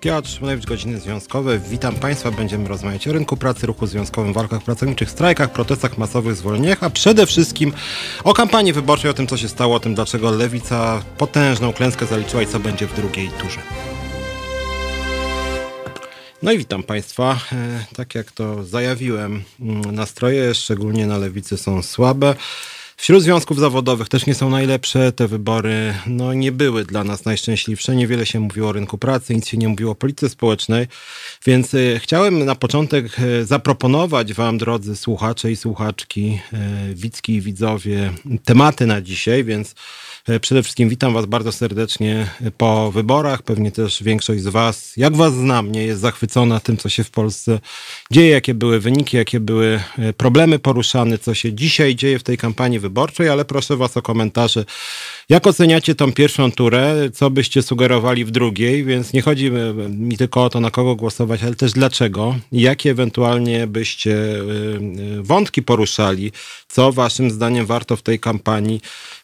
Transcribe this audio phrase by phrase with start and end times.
[0.00, 1.58] Piotr Szymlewicz, Godziny Związkowe.
[1.58, 2.30] Witam Państwa.
[2.30, 7.26] Będziemy rozmawiać o rynku pracy, ruchu związkowym, walkach pracowniczych, strajkach, protestach masowych, zwolnieniach, a przede
[7.26, 7.72] wszystkim
[8.24, 12.42] o kampanii wyborczej, o tym, co się stało, o tym, dlaczego Lewica potężną klęskę zaliczyła
[12.42, 13.60] i co będzie w drugiej turze.
[16.42, 17.38] No i witam Państwa.
[17.52, 22.34] E, tak jak to zajawiłem, mm, nastroje, szczególnie na lewicy, są słabe.
[22.96, 25.12] Wśród związków zawodowych też nie są najlepsze.
[25.12, 27.96] Te wybory no, nie były dla nas najszczęśliwsze.
[27.96, 30.86] Niewiele się mówiło o rynku pracy, nic się nie mówiło o polityce społecznej.
[31.46, 36.40] Więc y, chciałem na początek y, zaproponować Wam, drodzy słuchacze i słuchaczki,
[36.90, 38.12] y, widzki i widzowie,
[38.44, 40.05] tematy na dzisiaj, więc E,
[40.40, 42.26] przede wszystkim witam Was bardzo serdecznie
[42.58, 43.42] po wyborach.
[43.42, 47.10] Pewnie też większość z Was, jak Was znam, nie jest zachwycona tym, co się w
[47.10, 47.60] Polsce
[48.10, 52.38] dzieje, jakie były wyniki, jakie były e, problemy poruszane, co się dzisiaj dzieje w tej
[52.38, 54.64] kampanii wyborczej, ale proszę Was o komentarze.
[55.28, 56.94] Jak oceniacie tą pierwszą turę?
[57.14, 58.84] Co byście sugerowali w drugiej?
[58.84, 59.50] Więc nie chodzi
[59.88, 62.36] mi tylko o to, na kogo głosować, ale też dlaczego.
[62.52, 64.42] Jakie ewentualnie byście e,
[65.22, 66.32] wątki poruszali?
[66.68, 68.80] Co Waszym zdaniem warto w tej kampanii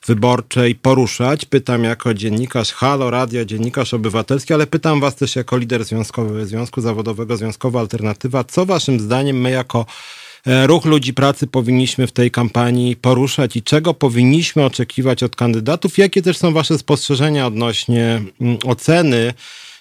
[0.06, 1.44] wyborczej poruszać.
[1.44, 6.80] Pytam jako dziennikarz Halo Radio, dziennikarz obywatelski, ale pytam was też jako lider związkowy Związku
[6.80, 12.30] Zawodowego Związkowa Alternatywa, co waszym zdaniem my jako e, ruch ludzi pracy powinniśmy w tej
[12.30, 15.98] kampanii poruszać i czego powinniśmy oczekiwać od kandydatów?
[15.98, 19.34] Jakie też są wasze spostrzeżenia odnośnie mm, oceny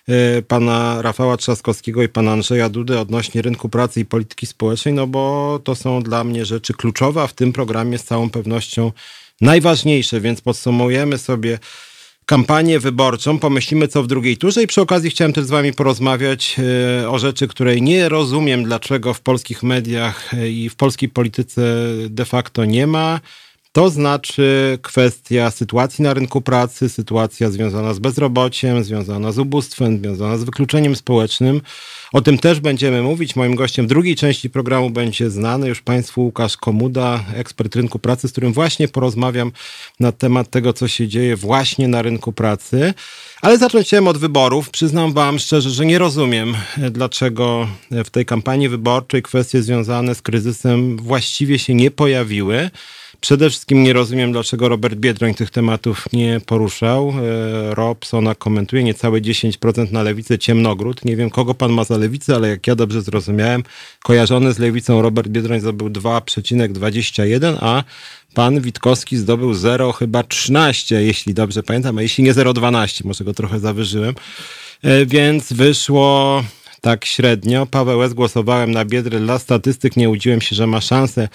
[0.08, 5.08] e, pana Rafała Trzaskowskiego i pana Andrzeja Dudy odnośnie rynku pracy i polityki społecznej, no
[5.08, 8.92] bo to są dla mnie rzeczy kluczowe, a w tym programie z całą pewnością
[9.42, 11.60] najważniejsze, więc podsumujemy sobie
[12.32, 16.56] kampanię wyborczą, pomyślimy co w drugiej turze i przy okazji chciałem też z wami porozmawiać
[17.04, 21.62] e, o rzeczy, której nie rozumiem, dlaczego w polskich mediach e, i w polskiej polityce
[22.10, 23.20] de facto nie ma.
[23.74, 30.38] To znaczy kwestia sytuacji na rynku pracy, sytuacja związana z bezrobociem, związana z ubóstwem, związana
[30.38, 31.62] z wykluczeniem społecznym.
[32.14, 33.36] O tym też będziemy mówić.
[33.36, 38.32] Moim gościem drugiej części programu będzie znany już Państwu Łukasz Komuda, ekspert rynku pracy, z
[38.32, 39.52] którym właśnie porozmawiam
[40.00, 42.94] na temat tego, co się dzieje właśnie na rynku pracy.
[43.42, 44.70] Ale zacząć chciałem od wyborów.
[44.70, 46.56] Przyznam Wam szczerze, że nie rozumiem,
[46.92, 52.70] dlaczego w tej kampanii wyborczej kwestie związane z kryzysem właściwie się nie pojawiły.
[53.22, 57.10] Przede wszystkim nie rozumiem, dlaczego Robert Biedroń tych tematów nie poruszał.
[57.10, 61.06] E, Robsona komentuje niecałe 10% na lewicę ciemnogród.
[61.06, 63.64] Nie wiem, kogo pan ma za lewicę, ale jak ja dobrze zrozumiałem,
[64.04, 67.84] kojarzony z lewicą Robert Biedroń zdobył 2,21, a
[68.34, 73.34] pan Witkowski zdobył 0 chyba 13, jeśli dobrze pamiętam, a jeśli nie 0,12, może go
[73.34, 74.16] trochę zawyżyłem.
[74.84, 76.44] E, więc wyszło
[76.82, 77.66] tak średnio.
[77.66, 78.14] Paweł S.
[78.14, 81.30] głosowałem na Biedry dla statystyk, nie udziłem się, że ma szansę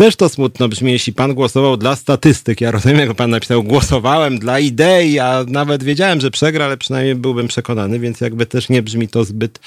[0.00, 2.60] też to smutno brzmi, jeśli pan głosował dla statystyk.
[2.60, 7.14] Ja rozumiem, jak pan napisał, głosowałem dla idei, a nawet wiedziałem, że przegra, ale przynajmniej
[7.14, 9.60] byłbym przekonany, więc jakby też nie brzmi to zbyt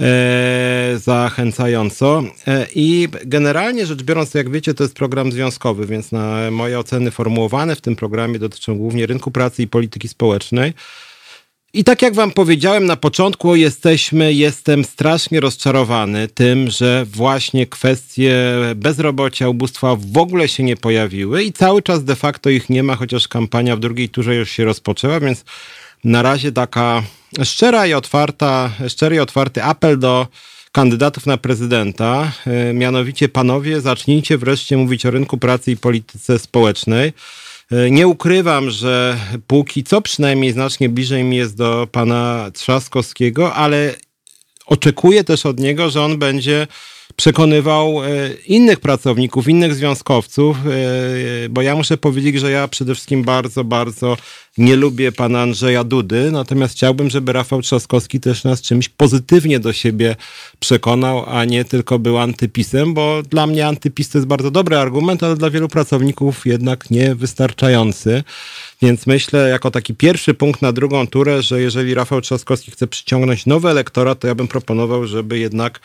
[0.00, 2.22] e, zachęcająco.
[2.46, 7.10] E, I generalnie rzecz biorąc, jak wiecie, to jest program związkowy, więc na moje oceny
[7.10, 10.72] formułowane w tym programie dotyczą głównie rynku pracy i polityki społecznej.
[11.74, 18.34] I tak jak wam powiedziałem na początku, jesteśmy, jestem strasznie rozczarowany tym, że właśnie kwestie
[18.76, 22.96] bezrobocia, ubóstwa w ogóle się nie pojawiły i cały czas de facto ich nie ma,
[22.96, 25.44] chociaż kampania w drugiej turze już się rozpoczęła, więc
[26.04, 27.02] na razie taka
[27.42, 30.26] szczera i otwarta, szczery i otwarty apel do
[30.72, 32.32] kandydatów na prezydenta.
[32.46, 37.12] E, mianowicie, panowie, zacznijcie wreszcie mówić o rynku pracy i polityce społecznej.
[37.74, 43.94] E, nie ukrywam, że póki co przynajmniej znacznie bliżej mi jest do pana Trzaskowskiego, ale
[44.66, 46.66] oczekuję też od niego, że on będzie
[47.16, 48.08] przekonywał e,
[48.46, 54.16] innych pracowników, innych związkowców, e, bo ja muszę powiedzieć, że ja przede wszystkim bardzo, bardzo
[54.58, 59.72] nie lubię pana Andrzeja Dudy, natomiast chciałbym, żeby Rafał Trzaskowski też nas czymś pozytywnie do
[59.72, 60.16] siebie
[60.58, 65.22] przekonał, a nie tylko był antypisem, bo dla mnie antypis to jest bardzo dobry argument,
[65.22, 68.24] ale dla wielu pracowników jednak niewystarczający.
[68.82, 73.46] Więc myślę, jako taki pierwszy punkt na drugą turę, że jeżeli Rafał Trzaskowski chce przyciągnąć
[73.46, 75.80] nowy elektorat, to ja bym proponował, żeby jednak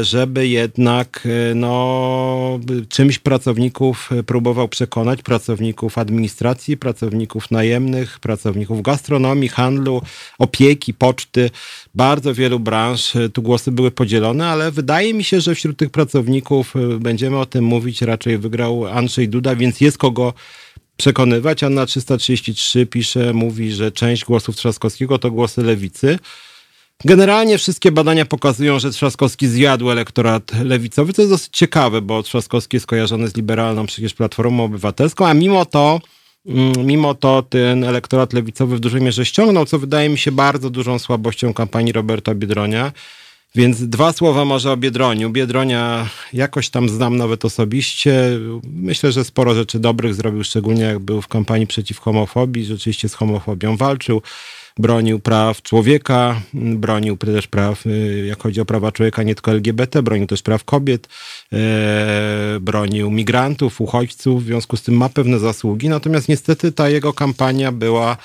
[0.00, 10.02] żeby jednak e, no, czymś pracowników próbował przekonać, pracowników administracji, pracowników najemnych, pracowników gastronomii, handlu,
[10.38, 11.50] opieki, poczty,
[11.94, 13.16] bardzo wielu branż.
[13.16, 17.38] E, tu głosy były podzielone, ale wydaje mi się, że wśród tych pracowników e, będziemy
[17.38, 20.34] o tym mówić, raczej wygrał Andrzej Duda, więc jest kogo
[20.96, 21.62] przekonywać.
[21.62, 26.18] Anna 333 pisze, mówi, że część głosów Trzaskowskiego to głosy lewicy.
[27.04, 32.76] Generalnie wszystkie badania pokazują, że Trzaskowski zjadł elektorat lewicowy, co jest dosyć ciekawe, bo Trzaskowski
[32.76, 36.00] jest kojarzony z liberalną przecież Platformą Obywatelską, a mimo to
[36.46, 40.70] mm, mimo to ten elektorat lewicowy w dużej mierze ściągnął, co wydaje mi się bardzo
[40.70, 42.92] dużą słabością kampanii Roberta Biedronia.
[43.54, 45.30] Więc dwa słowa może o Biedroniu.
[45.30, 48.38] Biedronia jakoś tam znam nawet osobiście.
[48.64, 52.64] Myślę, że sporo rzeczy dobrych zrobił, szczególnie jak był w kampanii przeciw homofobii.
[52.64, 54.22] Rzeczywiście z homofobią walczył
[54.78, 60.02] bronił praw człowieka, bronił też praw, y, jak chodzi o prawa człowieka, nie tylko LGBT,
[60.02, 61.08] bronił też praw kobiet,
[61.52, 65.88] e, bronił migrantów, uchodźców, w związku z tym ma pewne zasługi.
[65.88, 68.16] Natomiast niestety ta jego kampania była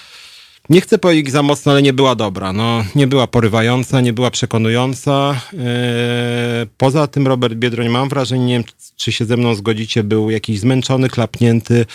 [0.70, 2.54] nie chcę powiedzieć za mocno, ale nie była dobra.
[2.54, 5.42] No, nie była porywająca, nie była przekonująca.
[5.54, 5.60] Eee,
[6.78, 8.64] poza tym Robert Biedroń, mam wrażenie, nie wiem,
[8.96, 11.86] czy się ze mną zgodzicie, był jakiś zmęczony, klapnięty,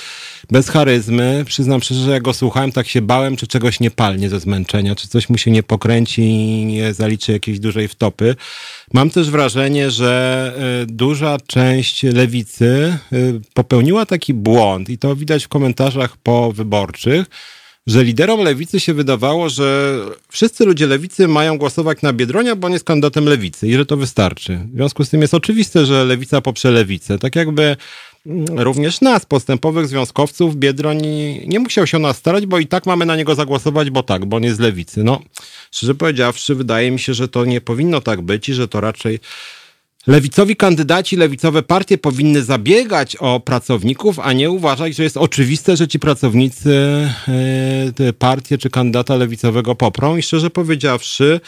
[0.50, 1.44] bez charyzmy.
[1.46, 4.94] Przyznam szczerze, że jak go słuchałem, tak się bałem, czy czegoś nie palnie ze zmęczenia,
[4.94, 8.36] czy coś mu się nie pokręci i nie zaliczy jakiejś dużej wtopy.
[8.92, 13.16] Mam też wrażenie, że e, duża część lewicy e,
[13.54, 17.26] popełniła taki błąd i to widać w komentarzach po wyborczych,
[17.88, 19.98] że liderom lewicy się wydawało, że
[20.28, 23.96] wszyscy ludzie lewicy mają głosować na Biedronia, bo on jest kandydatem lewicy i że to
[23.96, 24.60] wystarczy.
[24.72, 27.18] W związku z tym jest oczywiste, że lewica poprze lewicę.
[27.18, 27.76] Tak jakby
[28.26, 30.98] mm, również nas, postępowych związkowców, Biedroń
[31.46, 34.26] nie musiał się o nas starać, bo i tak mamy na niego zagłosować, bo tak,
[34.26, 35.04] bo on jest z lewicy.
[35.04, 35.20] No,
[35.70, 39.20] szczerze powiedziawszy, wydaje mi się, że to nie powinno tak być i że to raczej
[40.08, 45.88] Lewicowi kandydaci, lewicowe partie powinny zabiegać o pracowników, a nie uważać, że jest oczywiste, że
[45.88, 46.70] ci pracownicy
[47.98, 50.16] e, partię czy kandydata lewicowego poprą.
[50.16, 51.40] I szczerze powiedziawszy,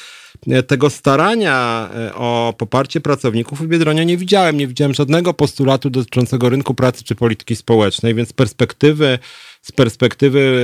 [0.49, 4.57] e, tego starania e, o poparcie pracowników w Biedronia nie widziałem.
[4.57, 9.19] Nie widziałem żadnego postulatu dotyczącego rynku pracy czy polityki społecznej, więc perspektywy
[9.63, 10.63] z perspektywy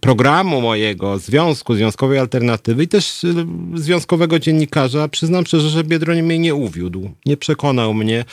[0.00, 3.26] programu mojego, związku, związkowej alternatywy i też
[3.74, 8.24] związkowego dziennikarza, przyznam szczerze, że Biedroń mnie nie uwiódł, nie przekonał mnie.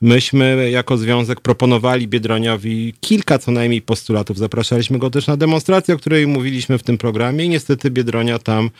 [0.00, 4.38] Myśmy jako związek proponowali Biedroniowi kilka co najmniej postulatów.
[4.38, 8.70] Zapraszaliśmy go też na demonstrację, o której mówiliśmy w tym programie i niestety Biedronia tam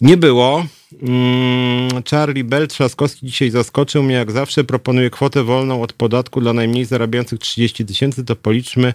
[0.00, 0.66] nie było.
[1.02, 4.64] Mm, Charlie Bell Trzaskowski dzisiaj zaskoczył mnie jak zawsze.
[4.64, 8.24] Proponuje kwotę wolną od podatku dla najmniej zarabiających 30 tysięcy.
[8.24, 8.94] To policzmy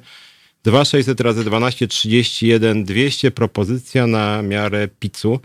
[0.65, 5.39] 2600 razy 12, 31, 200 propozycja na miarę pizzu.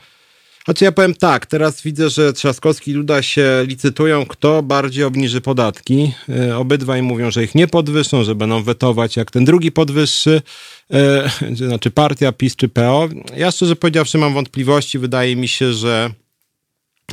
[0.65, 5.41] Znaczy ja powiem tak, teraz widzę, że Trzaskowski i Duda się licytują, kto bardziej obniży
[5.41, 6.13] podatki.
[6.29, 10.43] E, obydwaj mówią, że ich nie podwyższą, że będą wetować, jak ten drugi podwyższy,
[10.91, 13.09] e, znaczy partia PiS czy PO.
[13.37, 14.99] Ja szczerze powiedziawszy mam wątpliwości.
[14.99, 16.11] Wydaje mi się, że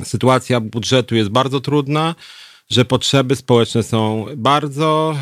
[0.04, 2.16] sytuacja budżetu jest bardzo trudna
[2.70, 5.16] że potrzeby społeczne są bardzo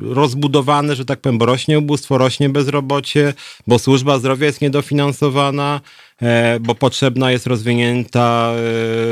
[0.00, 3.34] y, rozbudowane, że tak powiem, bo rośnie ubóstwo, rośnie bezrobocie,
[3.66, 5.80] bo służba zdrowia jest niedofinansowana,
[6.22, 6.26] y,
[6.60, 8.52] bo potrzebna jest rozwinięta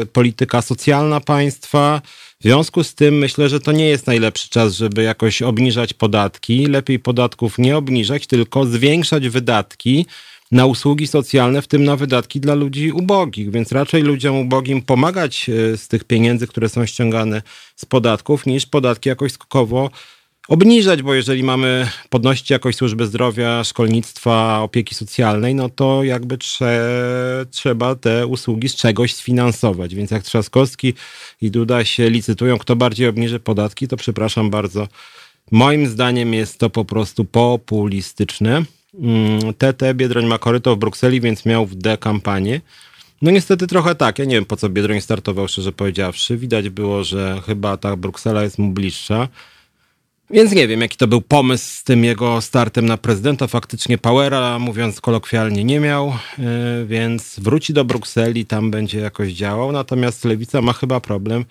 [0.03, 2.03] y, polityka socjalna państwa.
[2.41, 6.67] W związku z tym myślę, że to nie jest najlepszy czas, żeby jakoś obniżać podatki.
[6.67, 10.07] Lepiej podatków nie obniżać, tylko zwiększać wydatki
[10.51, 15.49] na usługi socjalne, w tym na wydatki dla ludzi ubogich, więc raczej ludziom ubogim pomagać
[15.49, 17.43] e, z tych pieniędzy, które są ściągane
[17.77, 19.91] z podatków, niż podatki jakoś skokowo
[20.49, 27.47] obniżać, bo jeżeli mamy podnosić jakość służby zdrowia, szkolnictwa, opieki socjalnej, no to jakby trze,
[27.51, 29.95] trzeba te usługi z czegoś sfinansować.
[29.95, 30.95] Więc jak Trzaskowski
[31.43, 34.89] i Duda się licytują, kto bardziej obniży podatki, to przepraszam bardzo.
[35.51, 38.63] Moim zdaniem jest to po prostu populistyczne.
[39.59, 42.61] TT mm, Biedroń ma koryto w Brukseli, więc miał w D kampanię.
[43.23, 44.19] No niestety trochę tak.
[44.19, 46.37] Ja nie wiem, po co Biedroń startował, szczerze powiedziawszy.
[46.37, 49.29] Widać było, że chyba ta Bruksela jest mu bliższa.
[50.31, 53.47] Więc nie wiem, jaki to był pomysł z tym jego startem na prezydenta.
[53.47, 56.15] Faktycznie Powera, mówiąc kolokwialnie, nie miał, e,
[56.87, 59.73] więc wróci do Brukseli, tam będzie jakoś działał.
[59.73, 61.45] Natomiast Lewica ma chyba problem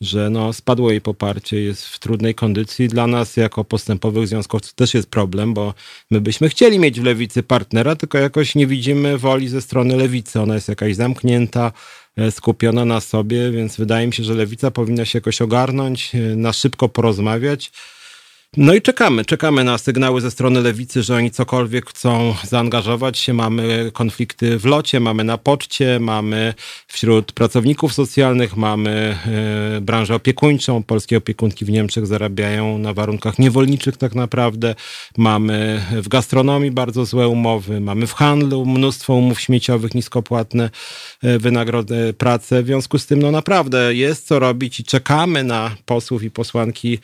[0.00, 2.88] że no, spadło jej poparcie, jest w trudnej kondycji.
[2.88, 5.74] Dla nas, jako postępowych związkowców, też jest problem, bo
[6.10, 10.40] my byśmy chcieli mieć w lewicy partnera, tylko jakoś nie widzimy woli ze strony lewicy.
[10.40, 11.72] Ona jest jakaś zamknięta,
[12.16, 16.18] e, skupiona na sobie, więc wydaje mi się, że lewica powinna się jakoś ogarnąć, e,
[16.18, 17.72] na szybko porozmawiać
[18.56, 23.34] no i czekamy, czekamy na sygnały ze strony lewicy, że oni cokolwiek chcą zaangażować się.
[23.34, 26.54] Mamy konflikty w locie, mamy na poczcie, mamy
[26.86, 29.18] wśród pracowników socjalnych, mamy
[29.76, 30.82] y, branżę opiekuńczą.
[30.82, 34.74] Polskie opiekunki w Niemczech zarabiają na warunkach niewolniczych tak naprawdę.
[35.16, 40.70] Mamy w gastronomii bardzo złe umowy, mamy w handlu mnóstwo umów śmieciowych, niskopłatne
[41.24, 42.62] y, wynagrody pracy.
[42.62, 46.98] W związku z tym no naprawdę jest co robić i czekamy na posłów i posłanki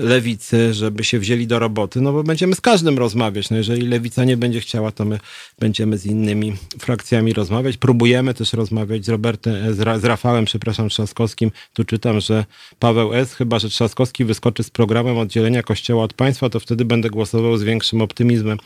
[0.00, 3.50] lewicy, żeby się wzięli do roboty, no bo będziemy z każdym rozmawiać.
[3.50, 5.18] No jeżeli lewica nie będzie chciała, to my
[5.58, 7.76] będziemy z innymi frakcjami rozmawiać.
[7.76, 11.50] Próbujemy też rozmawiać z Robertem, z, Ra, z Rafałem, przepraszam, Trzaskowskim.
[11.72, 12.44] Tu czytam, że
[12.78, 17.10] Paweł S., chyba że Trzaskowski wyskoczy z programem oddzielenia Kościoła od państwa, to wtedy będę
[17.10, 18.58] głosował z większym optymizmem.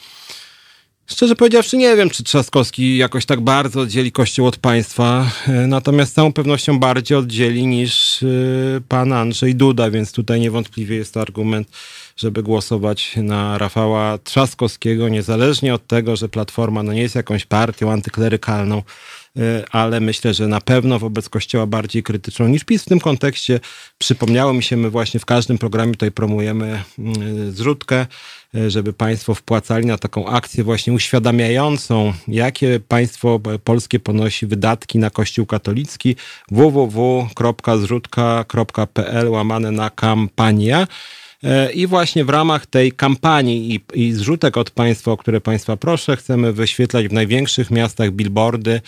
[1.10, 6.12] Szczerze powiedziawszy, nie wiem, czy Trzaskowski jakoś tak bardzo oddzieli Kościół od państwa, e, natomiast
[6.12, 8.26] z całą pewnością bardziej oddzieli niż e,
[8.88, 11.68] pan Andrzej Duda, więc tutaj niewątpliwie jest to argument,
[12.16, 17.92] żeby głosować na Rafała Trzaskowskiego, niezależnie od tego, że Platforma no nie jest jakąś partią
[17.92, 18.82] antyklerykalną,
[19.71, 22.83] ale myślę, że na pewno wobec Kościoła bardziej krytyczną niż PiS.
[22.83, 23.61] W tym kontekście
[23.99, 28.07] przypomniało mi się, my właśnie w każdym programie tutaj promujemy mm, zrzutkę,
[28.54, 35.11] E, żeby państwo wpłacali na taką akcję właśnie uświadamiającą, jakie państwo polskie ponosi wydatki na
[35.11, 36.16] Kościół katolicki
[36.50, 40.87] www.zrzutka.pl łamane na kampanię.
[41.45, 45.76] E, I właśnie w ramach tej kampanii i, i zrzutek od państwa, o które państwa
[45.76, 48.80] proszę, chcemy wyświetlać w największych miastach billboardy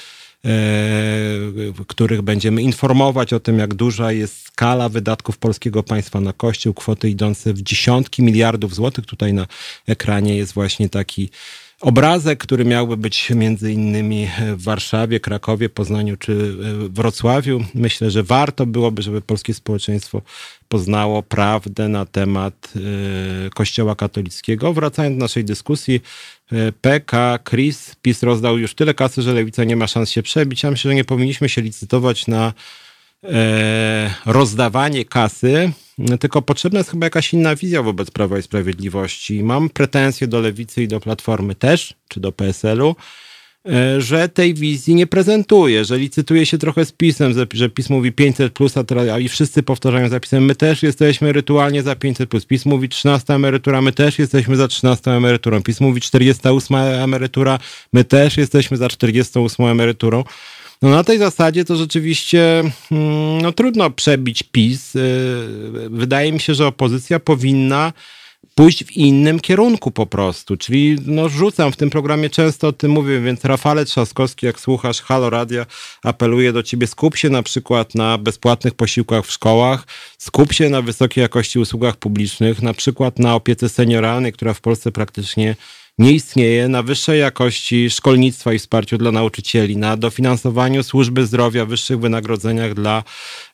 [1.87, 7.11] których będziemy informować o tym, jak duża jest skala wydatków polskiego państwa na kościół, kwoty
[7.11, 9.07] idące w dziesiątki miliardów złotych.
[9.07, 9.47] Tutaj na
[9.87, 11.31] ekranie jest właśnie taki
[11.81, 16.57] obrazek, który miałby być między innymi w Warszawie, Krakowie, Poznaniu czy
[16.89, 17.65] Wrocławiu.
[17.75, 20.23] Myślę, że warto byłoby, żeby polskie społeczeństwo
[20.69, 22.73] poznało prawdę na temat
[23.47, 24.73] e, Kościoła katolickiego.
[24.73, 26.01] Wracając do naszej dyskusji,
[26.53, 30.63] e, PK, Chris, PiS rozdał już tyle kasy, że Lewica nie ma szans się przebić.
[30.63, 32.53] Ja myślę, że nie powinniśmy się licytować na e,
[34.27, 35.73] rozdawanie kasy,
[36.21, 39.43] tylko potrzebna jest chyba jakaś inna wizja wobec Prawa i Sprawiedliwości.
[39.43, 42.95] Mam pretensje do Lewicy i do Platformy też, czy do PSL-u,
[43.69, 48.13] E, że tej wizji nie prezentuje, że licytuje się trochę z PiSem, że PiS mówi
[48.13, 52.31] 500 plus, a, teraz, a i wszyscy powtarzają zapisem, my też jesteśmy rytualnie za 500
[52.31, 52.47] plus.
[52.47, 55.63] PiS mówi 13 emerytura, my też jesteśmy za 13 emeryturą.
[55.63, 57.59] PiS mówi 48 emerytura,
[57.93, 60.25] my też jesteśmy za 48 emeryturą.
[60.83, 64.97] No na tej zasadzie to rzeczywiście mm, no, trudno przebić PiS.
[64.97, 65.01] E,
[65.91, 67.93] wydaje mi się, że opozycja powinna
[68.55, 70.57] pójść w innym kierunku po prostu.
[70.57, 75.01] Czyli no, rzucam w tym programie często o tym mówię, więc Rafale Trzaskowski, jak słuchasz
[75.01, 75.67] Halo Radia,
[76.03, 79.87] apeluję do ciebie, skup się na przykład na bezpłatnych posiłkach w szkołach,
[80.19, 84.93] skup się na wysokiej jakości usługach publicznych, na przykład na opiece senioralnej, która w Polsce
[84.93, 85.57] praktycznie
[85.99, 92.01] nie istnieje na wyższej jakości szkolnictwa i wsparciu dla nauczycieli, na dofinansowaniu służby zdrowia, wyższych
[92.01, 93.03] wynagrodzeniach dla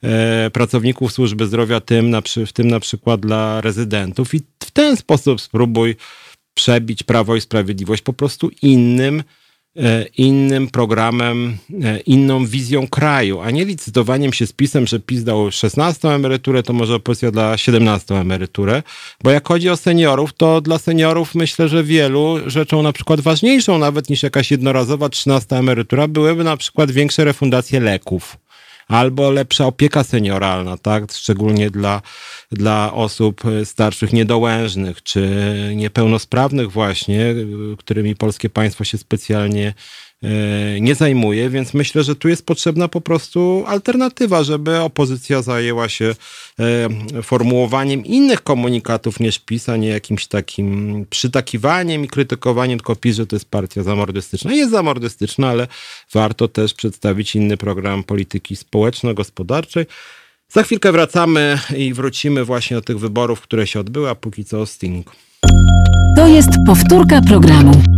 [0.03, 4.35] e, pracowników służby zdrowia, tym na, w tym na przykład dla rezydentów.
[4.35, 5.97] I w ten sposób spróbuj
[6.55, 9.23] przebić Prawo i Sprawiedliwość po prostu innym
[10.17, 15.51] innym programem, e, inną wizją kraju, a nie licytowaniem się z PiSem, że PiS dał
[15.51, 18.83] 16 emeryturę, to może opozycja dla 17 emeryturę,
[19.25, 23.79] bo jak chodzi o seniorów, to dla seniorów myślę, że wielu rzeczą na przykład ważniejszą
[23.79, 28.46] nawet niż jakaś jednorazowa 13 emerytura byłyby na przykład większe refundacje leków
[28.89, 31.13] albo lepsza opieka senioralna, tak?
[31.13, 32.03] Szczególnie dla,
[32.53, 35.31] dla osób starszych, niedołężnych czy
[35.77, 37.35] niepełnosprawnych właśnie,
[37.79, 39.75] którymi polskie państwo się specjalnie E,
[40.81, 46.15] nie zajmuje, więc myślę, że tu jest potrzebna po prostu alternatywa, żeby opozycja zajęła się
[46.61, 53.17] e, formułowaniem innych komunikatów niż PiS, a nie jakimś takim przytakiwaniem i krytykowaniem tylko PiS,
[53.17, 54.53] że to jest partia zamordystyczna.
[54.53, 55.69] Jest zamordystyczna, ale
[56.13, 59.87] warto też przedstawić inny program polityki społeczno-gospodarczej.
[60.49, 64.67] Za chwilkę wracamy i wrócimy właśnie do tych wyborów, które się odbyły, a póki co
[64.67, 65.13] Sting.
[66.17, 67.96] To jest powtórka programu.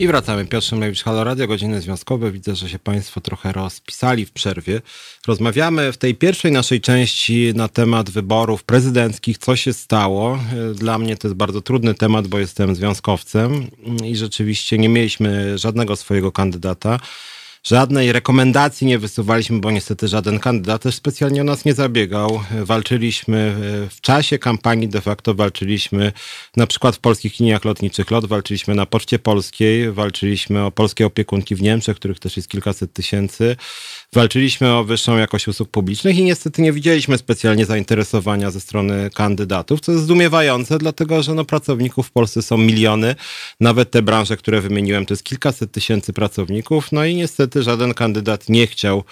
[0.00, 0.46] I wracamy.
[0.46, 2.32] Piotr Szymlewicz, Halo Radio, godziny związkowe.
[2.32, 4.80] Widzę, że się Państwo trochę rozpisali w przerwie.
[5.26, 10.38] Rozmawiamy w tej pierwszej naszej części na temat wyborów prezydenckich, co się stało.
[10.74, 13.66] Dla mnie to jest bardzo trudny temat, bo jestem związkowcem
[14.04, 17.00] i rzeczywiście nie mieliśmy żadnego swojego kandydata.
[17.62, 22.40] Żadnej rekomendacji nie wysuwaliśmy, bo niestety żaden kandydat też specjalnie o nas nie zabiegał.
[22.62, 26.12] Walczyliśmy e, w czasie kampanii, de facto walczyliśmy
[26.56, 31.54] na przykład w polskich liniach lotniczych LOT, walczyliśmy na Poczcie Polskiej, walczyliśmy o polskie opiekunki
[31.54, 33.56] w Niemczech, których też jest kilkaset tysięcy.
[34.12, 39.80] Walczyliśmy o wyższą jakość usług publicznych i niestety nie widzieliśmy specjalnie zainteresowania ze strony kandydatów,
[39.80, 43.14] co jest zdumiewające, dlatego że no, pracowników w Polsce są miliony,
[43.60, 48.48] nawet te branże, które wymieniłem, to jest kilkaset tysięcy pracowników, no i niestety żaden kandydat
[48.48, 49.04] nie chciał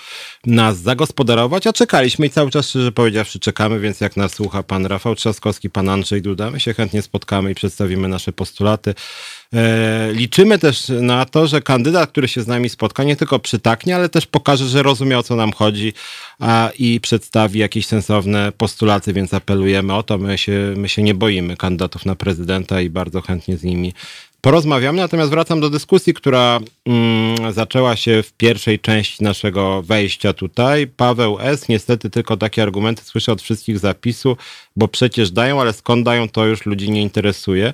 [0.46, 4.86] nas zagospodarować, a czekaliśmy i cały czas, szczerze powiedziawszy, czekamy, więc jak nas słucha pan
[4.86, 8.94] Rafał Trzaskowski, pan Andrzej Duda, my się chętnie spotkamy i przedstawimy nasze postulaty.
[9.54, 13.96] E, liczymy też na to, że kandydat, który się z nami spotka, nie tylko przytaknie,
[13.96, 15.92] ale też pokaże, że rozumie o co nam chodzi
[16.38, 20.18] a, i przedstawi jakieś sensowne postulaty, więc apelujemy o to.
[20.18, 23.92] My się, my się nie boimy kandydatów na prezydenta i bardzo chętnie z nimi
[24.40, 24.98] porozmawiamy.
[25.00, 30.86] Natomiast wracam do dyskusji, która mm, zaczęła się w pierwszej części naszego wejścia tutaj.
[30.86, 31.68] Paweł S.
[31.68, 34.36] Niestety tylko takie argumenty słyszę od wszystkich zapisu,
[34.76, 37.72] bo przecież dają, ale skąd dają, to już ludzi nie interesuje.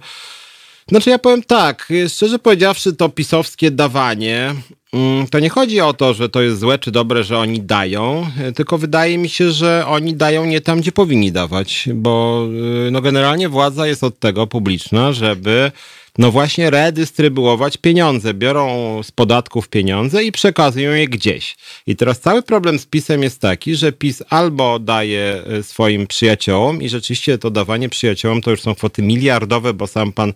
[0.88, 4.54] Znaczy ja powiem tak, szczerze powiedziawszy to pisowskie dawanie,
[4.92, 8.26] mm, to nie chodzi o to, że to jest złe czy dobre, że oni dają,
[8.54, 12.46] tylko wydaje mi się, że oni dają nie tam, gdzie powinni dawać, bo
[12.86, 15.72] y, no generalnie władza jest od tego publiczna, żeby
[16.18, 18.34] no właśnie redystrybuować pieniądze.
[18.34, 21.56] Biorą z podatków pieniądze i przekazują je gdzieś.
[21.86, 26.82] I teraz cały problem z PiSem jest taki, że PiS albo daje y, swoim przyjaciołom
[26.82, 30.32] i rzeczywiście to dawanie przyjaciołom to już są kwoty miliardowe, bo sam pan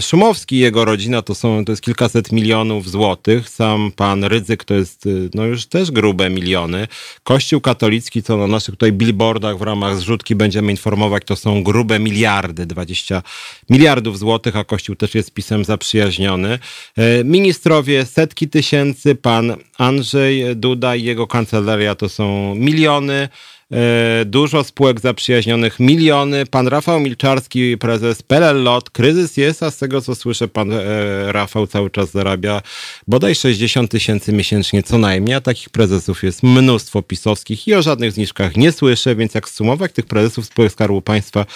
[0.00, 3.48] Szumowski i jego rodzina to są, to jest kilkaset milionów złotych.
[3.48, 6.88] Sam pan Rydzyk to jest, e, no już też grube miliony.
[7.22, 11.98] Kościół katolicki, co na naszych tutaj billboardach w ramach zrzutki będziemy informować, to są grube
[11.98, 13.22] miliardy, 20
[13.70, 16.58] miliardów złotych, a Kościół też jest pisem zaprzyjaźniony.
[16.96, 23.28] E, ministrowie setki tysięcy, pan Andrzej Duda i jego kancelaria to są miliony.
[23.72, 26.46] E, dużo spółek zaprzyjaźnionych, miliony.
[26.46, 31.32] Pan Rafał Milczarski, prezes PLL Lot, kryzys jest, a z tego co słyszę, pan e,
[31.32, 32.62] Rafał cały czas zarabia
[33.08, 38.12] bodaj 60 tysięcy miesięcznie co najmniej, a takich prezesów jest mnóstwo pisowskich i o żadnych
[38.12, 41.46] zniżkach nie słyszę, więc jak sumować tych prezesów spółek Skarbu Państwa,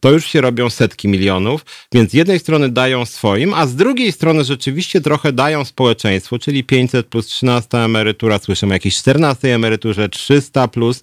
[0.00, 4.12] to już się robią setki milionów, więc z jednej strony dają swoim, a z drugiej
[4.12, 10.08] strony rzeczywiście trochę dają społeczeństwu, czyli 500 plus 13 emerytura, słyszymy o jakiejś 14 emeryturze,
[10.08, 11.02] 300 plus,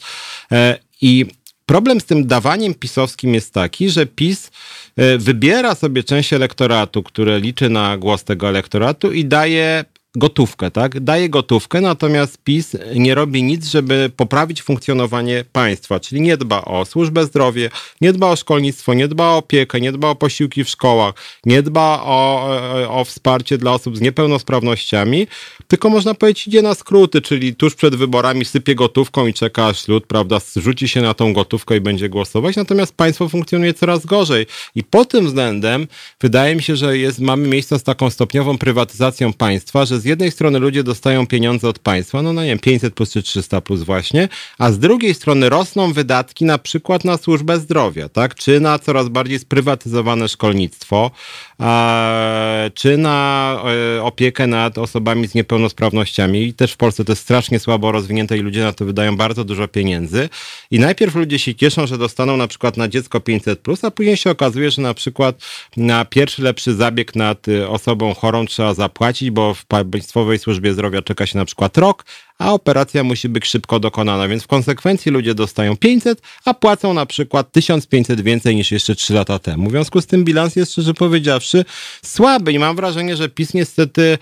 [1.01, 1.25] I
[1.65, 4.51] problem z tym dawaniem pisowskim jest taki, że PiS
[4.95, 10.99] e, wybiera sobie część elektoratu, które liczy na głos tego elektoratu i daje gotówkę, tak?
[10.99, 16.85] Daje gotówkę, natomiast PiS nie robi nic, żeby poprawić funkcjonowanie państwa, czyli nie dba o
[16.85, 17.69] służbę zdrowia,
[18.01, 21.13] nie dba o szkolnictwo, nie dba o opiekę, nie dba o posiłki w szkołach,
[21.45, 22.49] nie dba o,
[22.89, 25.27] o wsparcie dla osób z niepełnosprawnościami,
[25.67, 29.87] tylko można powiedzieć idzie na skróty, czyli tuż przed wyborami sypie gotówką i czeka aż
[29.87, 34.45] lud, prawda, rzuci się na tą gotówkę i będzie głosować, natomiast państwo funkcjonuje coraz gorzej
[34.75, 35.87] i pod tym względem
[36.21, 40.31] wydaje mi się, że jest, mamy miejsce z taką stopniową prywatyzacją państwa, że z jednej
[40.31, 43.83] strony ludzie dostają pieniądze od państwa, no, no nie wiem, 500 plus czy 300 plus
[43.83, 48.79] właśnie, a z drugiej strony rosną wydatki na przykład na służbę zdrowia, tak, czy na
[48.79, 51.11] coraz bardziej sprywatyzowane szkolnictwo,
[52.73, 53.57] czy na
[53.97, 56.43] e, opiekę nad osobami z niepełnosprawnościami.
[56.43, 59.43] I też w Polsce to jest strasznie słabo rozwinięte i ludzie na to wydają bardzo
[59.43, 60.29] dużo pieniędzy.
[60.71, 64.31] I najpierw ludzie się cieszą, że dostaną na przykład na dziecko 500, a później się
[64.31, 65.35] okazuje, że na przykład
[65.77, 71.01] na pierwszy lepszy zabieg nad y, osobą chorą trzeba zapłacić, bo w Państwowej Służbie Zdrowia
[71.01, 72.05] czeka się na przykład rok,
[72.39, 77.05] a operacja musi być szybko dokonana, więc w konsekwencji ludzie dostają 500, a płacą na
[77.05, 79.67] przykład 1500 więcej niż jeszcze 3 lata temu.
[79.69, 81.65] W związku z tym bilans jest szczerze powiedziawszy
[82.05, 84.17] słaby i mam wrażenie, że PiS niestety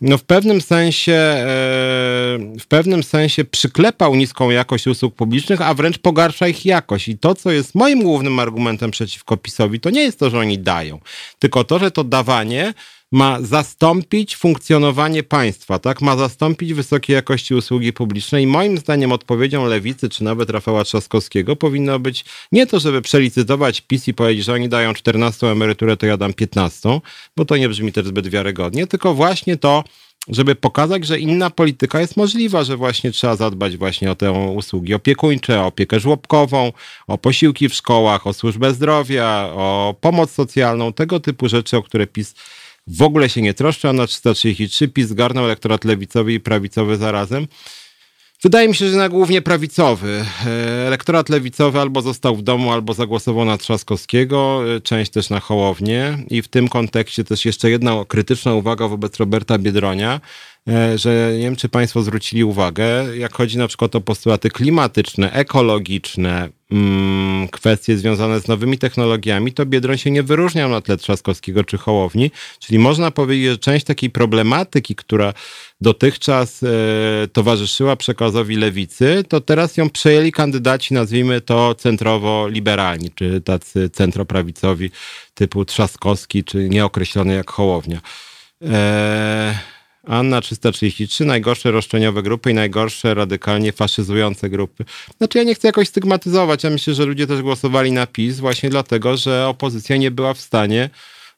[0.00, 1.44] no w pewnym sensie e,
[2.60, 7.08] w pewnym sensie przyklepał niską jakość usług publicznych, a wręcz pogarsza ich jakość.
[7.08, 10.58] I to, co jest moim głównym argumentem przeciwko PiSowi, to nie jest to, że oni
[10.58, 11.00] dają,
[11.38, 12.74] tylko to, że to dawanie
[13.12, 16.02] ma zastąpić funkcjonowanie państwa, tak?
[16.02, 21.56] Ma zastąpić wysokiej jakości usługi publiczne i moim zdaniem odpowiedzią lewicy, czy nawet Rafała Trzaskowskiego
[21.56, 26.06] powinno być nie to, żeby przelicytować PiS i powiedzieć, że oni dają 14 emeryturę, to
[26.06, 27.00] ja dam 15,
[27.36, 29.84] bo to nie brzmi też zbyt wiarygodnie, tylko właśnie to,
[30.28, 34.94] żeby pokazać, że inna polityka jest możliwa, że właśnie trzeba zadbać właśnie o te usługi
[34.94, 36.72] opiekuńcze, o opiekę żłobkową,
[37.06, 42.06] o posiłki w szkołach, o służbę zdrowia, o pomoc socjalną, tego typu rzeczy, o które
[42.06, 42.34] PiS
[42.86, 47.46] w ogóle się nie troszczy, a na 333 PiS zgarnął elektorat lewicowy i prawicowy zarazem.
[48.42, 50.24] Wydaje mi się, że na głównie prawicowy.
[50.46, 55.40] E, elektorat lewicowy albo został w domu, albo zagłosował na Trzaskowskiego, e, część też na
[55.40, 56.18] Hołownię.
[56.30, 60.20] I w tym kontekście też jeszcze jedna krytyczna uwaga wobec Roberta Biedronia.
[60.68, 65.32] E, że nie wiem, czy Państwo zwrócili uwagę, jak chodzi na przykład o postulaty klimatyczne,
[65.32, 71.64] ekologiczne, mm, kwestie związane z nowymi technologiami, to Biedroń się nie wyróżniał na tle Trzaskowskiego
[71.64, 75.32] czy Hołowni, czyli można powiedzieć, że część takiej problematyki, która
[75.80, 76.68] dotychczas e,
[77.32, 84.90] towarzyszyła przekazowi lewicy, to teraz ją przejęli kandydaci, nazwijmy to centrowo-liberalni, czy tacy centroprawicowi
[85.34, 88.00] typu Trzaskowski, czy nieokreślony jak Hołownia.
[88.62, 89.75] E,
[90.06, 94.84] Anna 333, najgorsze roszczeniowe grupy i najgorsze radykalnie faszyzujące grupy.
[95.18, 98.70] Znaczy ja nie chcę jakoś stygmatyzować, ja myślę, że ludzie też głosowali na PiS właśnie
[98.70, 100.90] dlatego, że opozycja nie była w stanie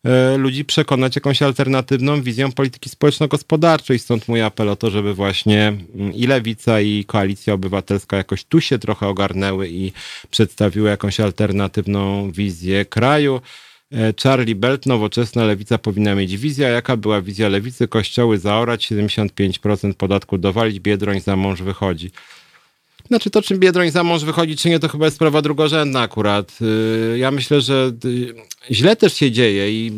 [0.04, 3.98] e, ludzi przekonać jakąś alternatywną wizją polityki społeczno-gospodarczej.
[3.98, 8.60] Stąd mój apel o to, żeby właśnie mm, i Lewica, i Koalicja Obywatelska jakoś tu
[8.60, 9.92] się trochę ogarnęły i
[10.30, 13.40] przedstawiły jakąś alternatywną wizję kraju.
[13.92, 16.68] E, Charlie Belt, nowoczesna lewica powinna mieć wizja.
[16.68, 17.88] Jaka była wizja lewicy?
[17.88, 22.10] Kościoły zaorać, 75% podatku dowalić, Biedroń za mąż wychodzi.
[23.08, 26.58] Znaczy to, czym Biedroń za mąż wychodzi, czy nie, to chyba jest sprawa drugorzędna akurat.
[27.14, 28.34] Y, ja myślę, że y,
[28.70, 29.92] źle też się dzieje i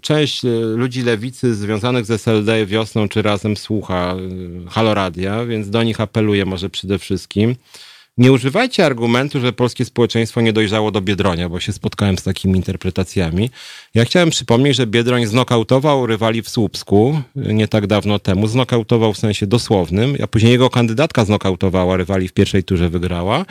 [0.00, 0.42] część
[0.74, 4.16] ludzi lewicy związanych z SLD wiosną czy razem słucha
[4.68, 7.56] Haloradia, więc do nich apeluję może przede wszystkim.
[8.18, 12.56] Nie używajcie argumentu, że polskie społeczeństwo nie dojrzało do Biedronia, bo się spotkałem z takimi
[12.56, 13.50] interpretacjami.
[13.94, 18.46] Ja chciałem przypomnieć, że Biedroń znokautował rywali w Słupsku nie tak dawno temu.
[18.46, 23.44] Znokautował w sensie dosłownym, a później jego kandydatka znokautowała rywali w pierwszej turze wygrała.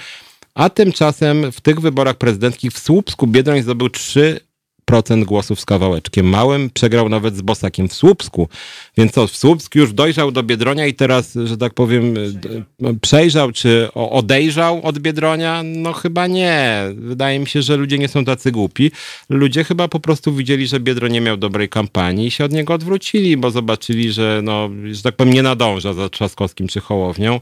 [0.56, 4.40] A tymczasem w tych wyborach prezydenckich w Słupsku Biedroń zdobył trzy
[4.86, 6.70] procent głosów z kawałeczkiem małym.
[6.70, 8.50] Przegrał nawet z Bosakiem w Słupsku.
[8.98, 12.14] Więc co, w Słupsku już dojrzał do Biedronia i teraz, że tak powiem,
[13.02, 15.64] przejrzał czy odejrzał od Biedronia?
[15.64, 16.82] No chyba nie.
[16.96, 18.92] Wydaje mi się, że ludzie nie są tacy głupi.
[19.30, 22.74] Ludzie chyba po prostu widzieli, że Biedro nie miał dobrej kampanii i się od niego
[22.74, 27.40] odwrócili, bo zobaczyli, że no, że tak powiem, nie nadąża za Trzaskowskim czy Hołownią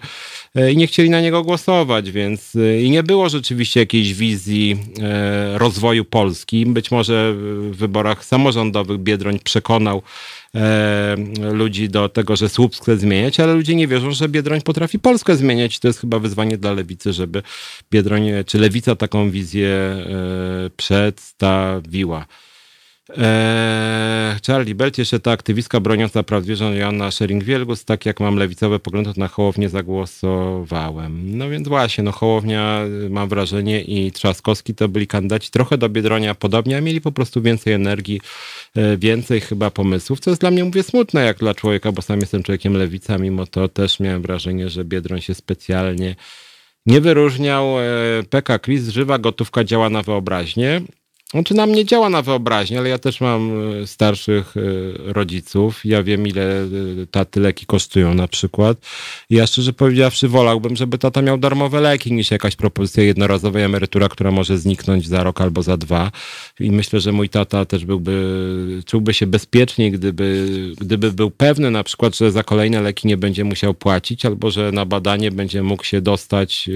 [0.55, 4.77] e, i nie chcieli na niego głosować, więc e, i nie było rzeczywiście jakiejś wizji
[5.01, 6.65] e, rozwoju Polski.
[6.65, 10.01] Być może w wyborach samorządowych Biedroń przekonał
[10.55, 11.15] e,
[11.51, 15.35] ludzi do tego, że Słupsk chce zmieniać, ale ludzie nie wierzą, że Biedroń potrafi Polskę
[15.35, 15.79] zmieniać.
[15.79, 17.43] To jest chyba wyzwanie dla lewicy, żeby
[17.91, 22.25] Biedroń, czy lewica taką wizję e, przedstawiła.
[23.09, 28.79] Eee, Charlie Belt, jeszcze ta aktywistka broniąca praw zwierząt Joanna Schering-Wielgus, tak jak mam lewicowe
[28.79, 31.37] poglądy, to na Hołownię zagłosowałem.
[31.37, 36.35] No więc właśnie, no Hołownia mam wrażenie i Trzaskowski to byli kandydaci trochę do Biedronia
[36.35, 38.21] podobnie, a mieli po prostu więcej energii,
[38.75, 42.19] e, więcej chyba pomysłów, co jest dla mnie, mówię, smutne jak dla człowieka, bo sam
[42.19, 46.15] jestem człowiekiem lewica, mimo to też miałem wrażenie, że Biedroń się specjalnie
[46.85, 47.79] nie wyróżniał.
[47.79, 47.83] E,
[48.29, 50.81] PK Chris, żywa gotówka działa na wyobraźnię.
[51.33, 54.61] Znaczy nam nie działa na wyobraźnię, ale ja też mam e, starszych e,
[55.13, 55.85] rodziców.
[55.85, 56.67] Ja wiem, ile e,
[57.11, 58.77] taty leki kosztują na przykład.
[59.29, 64.09] I ja szczerze powiedziawszy wolałbym, żeby tata miał darmowe leki niż jakaś propozycja jednorazowej emerytura,
[64.09, 66.11] która może zniknąć za rok albo za dwa.
[66.59, 70.47] I myślę, że mój tata też byłby, czułby się bezpieczniej, gdyby,
[70.81, 74.71] gdyby był pewny na przykład, że za kolejne leki nie będzie musiał płacić albo że
[74.71, 76.69] na badanie będzie mógł się dostać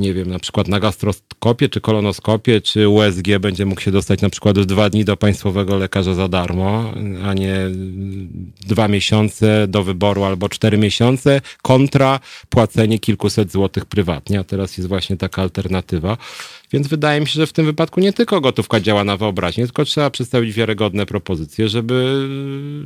[0.00, 4.30] nie wiem, na przykład na gastroskopię, czy kolonoskopię, czy USG będzie mógł się dostać na
[4.30, 6.92] przykład w dwa dni do państwowego lekarza za darmo,
[7.24, 7.56] a nie
[8.66, 14.88] dwa miesiące do wyboru albo cztery miesiące kontra płacenie kilkuset złotych prywatnie, a teraz jest
[14.88, 16.16] właśnie taka alternatywa.
[16.72, 19.84] Więc wydaje mi się, że w tym wypadku nie tylko gotówka działa na wyobraźnię, tylko
[19.84, 22.28] trzeba przedstawić wiarygodne propozycje, żeby,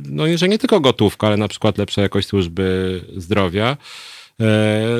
[0.09, 4.18] no że nie tylko gotówka, ale na przykład lepsza jakość służby zdrowia, E,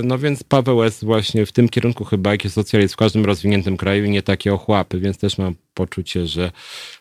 [0.03, 1.03] no więc Paweł S.
[1.03, 4.99] właśnie w tym kierunku chyba, jak jest socjalizm w każdym rozwiniętym kraju nie takie ochłapy,
[4.99, 6.51] więc też mam poczucie, że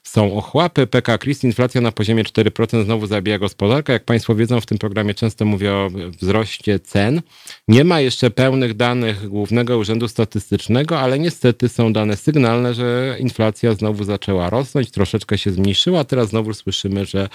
[0.02, 0.86] są ochłapy.
[0.86, 3.92] PK Chris, inflacja na poziomie 4% znowu zabija gospodarkę.
[3.92, 7.22] Jak Państwo wiedzą, w tym programie często mówię o wzroście cen.
[7.68, 13.74] Nie ma jeszcze pełnych danych Głównego Urzędu Statystycznego, ale niestety są dane sygnalne, że inflacja
[13.74, 16.04] znowu zaczęła rosnąć, troszeczkę się zmniejszyła.
[16.04, 17.28] Teraz znowu słyszymy, że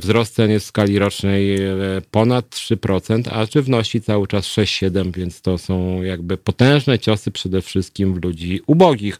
[0.00, 1.76] wzrost cen jest w skali rocznej e,
[2.10, 8.14] ponad 3%, a żywności cały czas 6-7%, więc to są jakby potężne ciosy przede wszystkim
[8.14, 9.18] w ludzi ubogich.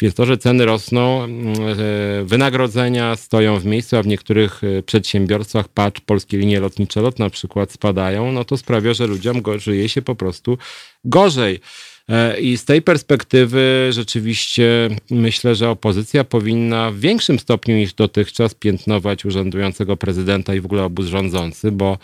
[0.00, 4.82] Więc to, że ceny rosną, mm, e, wynagrodzenia stoją w miejscu, a w niektórych e,
[4.82, 9.88] przedsiębiorstwach, patrz, polskie linie lotnicze lot na przykład spadają, no to sprawia, że ludziom żyje
[9.88, 10.58] się po prostu
[11.04, 11.60] gorzej.
[12.08, 18.54] E, I z tej perspektywy rzeczywiście myślę, że opozycja powinna w większym stopniu niż dotychczas
[18.54, 21.98] piętnować urzędującego prezydenta i w ogóle obóz rządzący, bo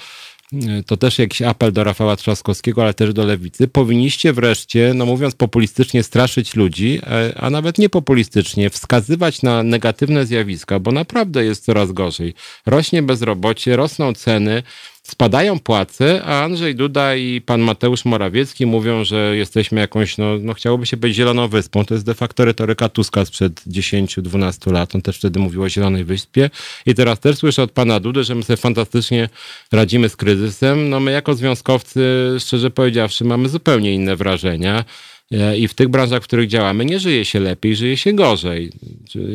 [0.86, 3.68] to też jakiś apel do Rafała Trzaskowskiego, ale też do Lewicy.
[3.68, 10.26] Powinniście wreszcie, no mówiąc populistycznie, straszyć ludzi, e, a nawet nie populistycznie, wskazywać na negatywne
[10.26, 12.34] zjawiska, bo naprawdę jest coraz gorzej.
[12.66, 14.62] Rośnie bezrobocie, rosną ceny,
[15.11, 20.55] spadają płace, a Andrzej Duda i pan Mateusz Morawiecki mówią, że jesteśmy jakąś, no, no
[20.55, 21.85] chciałoby się być zieloną wyspą.
[21.85, 24.94] To jest de facto retoryka Tuska sprzed 10-12 lat.
[24.94, 26.51] On też wtedy mówił o zielonej wyspie.
[26.87, 29.29] I teraz też słyszę od pana Dudy, że my sobie fantastycznie
[29.73, 30.88] radzimy z kryzysem.
[30.88, 32.01] No my jako związkowcy,
[32.40, 34.85] szczerze powiedziawszy, mamy zupełnie inne wrażenia.
[35.34, 38.72] E, I w tych branżach, w których działamy, nie żyje się lepiej, żyje się gorzej.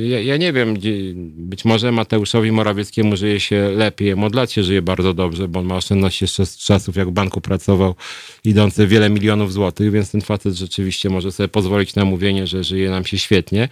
[0.09, 0.77] Ja, ja, nie wiem,
[1.37, 4.13] być może Mateuszowi Morawieckiemu żyje się lepiej.
[4.13, 7.11] Od lat się żyje bardzo dobrze, bo on ma oszczędności jeszcze z czasów, jak w
[7.11, 7.95] banku pracował,
[8.43, 12.89] idące wiele milionów złotych, więc ten facet rzeczywiście może sobie pozwolić na mówienie, że żyje
[12.89, 13.69] nam się świetnie.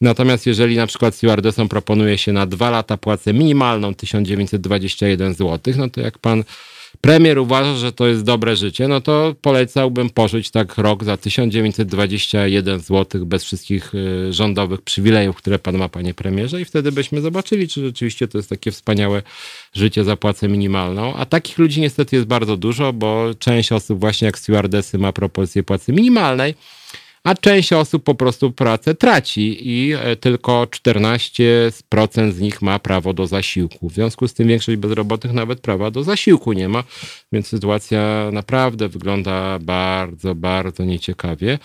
[0.00, 5.90] Natomiast jeżeli na przykład stewardessom proponuje się na dwa lata płacę minimalną 1921 zł, no
[5.90, 6.44] to jak pan
[7.00, 12.80] premier uważa, że to jest dobre życie, no to polecałbym pożyć tak rok za 1921
[12.80, 17.68] zł bez wszystkich y, rządowych przywilejów, które pan ma, panie premierze, i wtedy byśmy zobaczyli,
[17.68, 19.22] czy rzeczywiście to jest takie wspaniałe
[19.72, 21.14] życie za płacę minimalną.
[21.16, 25.62] A takich ludzi niestety jest bardzo dużo, bo część osób właśnie jak stewardesy ma propozycję
[25.62, 26.54] płacy minimalnej,
[27.24, 33.12] a część osób po prostu pracę traci i e, tylko 14% z nich ma prawo
[33.12, 33.88] do zasiłku.
[33.88, 36.84] W związku z tym większość bezrobotnych nawet prawa do zasiłku nie ma,
[37.32, 41.58] więc sytuacja naprawdę wygląda bardzo, bardzo nieciekawie.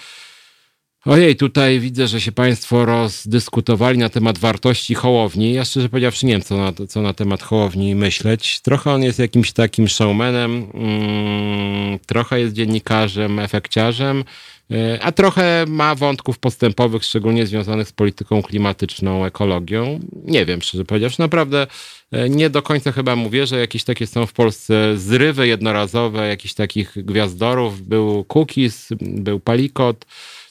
[1.06, 5.54] Ojej, tutaj widzę, że się Państwo rozdyskutowali na temat wartości Hołowni.
[5.54, 8.62] Ja szczerze powiedziawszy nie wiem, co na, co na temat Hołowni myśleć.
[8.62, 14.24] Trochę on jest jakimś takim showmanem, mm, trochę jest dziennikarzem, efekciarzem,
[14.72, 20.00] E, a trochę ma wątków postępowych, szczególnie związanych z polityką klimatyczną, ekologią.
[20.24, 21.68] Nie wiem, szczerze powiedziawszy, naprawdę
[22.12, 26.54] e, nie do końca chyba mówię, że jakieś takie są w Polsce zrywy jednorazowe, jakichś
[26.54, 27.82] takich gwiazdorów.
[27.82, 30.06] Był Cookies, był Palikot,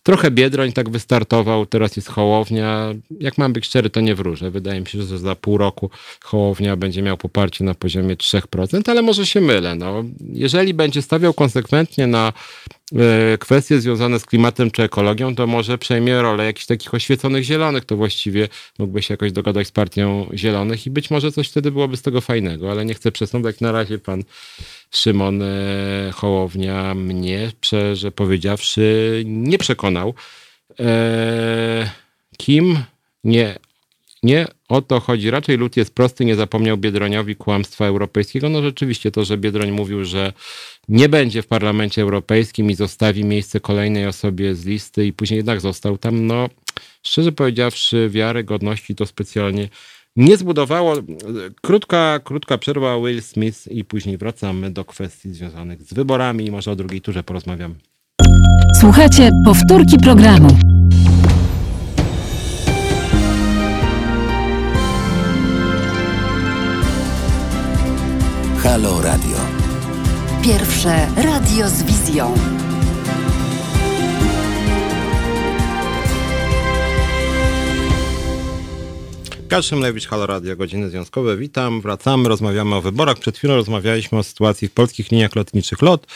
[0.06, 2.94] Trochę Biedroń tak wystartował, teraz jest Hołownia.
[3.20, 4.50] Jak mam być szczery, to nie wróżę.
[4.50, 5.90] Wydaje mi się, że za pół roku
[6.22, 9.74] Hołownia będzie miał poparcie na poziomie 3%, ale może się mylę.
[9.74, 10.04] No.
[10.32, 12.32] Jeżeli będzie stawiał konsekwentnie na
[13.40, 17.96] kwestie związane z klimatem czy ekologią, to może przejmie rolę jakichś takich oświeconych zielonych, to
[17.96, 22.02] właściwie mógłby się jakoś dogadać z partią zielonych i być może coś wtedy byłoby z
[22.02, 23.60] tego fajnego, ale nie chcę przesądzać.
[23.60, 24.24] Na razie pan
[24.90, 30.14] Szymon e, Hołownia mnie, szczerze powiedziawszy, nie przekonał.
[30.80, 31.90] E,
[32.36, 32.78] kim?
[33.24, 33.58] Nie,
[34.24, 35.30] nie o to chodzi.
[35.30, 38.48] Raczej lud jest prosty, nie zapomniał Biedroniowi kłamstwa europejskiego.
[38.48, 40.32] No rzeczywiście to, że Biedroń mówił, że
[40.88, 45.60] nie będzie w Parlamencie Europejskim i zostawi miejsce kolejnej osobie z listy i później jednak
[45.60, 46.48] został tam, no
[47.02, 49.68] szczerze powiedziawszy, wiarygodności to specjalnie
[50.16, 50.94] nie zbudowało.
[51.62, 56.70] Krótka, krótka przerwa Will Smith i później wracamy do kwestii związanych z wyborami i może
[56.70, 57.74] o drugiej turze porozmawiam.
[58.80, 60.73] Słuchajcie, powtórki programu.
[68.64, 69.36] Halo Radio.
[70.42, 72.34] Pierwsze radio z wizją.
[79.42, 81.36] Łukasz Szymlewicz, Halo Radio, Godziny Związkowe.
[81.36, 83.18] Witam, wracamy, rozmawiamy o wyborach.
[83.18, 86.06] Przed chwilą rozmawialiśmy o sytuacji w polskich liniach lotniczych LOT.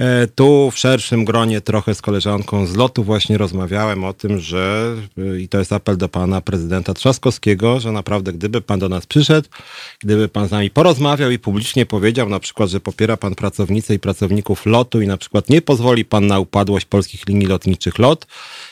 [0.00, 4.94] E, tu w szerszym gronie trochę z koleżanką z lotu właśnie rozmawiałem o tym, że
[5.18, 9.06] e, i to jest apel do pana prezydenta Trzaskowskiego, że naprawdę gdyby pan do nas
[9.06, 9.48] przyszedł,
[10.00, 13.98] gdyby pan z nami porozmawiał i publicznie powiedział na przykład, że popiera pan pracownice i
[13.98, 18.26] pracowników lotu i na przykład nie pozwoli pan na upadłość polskich linii lotniczych LOT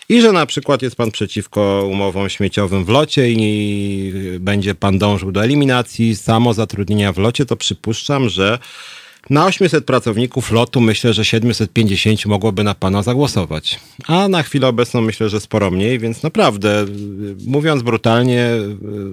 [0.08, 5.32] i że na przykład jest pan przeciwko umowom śmieciowym w locie i będzie pan dążył
[5.32, 8.58] do eliminacji samozatrudnienia w locie, to przypuszczam, że
[9.30, 13.80] na 800 pracowników lotu myślę, że 750 mogłoby na pana zagłosować.
[14.06, 16.86] A na chwilę obecną myślę, że sporo mniej, więc naprawdę,
[17.46, 18.50] mówiąc brutalnie,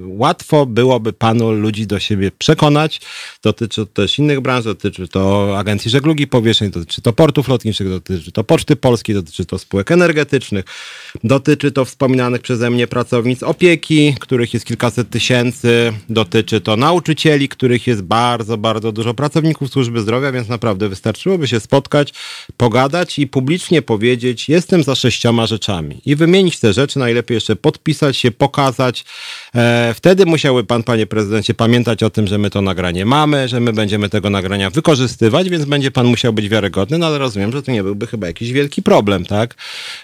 [0.06, 3.02] łatwo byłoby panu ludzi do siebie przekonać.
[3.44, 8.32] Dotyczy to też innych branż, dotyczy to agencji żeglugi powietrznej, dotyczy to portów lotniczych, dotyczy
[8.32, 10.66] to Poczty Polskiej, dotyczy to spółek energetycznych,
[11.24, 17.88] dotyczy to wspominanych przeze mnie pracownic opieki, których jest kilkaset tysięcy, dotyczy to nauczycieli, których
[17.88, 22.14] jest bardzo, bardzo dużo, pracowników służby zdrowia, więc naprawdę wystarczyłoby się spotkać,
[22.58, 26.02] pogadać i publicznie powiedzieć, jestem za sześcioma rzeczami.
[26.06, 29.06] I wymienić te rzeczy, najlepiej jeszcze podpisać się, pokazać.
[29.56, 33.60] E, wtedy musiałby pan, panie prezydencie, pamiętać o tym, że my to nagranie mamy, że
[33.60, 37.64] my będziemy tego nagrania wykorzystywać, więc będzie pan musiał być wiarygodny, no ale rozumiem, że
[37.64, 39.56] to nie byłby chyba jakiś wielki problem, tak?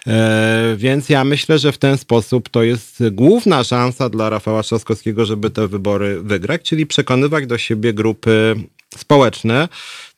[0.07, 5.25] E, więc ja myślę, że w ten sposób to jest główna szansa dla Rafała Trzaskowskiego,
[5.25, 8.55] żeby te wybory wygrać, czyli przekonywać do siebie grupy
[8.99, 9.67] społeczne,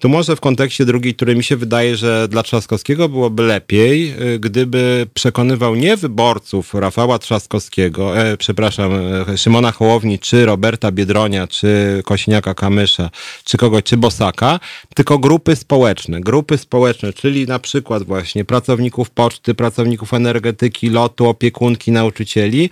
[0.01, 4.39] to może w kontekście drugiej, której mi się wydaje, że dla Trzaskowskiego byłoby lepiej, y,
[4.39, 8.91] gdyby przekonywał nie wyborców Rafała Trzaskowskiego, e, przepraszam,
[9.29, 13.09] e, Szymona Hołowni, czy Roberta Biedronia, czy Kosiniaka Kamysza,
[13.43, 14.59] czy kogoś, czy Bosaka,
[14.95, 16.21] tylko grupy społeczne.
[16.21, 22.69] Grupy społeczne, czyli na przykład właśnie pracowników poczty, pracowników energetyki, lotu, opiekunki, nauczycieli,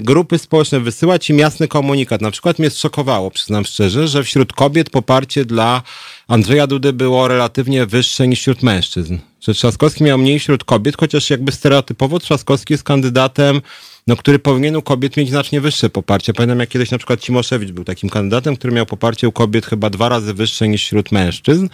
[0.00, 2.20] grupy społeczne wysyłać im jasny komunikat.
[2.20, 5.82] Na przykład mnie zszokowało, przyznam szczerze, że wśród kobiet poparcie dla
[6.28, 9.18] Andrzeja Dudy było relatywnie wyższe niż wśród mężczyzn.
[9.40, 13.60] Że Trzaskowski miał mniej wśród kobiet, chociaż jakby stereotypowo Trzaskowski jest kandydatem
[14.06, 16.34] no, który powinien u kobiet mieć znacznie wyższe poparcie.
[16.34, 19.90] Pamiętam, jak kiedyś na przykład Cimoszewicz był takim kandydatem, który miał poparcie u kobiet chyba
[19.90, 21.64] dwa razy wyższe niż wśród mężczyzn.
[21.64, 21.68] E,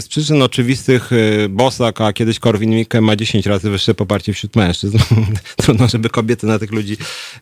[0.00, 4.98] z przyczyn oczywistych e, Bosak, a kiedyś Korwin-Mikke ma 10 razy wyższe poparcie wśród mężczyzn.
[5.62, 6.96] Trudno, żeby kobiety na tych ludzi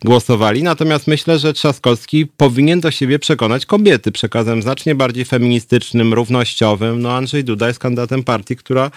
[0.04, 0.62] głosowali.
[0.62, 7.02] Natomiast myślę, że Trzaskowski powinien do siebie przekonać kobiety przekazem znacznie bardziej feministycznym, równościowym.
[7.02, 8.90] No Andrzej Duda jest kandydatem partii, która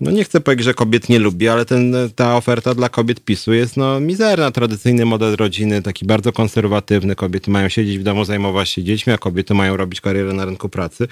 [0.00, 3.52] no nie chcę powiedzieć, że kobiet nie lubi, ale ten, ta oferta dla kobiet PiSu
[3.52, 4.50] jest no mizerna.
[4.50, 7.16] Tradycyjny model rodziny, taki bardzo konserwatywny.
[7.16, 10.68] Kobiety mają siedzieć w domu, zajmować się dziećmi, a kobiety mają robić karierę na rynku
[10.68, 11.08] pracy.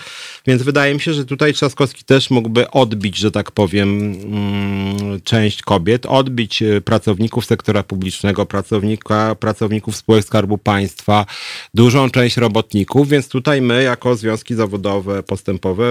[0.47, 5.63] Więc wydaje mi się, że tutaj Trzaskowski też mógłby odbić, że tak powiem, mm, część
[5.63, 11.27] kobiet, odbić e, pracowników sektora publicznego, pracownika, pracowników spółek Skarbu Państwa,
[11.75, 15.85] dużą część robotników, więc tutaj my jako związki zawodowe, postępowe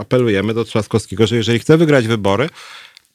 [0.00, 2.15] apelujemy do Trzaskowskiego, że jeżeli chce wygrać wybory,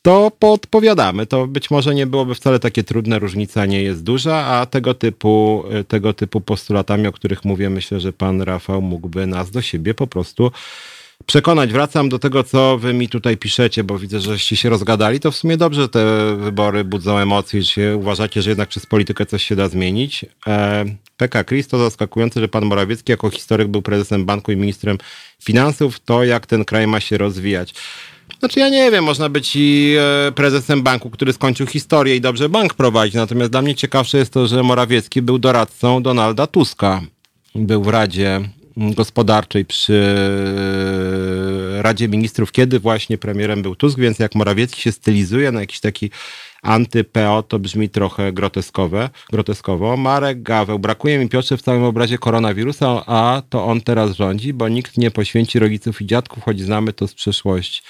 [0.02, 1.26] to podpowiadamy.
[1.26, 5.64] To być może nie byłoby wcale takie trudne, różnica nie jest duża, a tego typu,
[5.88, 10.08] tego typu postulatami, o których mówię, myślę, że pan Rafał mógłby nas do siebie po
[10.08, 10.52] prostu
[11.26, 11.72] przekonać.
[11.72, 15.20] Wracam do tego, co wy mi tutaj piszecie, bo widzę, żeście się rozgadali.
[15.20, 19.44] To w sumie dobrze te wybory budzą emocje, że uważacie, że jednak przez politykę coś
[19.44, 20.26] się da zmienić.
[20.48, 20.86] E,
[21.18, 24.98] PK Chris to zaskakujące, że pan Morawiecki jako historyk był prezesem banku i ministrem
[25.44, 26.00] finansów.
[26.00, 27.74] To jak ten kraj ma się rozwijać.
[28.42, 29.96] Znaczy ja nie wiem, można być i
[30.28, 33.18] e, prezesem banku, który skończył historię i dobrze bank prowadzi.
[33.18, 37.02] Natomiast dla mnie ciekawsze jest to, że Morawiecki był doradcą Donalda Tuska.
[37.56, 38.42] Był w Radzie
[38.78, 40.16] Gospodarczej przy
[41.78, 45.80] e, Radzie Ministrów, kiedy właśnie premierem był Tusk, więc jak Morawiecki się stylizuje na jakiś
[45.80, 46.10] taki
[46.64, 49.98] anty-PO, to brzmi trochę groteskowe, groteskowo.
[49.98, 54.70] Marek Gaweł, brakuje mi Piotrze w całym obrazie koronawirusa, a to on teraz rządzi, bo
[54.70, 57.82] nikt nie poświęci rodziców i dziadków, choć znamy to z przeszłości.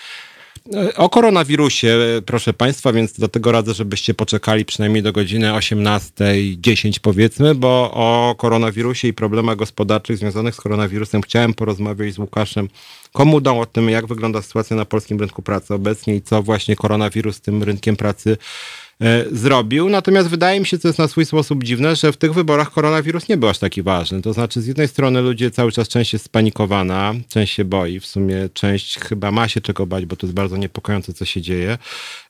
[0.95, 7.91] O koronawirusie, proszę Państwa, więc dlatego radzę, żebyście poczekali przynajmniej do godziny 18.10 powiedzmy, bo
[7.93, 12.67] o koronawirusie i problemach gospodarczych związanych z koronawirusem chciałem porozmawiać z Łukaszem
[13.13, 17.35] Komudą o tym, jak wygląda sytuacja na polskim rynku pracy obecnie i co właśnie koronawirus
[17.35, 18.90] z tym rynkiem pracy E,
[19.31, 19.89] zrobił.
[19.89, 23.29] Natomiast wydaje mi się, co jest na swój sposób dziwne, że w tych wyborach koronawirus
[23.29, 24.21] nie był aż taki ważny.
[24.21, 28.05] To znaczy, z jednej strony ludzie cały czas część jest spanikowana, część się boi, w
[28.05, 31.77] sumie część chyba ma się czego bać, bo to jest bardzo niepokojące, co się dzieje.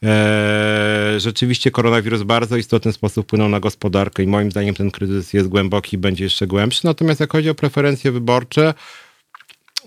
[0.01, 5.34] Eee, rzeczywiście koronawirus w bardzo istotny sposób wpłynął na gospodarkę i moim zdaniem ten kryzys
[5.34, 6.81] jest głęboki i będzie jeszcze głębszy.
[6.84, 8.73] Natomiast jak chodzi o preferencje wyborcze,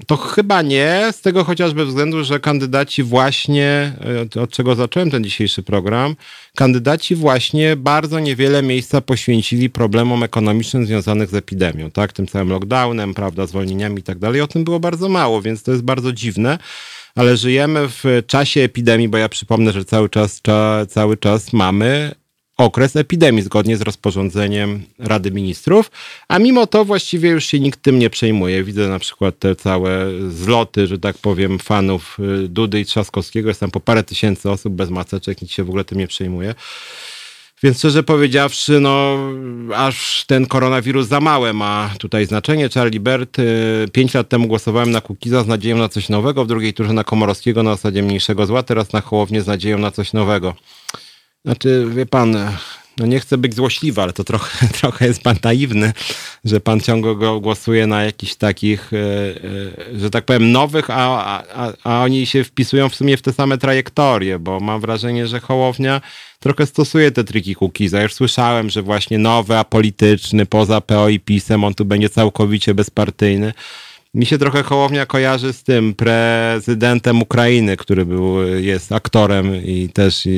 [0.07, 3.93] to chyba nie, z tego chociażby względu, że kandydaci właśnie,
[4.37, 6.17] e, od czego zacząłem ten dzisiejszy program,
[6.55, 13.15] kandydaci właśnie bardzo niewiele miejsca poświęcili problemom ekonomicznym związanych z epidemią, tak, tym całym lockdownem,
[13.15, 14.41] prawda, zwolnieniami i tak dalej.
[14.41, 16.59] O tym było bardzo mało, więc to jest bardzo dziwne
[17.15, 22.15] ale żyjemy w czasie epidemii, bo ja przypomnę, że cały czas, cza, cały czas mamy
[22.57, 25.91] okres epidemii zgodnie z rozporządzeniem Rady Ministrów,
[26.29, 28.65] a mimo to właściwie już się nikt tym nie przejmuje.
[28.65, 33.49] Widzę na przykład te całe zloty, że tak powiem, fanów y, Dudy i Trzaskowskiego.
[33.49, 36.55] Jest tam po parę tysięcy osób bez maseczek, nikt się w ogóle tym nie przejmuje.
[37.63, 39.19] Więc szczerze powiedziawszy, no
[39.75, 42.69] aż ten koronawirus za małe ma tutaj znaczenie.
[42.69, 46.49] Charlie Bert, y, pięć lat temu głosowałem na Kukiza z nadzieją na coś nowego, w
[46.49, 50.13] drugiej turze na Komorowskiego na zasadzie mniejszego zła, teraz na Hołownię z nadzieją na coś
[50.13, 50.55] nowego.
[51.45, 52.37] Znaczy, wie pan,
[52.99, 55.93] no nie chcę być złośliwy, ale to trochę, trochę jest pan naiwny,
[56.45, 58.97] że pan ciągle głosuje na jakichś takich, e,
[59.95, 63.33] e, że tak powiem, nowych, a, a, a oni się wpisują w sumie w te
[63.33, 66.01] same trajektorie, bo mam wrażenie, że Hołownia
[66.41, 68.03] trochę stosuje te triki Kukiza.
[68.03, 73.53] Już słyszałem, że właśnie nowy, apolityczny, poza PO i PiSem, on tu będzie całkowicie bezpartyjny.
[74.15, 80.29] Mi się trochę Hołownia kojarzy z tym prezydentem Ukrainy, który był, jest aktorem i też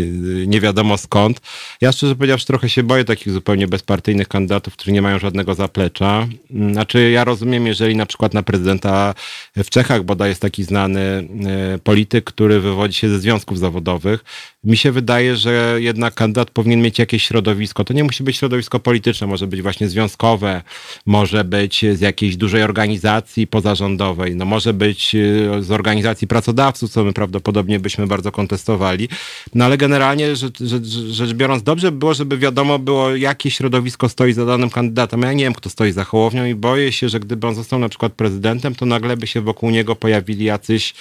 [0.46, 1.40] nie wiadomo skąd.
[1.80, 6.28] Ja szczerze powiedziawszy trochę się boję takich zupełnie bezpartyjnych kandydatów, którzy nie mają żadnego zaplecza.
[6.72, 9.14] Znaczy ja rozumiem, jeżeli na przykład na prezydenta
[9.56, 14.24] w Czechach bodaj jest taki znany e, polityk, który wywodzi się ze związków zawodowych,
[14.64, 17.84] mi się wydaje, że jednak kandydat powinien mieć jakieś środowisko.
[17.84, 20.62] To nie musi być środowisko polityczne, może być właśnie związkowe,
[21.06, 26.90] może być z jakiejś dużej organizacji, poza pozarządowej, no może być y, z organizacji pracodawców,
[26.90, 29.08] co my prawdopodobnie byśmy bardzo kontestowali,
[29.54, 34.08] no ale generalnie rzecz, rzecz, rzecz biorąc dobrze by było, żeby wiadomo było, jakie środowisko
[34.08, 35.22] stoi za danym kandydatem.
[35.22, 37.88] Ja nie wiem, kto stoi za Hołownią i boję się, że gdyby on został na
[37.88, 40.94] przykład prezydentem, to nagle by się wokół niego pojawili jacyś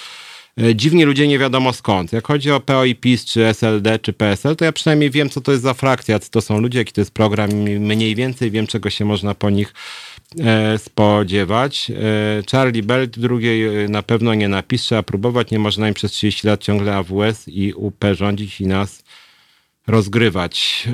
[0.60, 2.12] E, dziwni ludzie nie wiadomo skąd.
[2.12, 5.40] Jak chodzi o PO i PiS, czy SLD, czy PSL, to ja przynajmniej wiem, co
[5.40, 8.50] to jest za frakcja, co to są ludzie, jaki to jest program i mniej więcej
[8.50, 10.15] wiem, czego się można po nich e,
[10.78, 11.90] spodziewać.
[11.90, 16.46] E, Charlie Bell drugiej na pewno nie napis, trzeba próbować, nie można im przez 30
[16.46, 19.04] lat ciągle AWS i UP rządzić i nas
[19.86, 20.88] rozgrywać.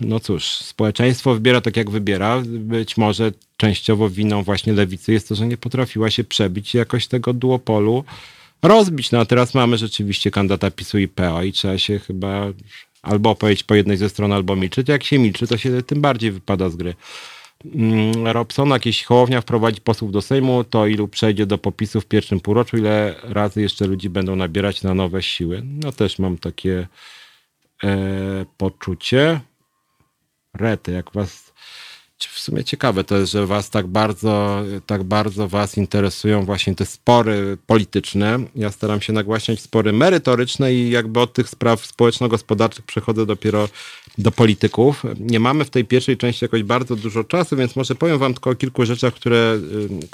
[0.00, 2.42] No cóż, społeczeństwo wybiera tak, jak wybiera.
[2.46, 7.32] Być może częściowo winą właśnie lewicy jest to, że nie potrafiła się przebić jakoś tego
[7.32, 8.04] duopolu
[8.62, 9.12] rozbić.
[9.12, 12.46] No a teraz mamy rzeczywiście kandydata PiSu i PO i trzeba się chyba
[13.02, 14.88] albo opowiedzieć po jednej ze stron, albo milczyć.
[14.88, 16.94] Jak się milczy, to się tym bardziej wypada z gry.
[17.64, 22.40] Mm, Robson, jakieś Hołownia wprowadzi posłów do Sejmu, to ilu przejdzie do popisu w pierwszym
[22.40, 25.62] półroczu, ile razy jeszcze ludzi będą nabierać na nowe siły.
[25.64, 26.86] No też mam takie
[27.84, 29.40] e, poczucie.
[30.54, 31.52] Rety, jak was
[32.18, 36.86] w sumie ciekawe to jest, że was tak bardzo, tak bardzo was interesują właśnie te
[36.86, 38.38] spory polityczne.
[38.54, 43.68] Ja staram się nagłaśniać spory merytoryczne i jakby od tych spraw społeczno-gospodarczych przechodzę dopiero
[44.18, 45.02] do polityków.
[45.20, 48.50] Nie mamy w tej pierwszej części jakoś bardzo dużo czasu, więc może powiem wam tylko
[48.50, 49.60] o kilku rzeczach, które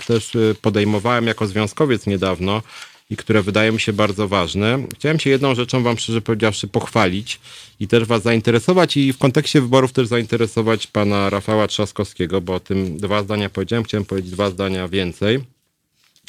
[0.01, 2.63] y, też y, podejmowałem jako związkowiec niedawno
[3.11, 4.79] i które wydają mi się bardzo ważne.
[4.95, 7.41] Chciałem się jedną rzeczą wam szczerze powiedziawszy pochwalić
[7.81, 12.61] i też was zainteresować i w kontekście wyborów też zainteresować pana Rafała Trzaskowskiego, bo o
[12.61, 15.41] tym dwa zdania powiedziałem, chciałem powiedzieć dwa zdania więcej.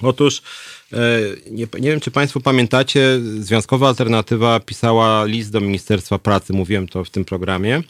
[0.02, 0.42] Otóż
[0.94, 0.98] e,
[1.52, 7.04] nie, nie, wiem, czy Państwo pamiętacie, Związkowa Alternatywa pisała list do Ministerstwa Pracy, mówiłem to
[7.04, 7.84] w tym programie.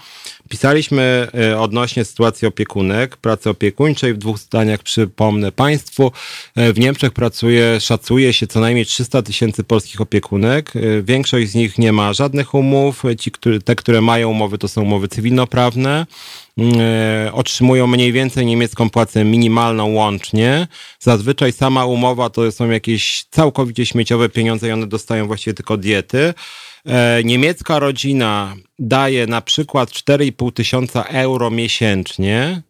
[0.49, 4.13] Pisaliśmy e, odnośnie sytuacji opiekunek, pracy opiekuńczej.
[4.13, 6.11] W dwóch zdaniach przypomnę Państwu.
[6.55, 10.73] E, w Niemczech pracuje, szacuje się co najmniej 300 tysięcy polskich opiekunek.
[11.03, 13.03] Większość z nich nie ma żadnych umów.
[13.19, 13.31] Ci,
[13.65, 16.05] te, które mają umowy, to są umowy cywilnoprawne.
[16.59, 20.67] E, otrzymują mniej więcej niemiecką płacę minimalną łącznie.
[20.99, 26.33] Zazwyczaj sama umowa to są jakieś całkowicie śmieciowe pieniądze i one dostają właściwie tylko diety.
[26.85, 32.61] E, niemiecka rodzina daje na przykład 4,5 tysiąca euro miesięcznie,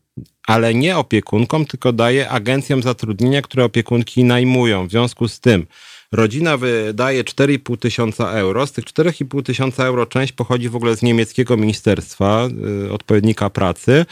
[0.47, 4.88] ale nie opiekunkom, tylko daje agencjom zatrudnienia, które opiekunki najmują.
[4.88, 5.67] W związku z tym
[6.12, 8.68] rodzina wydaje 4,5 tysiąca euro.
[8.68, 12.47] Z tych 4,5 tysiąca euro część pochodzi w ogóle z niemieckiego ministerstwa,
[12.86, 14.05] y, odpowiednika pracy,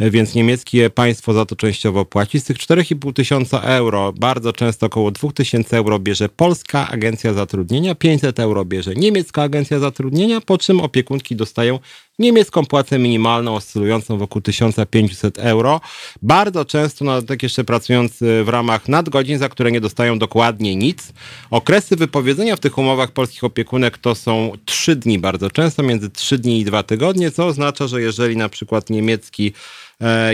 [0.00, 2.40] y, więc niemieckie państwo za to częściowo płaci.
[2.40, 7.94] Z tych 4,5 tysiąca euro bardzo często około 2 tysięcy euro bierze Polska Agencja Zatrudnienia,
[7.94, 11.78] 500 euro bierze niemiecka Agencja Zatrudnienia, po czym opiekunki dostają
[12.18, 15.80] niemiecką płacę minimalną oscylującą wokół 1500 euro.
[16.22, 21.12] Bardzo często, no, tak jeszcze pracując w ramach nadgodzin, za które nie dostają dokładnie nic.
[21.50, 26.38] Okresy wypowiedzenia w tych umowach polskich opiekunek to są 3 dni bardzo często, między 3
[26.38, 29.52] dni i 2 tygodnie, co oznacza, że jeżeli na przykład niemiecki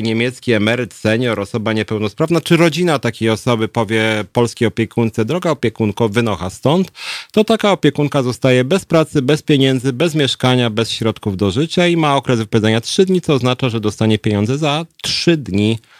[0.03, 6.51] niemiecki emeryt, senior, osoba niepełnosprawna, czy rodzina takiej osoby powie polskiej opiekunce, droga opiekunko, wynocha
[6.51, 6.93] stąd,
[7.33, 11.97] to taka opiekunka zostaje bez pracy, bez pieniędzy, bez mieszkania, bez środków do życia i
[11.97, 15.79] ma okres wypowiedzenia 3 dni, co oznacza, że dostanie pieniądze za 3 dni.
[15.83, 15.97] E,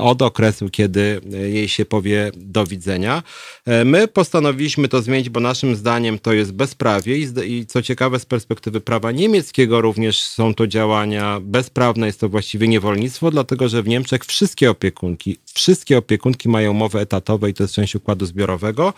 [0.00, 3.22] od okresu, kiedy e, jej się powie do widzenia.
[3.66, 8.18] E, my postanowiliśmy to zmienić, bo naszym zdaniem to jest bezprawie i, i co ciekawe
[8.18, 13.82] z perspektywy prawa niemieckiego również są to działania bezprawne, jest to właściwie niewolnictwo, dlatego że
[13.82, 18.92] w Niemczech wszystkie opiekunki, wszystkie opiekunki mają umowę etatową i to jest część układu zbiorowego,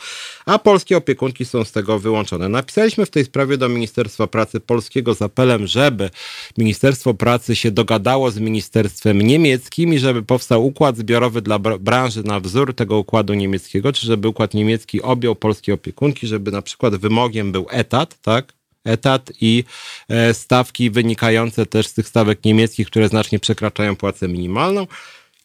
[0.46, 2.48] a polskie opiekunki są z tego wyłączone.
[2.48, 6.10] Napisaliśmy w tej sprawie do Ministerstwa Pracy Polskiego z apelem, żeby
[6.58, 12.40] Ministerstwo Pracy się dogadało z Ministerstwem Niemieckim i żeby powstał układ zbiorowy dla branży na
[12.40, 17.52] wzór tego układu niemieckiego, czy żeby układ niemiecki objął polskie opiekunki, żeby na przykład wymogiem
[17.52, 18.52] był etat, tak?
[18.84, 19.64] Etat i
[20.08, 24.86] e, stawki wynikające też z tych stawek niemieckich, które znacznie przekraczają płacę minimalną.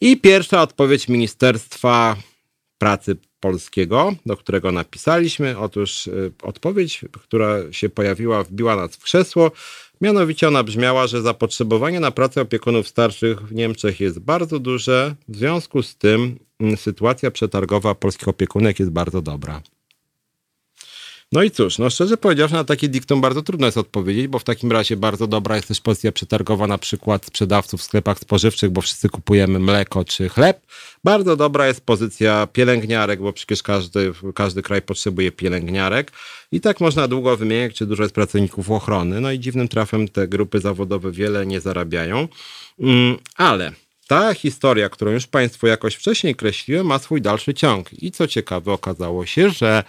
[0.01, 2.15] I pierwsza odpowiedź Ministerstwa
[2.77, 5.57] Pracy Polskiego, do którego napisaliśmy.
[5.59, 9.51] Otóż y, odpowiedź, która się pojawiła, wbiła nas w krzesło.
[10.01, 15.15] Mianowicie ona brzmiała, że zapotrzebowanie na pracę opiekunów starszych w Niemczech jest bardzo duże.
[15.27, 19.61] W związku z tym mm, sytuacja przetargowa polskich opiekunek jest bardzo dobra.
[21.31, 24.43] No i cóż, no szczerze powiedziawszy, na takie diktum bardzo trudno jest odpowiedzieć, bo w
[24.43, 28.81] takim razie bardzo dobra jest też pozycja przetargowa na przykład sprzedawców w sklepach spożywczych, bo
[28.81, 30.65] wszyscy kupujemy mleko czy chleb.
[31.03, 36.11] Bardzo dobra jest pozycja pielęgniarek, bo przecież każdy, każdy kraj potrzebuje pielęgniarek.
[36.51, 39.21] I tak można długo wymieniać, czy dużo jest pracowników ochrony.
[39.21, 42.27] No i dziwnym trafem te grupy zawodowe wiele nie zarabiają.
[42.79, 43.71] Mm, ale
[44.07, 48.03] ta historia, którą już Państwu jakoś wcześniej kreśliłem, ma swój dalszy ciąg.
[48.03, 49.83] I co ciekawe, okazało się, że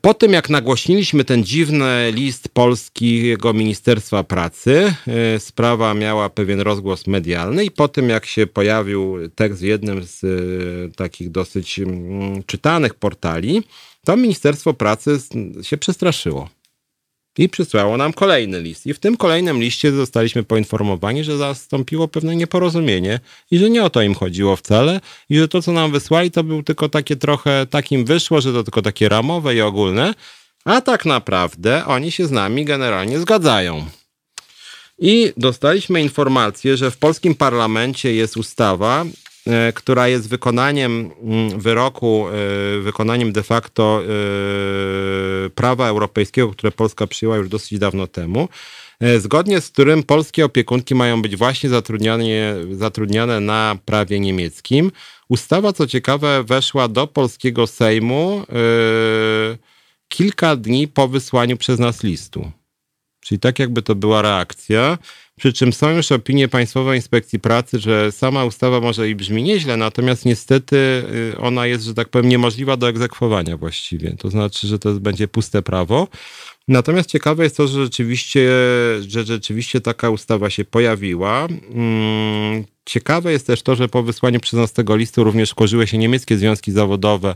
[0.00, 7.06] po tym, jak nagłośniliśmy ten dziwny list polskiego Ministerstwa Pracy, e, sprawa miała pewien rozgłos
[7.06, 12.42] medialny, i po tym, jak się pojawił tekst w jednym z e, takich dosyć mm,
[12.44, 13.62] czytanych portali,
[14.04, 15.18] to Ministerstwo Pracy
[15.62, 16.48] się przestraszyło.
[17.38, 18.86] I przysłało nam kolejny list.
[18.86, 23.20] I w tym kolejnym liście zostaliśmy poinformowani, że zastąpiło pewne nieporozumienie
[23.50, 26.44] i że nie o to im chodziło wcale i że to, co nam wysłali, to
[26.44, 30.14] był tylko takie trochę, takim wyszło, że to tylko takie ramowe i ogólne,
[30.64, 33.84] a tak naprawdę oni się z nami generalnie zgadzają.
[34.98, 39.04] I dostaliśmy informację, że w polskim parlamencie jest ustawa,
[39.74, 47.36] która jest wykonaniem mm, wyroku, e, wykonaniem de facto e, prawa europejskiego, które Polska przyjęła
[47.36, 48.48] już dosyć dawno temu,
[49.18, 52.24] zgodnie z którym polskie opiekunki mają być właśnie zatrudniane,
[52.72, 54.92] zatrudniane na prawie niemieckim.
[55.28, 58.46] Ustawa, co ciekawe, weszła do polskiego Sejmu
[60.08, 62.50] kilka dni po wysłaniu przez nas listu.
[63.20, 64.98] Czyli tak jakby to była reakcja.
[65.42, 69.76] Przy czym są już opinie Państwowej Inspekcji Pracy, że sama ustawa może i brzmi nieźle,
[69.76, 70.76] natomiast niestety
[71.34, 74.16] y, ona jest, że tak powiem, niemożliwa do egzekwowania właściwie.
[74.18, 76.08] To znaczy, że to będzie puste prawo.
[76.68, 78.50] Natomiast ciekawe jest to, że rzeczywiście,
[79.08, 81.48] że rzeczywiście taka ustawa się pojawiła.
[82.84, 86.36] Ciekawe jest też to, że po wysłaniu przez nas tego listu również wkurzyły się niemieckie
[86.36, 87.34] związki zawodowe,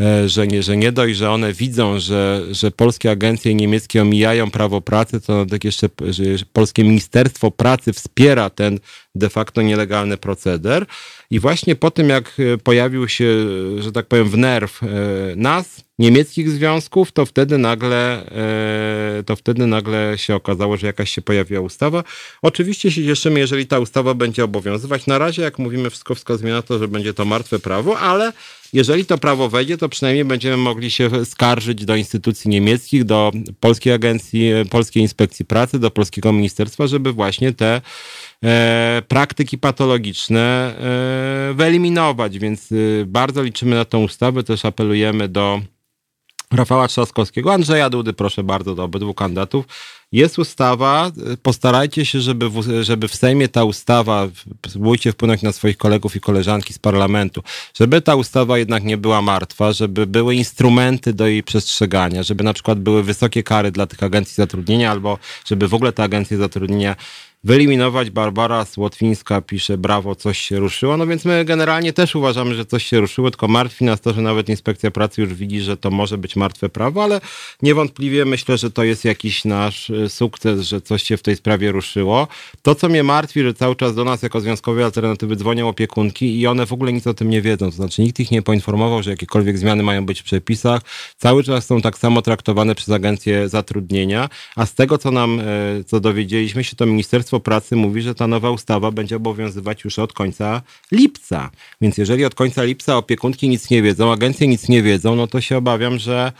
[0.00, 4.50] e, że nie, że nie dość, że one widzą, że, że polskie agencje niemieckie omijają
[4.50, 6.22] prawo pracy, to tak jeszcze że
[6.52, 8.80] polskie Ministerstwo Pracy wspiera ten
[9.14, 10.86] de facto nielegalny proceder.
[11.30, 13.26] I właśnie po tym, jak e, pojawił się,
[13.78, 14.86] że tak powiem, w nerw e,
[15.36, 18.26] nas, niemieckich związków, to wtedy nagle,
[19.18, 22.04] e, to wtedy nagle się okazało, że jakaś się pojawiła ustawa.
[22.42, 24.79] Oczywiście się cieszymy, jeżeli ta ustawa będzie obowiązywać.
[25.06, 28.32] Na razie, jak mówimy, wszystko wskazuje na to, że będzie to martwe prawo, ale
[28.72, 33.92] jeżeli to prawo wejdzie, to przynajmniej będziemy mogli się skarżyć do instytucji niemieckich, do Polskiej
[33.92, 37.80] Agencji, Polskiej Inspekcji Pracy, do Polskiego Ministerstwa, żeby właśnie te
[38.44, 40.74] e, praktyki patologiczne
[41.50, 42.38] e, wyeliminować.
[42.38, 42.76] Więc e,
[43.06, 44.42] bardzo liczymy na tą ustawę.
[44.42, 45.60] Też apelujemy do
[46.52, 49.66] Rafała Trzaskowskiego, Andrzeja Dudy, proszę bardzo, do obydwu kandydatów.
[50.12, 51.10] Jest ustawa,
[51.42, 54.28] postarajcie się, żeby w, żeby w Sejmie ta ustawa,
[54.68, 57.42] spróbujcie wpłynąć na swoich kolegów i koleżanki z parlamentu,
[57.74, 62.52] żeby ta ustawa jednak nie była martwa, żeby były instrumenty do jej przestrzegania, żeby na
[62.52, 66.96] przykład były wysokie kary dla tych agencji zatrudnienia, albo żeby w ogóle te agencje zatrudnienia
[67.44, 68.10] wyeliminować.
[68.10, 70.96] Barbara Słotwińska pisze, brawo, coś się ruszyło.
[70.96, 74.22] No więc my generalnie też uważamy, że coś się ruszyło, tylko martwi nas to, że
[74.22, 77.20] nawet inspekcja pracy już widzi, że to może być martwe prawo, ale
[77.62, 81.72] niewątpliwie myślę, że to jest jakiś nasz y, sukces, że coś się w tej sprawie
[81.72, 82.28] ruszyło.
[82.62, 86.46] To, co mnie martwi, że cały czas do nas jako związkowej alternatywy dzwonią opiekunki i
[86.46, 87.66] one w ogóle nic o tym nie wiedzą.
[87.66, 90.82] To znaczy nikt ich nie poinformował, że jakiekolwiek zmiany mają być w przepisach.
[91.16, 95.84] Cały czas są tak samo traktowane przez agencje zatrudnienia, a z tego, co nam, y,
[95.86, 99.98] co dowiedzieliśmy się, to Ministerstwo Ministerstwo Pracy mówi, że ta nowa ustawa będzie obowiązywać już
[99.98, 100.62] od końca
[100.92, 101.50] lipca.
[101.80, 105.40] Więc jeżeli od końca lipca opiekunki nic nie wiedzą, agencje nic nie wiedzą, no to
[105.40, 106.32] się obawiam, że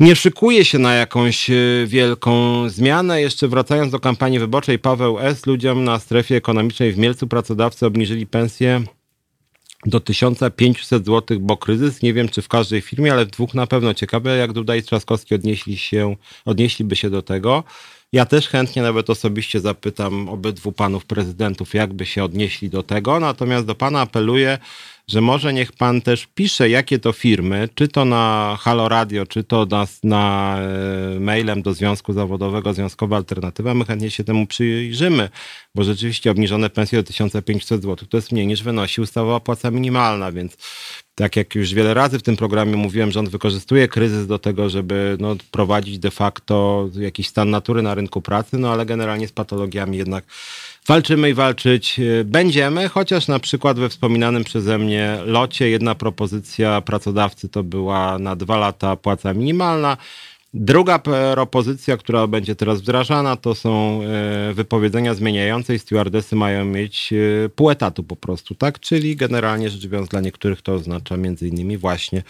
[0.00, 1.54] nie szykuje się na jakąś e,
[1.86, 3.20] wielką zmianę.
[3.20, 5.46] Jeszcze wracając do kampanii wyborczej, Paweł S.
[5.46, 8.82] ludziom na strefie ekonomicznej w Mielcu pracodawcy obniżyli pensję
[9.86, 12.02] do 1500 zł, bo kryzys.
[12.02, 13.94] Nie wiem, czy w każdej firmie, ale w dwóch na pewno.
[13.94, 17.64] Ciekawe, jak Duda i Trzaskowski odnieśli się, odnieśliby się do tego.
[18.12, 23.20] Ja też chętnie nawet osobiście zapytam obydwu panów prezydentów, jakby się odnieśli do tego.
[23.20, 24.58] Natomiast do pana apeluję,
[25.08, 29.44] że może niech pan też pisze, jakie to firmy, czy to na Halo Radio, czy
[29.44, 30.56] to na, na
[31.16, 33.74] e, mailem do Związku Zawodowego, Związkowa Alternatywa.
[33.74, 35.28] My chętnie się temu przyjrzymy,
[35.74, 40.32] bo rzeczywiście obniżone pensje do 1500 zł to jest mniej niż wynosi ustawa płaca minimalna,
[40.32, 40.56] więc
[41.20, 45.16] tak jak już wiele razy w tym programie mówiłem, rząd wykorzystuje kryzys do tego, żeby
[45.20, 49.98] no, prowadzić de facto jakiś stan natury na rynku pracy, no ale generalnie z patologiami
[49.98, 50.24] jednak
[50.86, 56.80] walczymy i walczyć e, będziemy, chociaż na przykład we wspominanym przeze mnie locie jedna propozycja
[56.80, 59.96] pracodawcy to była na dwa lata płaca minimalna,
[60.54, 67.12] Druga propozycja, która będzie teraz wdrażana, to są e, wypowiedzenia zmieniające i stewardesy mają mieć
[67.12, 68.80] e, pół etatu po prostu, tak?
[68.80, 72.22] Czyli generalnie rzecz biorąc dla niektórych to oznacza między innymi właśnie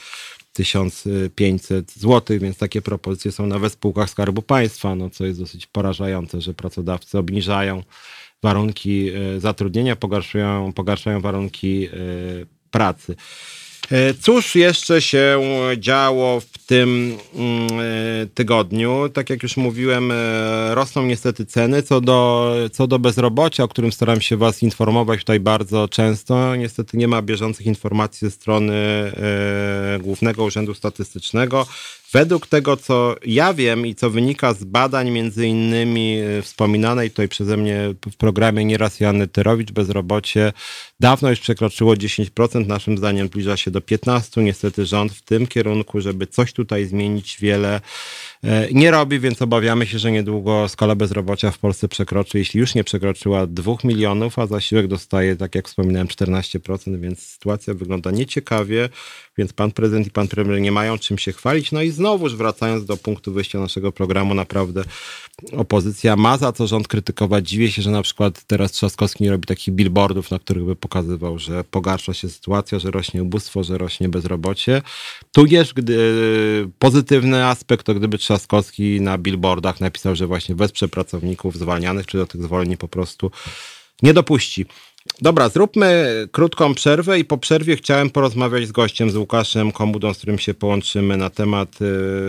[0.52, 5.66] 1500 zł, więc takie propozycje są nawet w spółkach Skarbu Państwa, no co jest dosyć
[5.66, 7.82] porażające, że pracodawcy obniżają
[8.42, 11.88] warunki e, zatrudnienia, pogarszają, pogarszają warunki
[12.70, 13.16] pracy.
[13.90, 15.40] E, cóż jeszcze się
[15.78, 19.08] działo w tym mm, e, tygodniu?
[19.12, 21.82] Tak jak już mówiłem, e, rosną niestety ceny.
[21.82, 26.96] Co do, co do bezrobocia, o którym staram się Was informować tutaj bardzo często, niestety
[26.96, 28.72] nie ma bieżących informacji ze strony
[30.00, 31.66] Głównego Urzędu Statystycznego.
[32.12, 37.56] Według tego, co ja wiem i co wynika z badań między innymi wspominanej tutaj przeze
[37.56, 40.52] mnie w programie nieraz Jany Terowicz, bezrobocie
[41.00, 44.42] dawno już przekroczyło 10%, naszym zdaniem zbliża się do 15%.
[44.42, 47.80] Niestety rząd w tym kierunku, żeby coś tutaj zmienić, wiele
[48.72, 52.84] nie robi, więc obawiamy się, że niedługo skala bezrobocia w Polsce przekroczy, jeśli już nie
[52.84, 58.88] przekroczyła 2 milionów, a zasiłek dostaje, tak jak wspominałem, 14%, więc sytuacja wygląda nieciekawie,
[59.38, 61.72] więc pan prezydent i pan premier nie mają czym się chwalić.
[61.72, 64.84] No i znowuż wracając do punktu wyjścia naszego programu, naprawdę
[65.52, 67.48] opozycja ma za co rząd krytykować.
[67.48, 71.38] Dziwię się, że na przykład teraz Trzaskowski nie robi takich billboardów, na których by pokazywał,
[71.38, 74.82] że pogarsza się sytuacja, że rośnie ubóstwo, że rośnie bezrobocie.
[75.32, 75.98] Tu jest gdy,
[76.78, 82.26] pozytywny aspekt, to gdyby Trzaskowski na billboardach napisał, że właśnie wesprze pracowników zwalnianych, czy do
[82.26, 83.30] tych zwolnień po prostu
[84.02, 84.66] nie dopuści.
[85.22, 90.18] Dobra, zróbmy krótką przerwę i po przerwie chciałem porozmawiać z gościem, z Łukaszem Komudą, z
[90.18, 91.84] którym się połączymy na temat, y,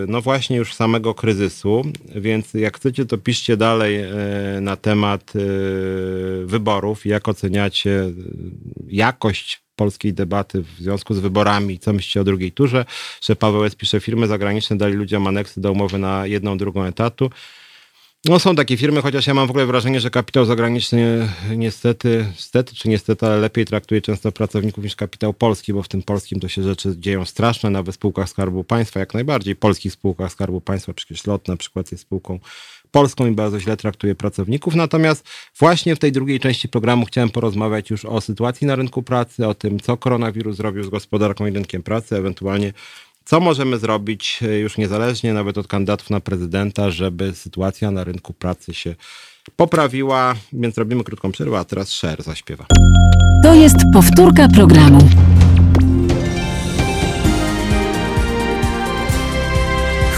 [0.07, 1.81] no właśnie już samego kryzysu,
[2.15, 4.03] więc jak chcecie, to piszcie dalej
[4.57, 8.11] y, na temat y, wyborów, jak oceniacie
[8.87, 12.85] jakość polskiej debaty w związku z wyborami, co myślicie o drugiej turze,
[13.21, 13.75] że Paweł S.
[13.75, 17.29] pisze, firmy zagraniczne dali ludziom aneksy do umowy na jedną, drugą etatu.
[18.26, 22.76] No są takie firmy, chociaż ja mam w ogóle wrażenie, że kapitał zagraniczny niestety, niestety
[22.76, 26.47] czy niestety, ale lepiej traktuje często pracowników niż kapitał polski, bo w tym polskim to
[26.47, 30.93] się rzeczy dzieją straszne, nawet w spółkach Skarbu Państwa, jak najbardziej polskich spółkach Skarbu Państwa,
[30.93, 32.39] przecież LOT na przykład jest spółką
[32.91, 34.76] polską i bardzo źle traktuje pracowników.
[34.76, 35.28] Natomiast
[35.59, 39.53] właśnie w tej drugiej części programu chciałem porozmawiać już o sytuacji na rynku pracy, o
[39.53, 42.74] tym, co koronawirus zrobił z gospodarką i rynkiem pracy, ewentualnie
[43.26, 48.34] co możemy zrobić e, już niezależnie nawet od kandydatów na prezydenta, żeby sytuacja na rynku
[48.34, 48.95] pracy się
[49.55, 50.36] poprawiła?
[50.53, 52.65] Więc robimy krótką przerwę, a teraz Sher zaśpiewa.
[53.43, 55.09] To jest powtórka programu.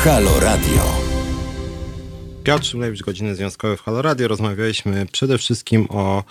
[0.03, 0.83] Halo Radio.
[2.43, 4.27] Piotr Szymlewicz, Godziny Związkowe w Halo Radio.
[4.27, 6.23] Rozmawialiśmy przede wszystkim o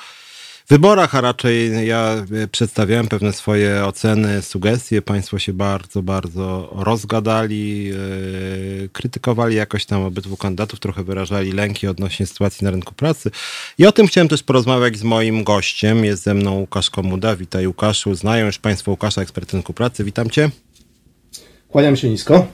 [0.69, 5.03] wyborach, a raczej ja e, przedstawiałem pewne swoje oceny, sugestie.
[5.03, 12.27] Państwo się bardzo, bardzo rozgadali, yy, krytykowali jakoś tam obydwu kandydatów, trochę wyrażali lęki odnośnie
[12.27, 13.31] sytuacji na rynku pracy.
[13.79, 16.05] I o tym chciałem też porozmawiać z moim gościem.
[16.05, 17.37] Jest ze mną Łukasz Komuda.
[17.37, 18.15] Witaj Łukaszu.
[18.15, 20.05] Znają już Państwo Łukasza, ekspert rynku pracy.
[20.05, 20.51] Witam Cię.
[21.69, 22.47] Kłaniam się nisko.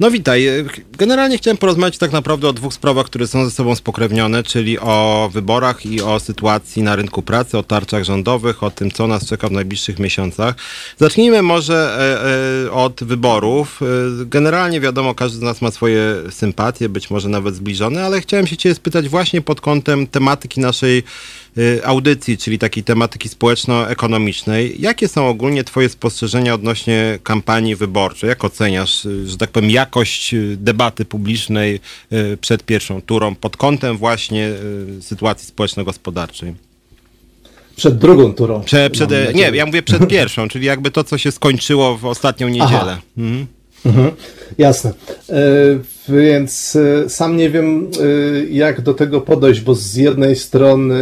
[0.00, 0.46] No witaj.
[0.98, 5.30] Generalnie chciałem porozmawiać tak naprawdę o dwóch sprawach, które są ze sobą spokrewnione, czyli o
[5.32, 9.48] wyborach i o sytuacji na rynku pracy, o tarczach rządowych, o tym, co nas czeka
[9.48, 10.54] w najbliższych miesiącach.
[10.96, 13.80] Zacznijmy może e, e, od wyborów.
[13.82, 13.86] E,
[14.24, 18.56] generalnie wiadomo, każdy z nas ma swoje sympatie, być może nawet zbliżone, ale chciałem się
[18.56, 21.02] cię spytać właśnie pod kątem tematyki naszej
[21.84, 24.76] audycji, czyli takiej tematyki społeczno-ekonomicznej.
[24.78, 28.28] Jakie są ogólnie Twoje spostrzeżenia odnośnie kampanii wyborczej?
[28.28, 31.80] Jak oceniasz, y, że tak powiem, jakość y, debaty publicznej
[32.40, 34.50] przed pierwszą turą pod kątem właśnie
[35.00, 36.54] sytuacji społeczno-gospodarczej?
[37.76, 38.60] Przed drugą turą.
[38.60, 42.48] Prze, przed, nie, ja mówię przed pierwszą, czyli jakby to, co się skończyło w ostatnią
[42.48, 42.98] niedzielę.
[43.18, 43.46] Mhm.
[43.86, 44.10] Mhm,
[44.58, 44.92] jasne.
[46.10, 50.98] E, więc e, sam nie wiem, e, jak do tego podejść, bo z jednej strony,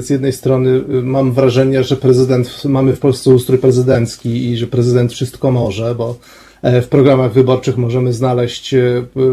[0.00, 5.12] z jednej strony mam wrażenie, że prezydent, mamy w Polsce ustrój prezydencki i że prezydent
[5.12, 6.16] wszystko może, bo
[6.62, 8.74] w programach wyborczych możemy znaleźć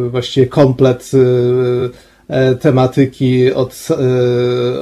[0.09, 1.11] właściwie komplet
[2.59, 3.87] tematyki od,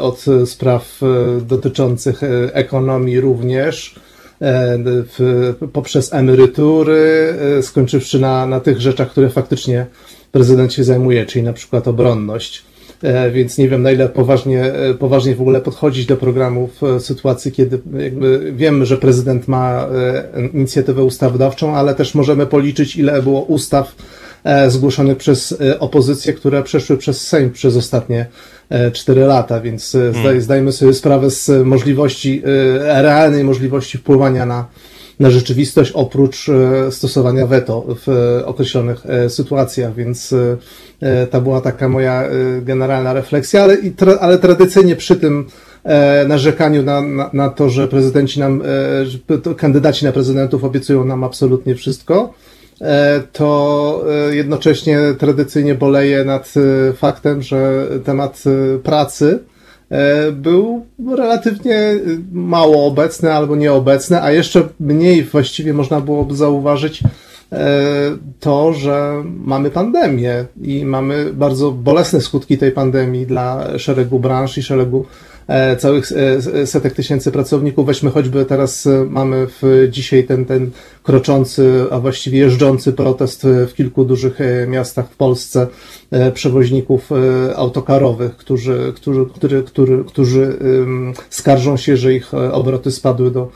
[0.02, 1.02] od spraw
[1.42, 2.22] dotyczących
[2.54, 3.96] ekonomii również.
[3.98, 4.09] E,
[4.42, 9.86] w, poprzez emerytury, e, skończywszy na, na tych rzeczach, które faktycznie
[10.32, 12.64] prezydent się zajmuje, czyli na przykład obronność.
[13.04, 17.52] E, więc nie wiem, na ile poważnie, poważnie w ogóle podchodzić do programu w sytuacji,
[17.52, 19.88] kiedy jakby wiemy, że prezydent ma
[20.54, 23.96] inicjatywę ustawodawczą, ale też możemy policzyć, ile było ustaw
[24.68, 28.26] zgłoszonych przez opozycję, które przeszły przez Sejm przez ostatnie
[28.94, 30.42] 4 lata, więc e, hmm.
[30.42, 34.66] zdajmy sobie sprawę z możliwości, e, realnej możliwości wpływania na,
[35.20, 40.36] na rzeczywistość, oprócz e, stosowania weto w określonych sytuacjach, więc
[41.32, 42.24] to była taka moja
[42.62, 43.78] generalna refleksja, ale,
[44.20, 45.46] ale tradycyjnie przy tym
[46.28, 48.64] narzekaniu na, na, na to, że prezydenci nam,
[49.58, 52.49] kandydaci na prezydentów obiecują nam absolutnie wszystko, E,
[53.32, 58.44] to e, jednocześnie tradycyjnie boleję nad e, faktem, że temat
[58.84, 59.40] pracy
[60.32, 61.96] był relatywnie
[62.32, 67.04] mało obecny albo nieobecny, a jeszcze mniej właściwie można byłoby zauważyć
[68.40, 74.64] to, że mamy pandemię i mamy bardzo bolesne skutki tej pandemii dla szeregu branż i
[74.64, 75.06] szeregu
[75.39, 75.39] E,
[75.78, 77.86] całych e, setek tysięcy pracowników.
[77.86, 80.72] Weźmy choćby teraz e, mamy w, dzisiaj ten, ten
[81.04, 85.68] kroczący, a właściwie jeżdżący protest w kilku dużych miastach w Polsce
[86.34, 87.10] przewoźników
[87.56, 90.58] autokarowych, którzy, którzy, którzy, którzy, którzy
[91.30, 93.52] skarżą się, że ich obroty spadły do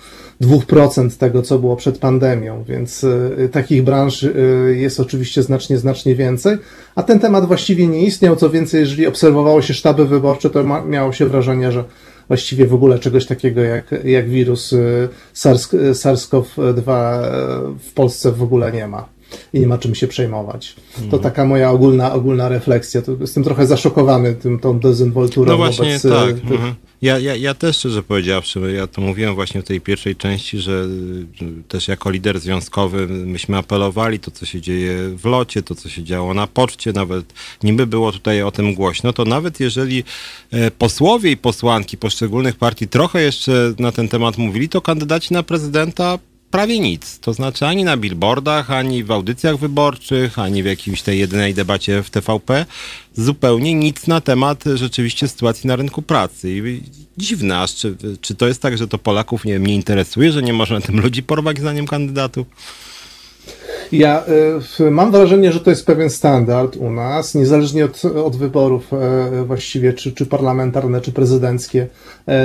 [0.46, 6.16] 2% tego, co było przed pandemią, więc y, takich branż y, jest oczywiście znacznie, znacznie
[6.16, 6.58] więcej,
[6.96, 8.36] a ten temat właściwie nie istniał.
[8.36, 11.84] Co więcej, jeżeli obserwowało się sztaby wyborcze, to miało się wrażenie, że
[12.28, 16.84] właściwie w ogóle czegoś takiego jak, jak wirus y, SARS, SARS-CoV-2
[17.80, 19.13] w Polsce w ogóle nie ma
[19.54, 20.76] i nie ma czym się przejmować.
[20.96, 21.24] To mhm.
[21.24, 23.02] taka moja ogólna, ogólna refleksja.
[23.02, 26.36] To jestem trochę zaszokowany tym, tą dezynwolturą no właśnie, tak.
[26.36, 26.76] Tych, mhm.
[27.04, 30.88] Ja, ja, ja też szczerze powiedziawszy, ja to mówiłem właśnie w tej pierwszej części, że
[31.68, 36.04] też jako lider związkowy myśmy apelowali to, co się dzieje w locie, to, co się
[36.04, 40.04] działo na poczcie, nawet niby było tutaj o tym głośno, to nawet jeżeli
[40.52, 45.44] e, posłowie i posłanki poszczególnych partii trochę jeszcze na ten temat mówili, to kandydaci na
[45.44, 46.20] prezydenta
[46.54, 47.20] prawie nic.
[47.20, 52.04] To znaczy ani na billboardach, ani w audycjach wyborczych, ani w jakiejś tej jedynej debacie
[52.04, 52.66] w TVP
[53.14, 56.50] zupełnie nic na temat rzeczywiście sytuacji na rynku pracy.
[56.52, 56.82] I
[57.18, 60.54] dziwne, aż czy, czy to jest tak, że to Polaków nie, nie interesuje, że nie
[60.54, 62.48] można tym ludzi porwać zdaniem kandydatów?
[63.92, 64.24] Ja
[64.80, 69.46] y, mam wrażenie, że to jest pewien standard u nas, niezależnie od, od wyborów y,
[69.46, 71.88] właściwie, czy, czy parlamentarne, czy prezydenckie.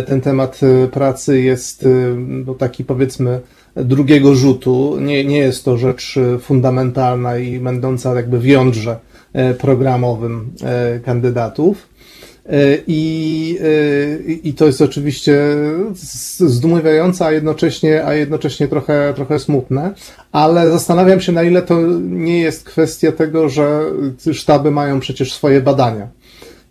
[0.00, 0.60] Y, ten temat
[0.92, 3.40] pracy jest no, taki powiedzmy
[3.84, 4.96] drugiego rzutu.
[5.00, 8.98] Nie, nie jest to rzecz fundamentalna i będąca jakby w jądrze
[9.58, 10.50] programowym
[11.04, 11.88] kandydatów.
[12.86, 13.58] I,
[14.44, 15.38] I to jest oczywiście
[16.38, 19.94] zdumiewające, a jednocześnie, a jednocześnie trochę, trochę smutne,
[20.32, 23.84] ale zastanawiam się, na ile to nie jest kwestia tego, że
[24.32, 26.08] sztaby mają przecież swoje badania.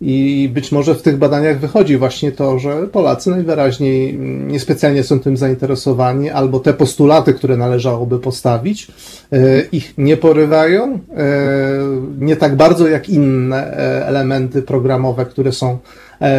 [0.00, 5.36] I być może w tych badaniach wychodzi właśnie to, że Polacy najwyraźniej niespecjalnie są tym
[5.36, 8.88] zainteresowani, albo te postulaty, które należałoby postawić,
[9.32, 11.28] e, ich nie porywają, e,
[12.18, 15.78] nie tak bardzo jak inne e, elementy programowe, które są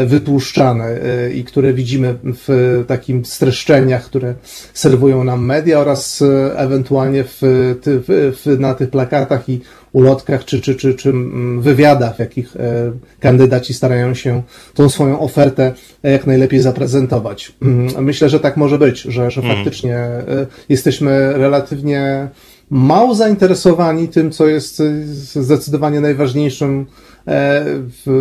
[0.06, 1.00] wytłuszczane
[1.36, 4.34] i które widzimy w takim streszczeniach, które
[4.74, 6.24] serwują nam media oraz
[6.56, 9.62] ewentualnie w, w, na tych plakatach i
[9.94, 14.42] ulotkach czy, czy, czy, czy mm, wywiadach, w jakich e, kandydaci starają się
[14.74, 15.74] tą swoją ofertę
[16.04, 17.54] jak najlepiej zaprezentować.
[17.62, 19.56] Mm, myślę, że tak może być, że, że mm.
[19.56, 20.24] faktycznie e,
[20.70, 22.28] jesteśmy relatywnie
[22.70, 24.84] mało zainteresowani tym, co jest e,
[25.44, 26.86] zdecydowanie najważniejszym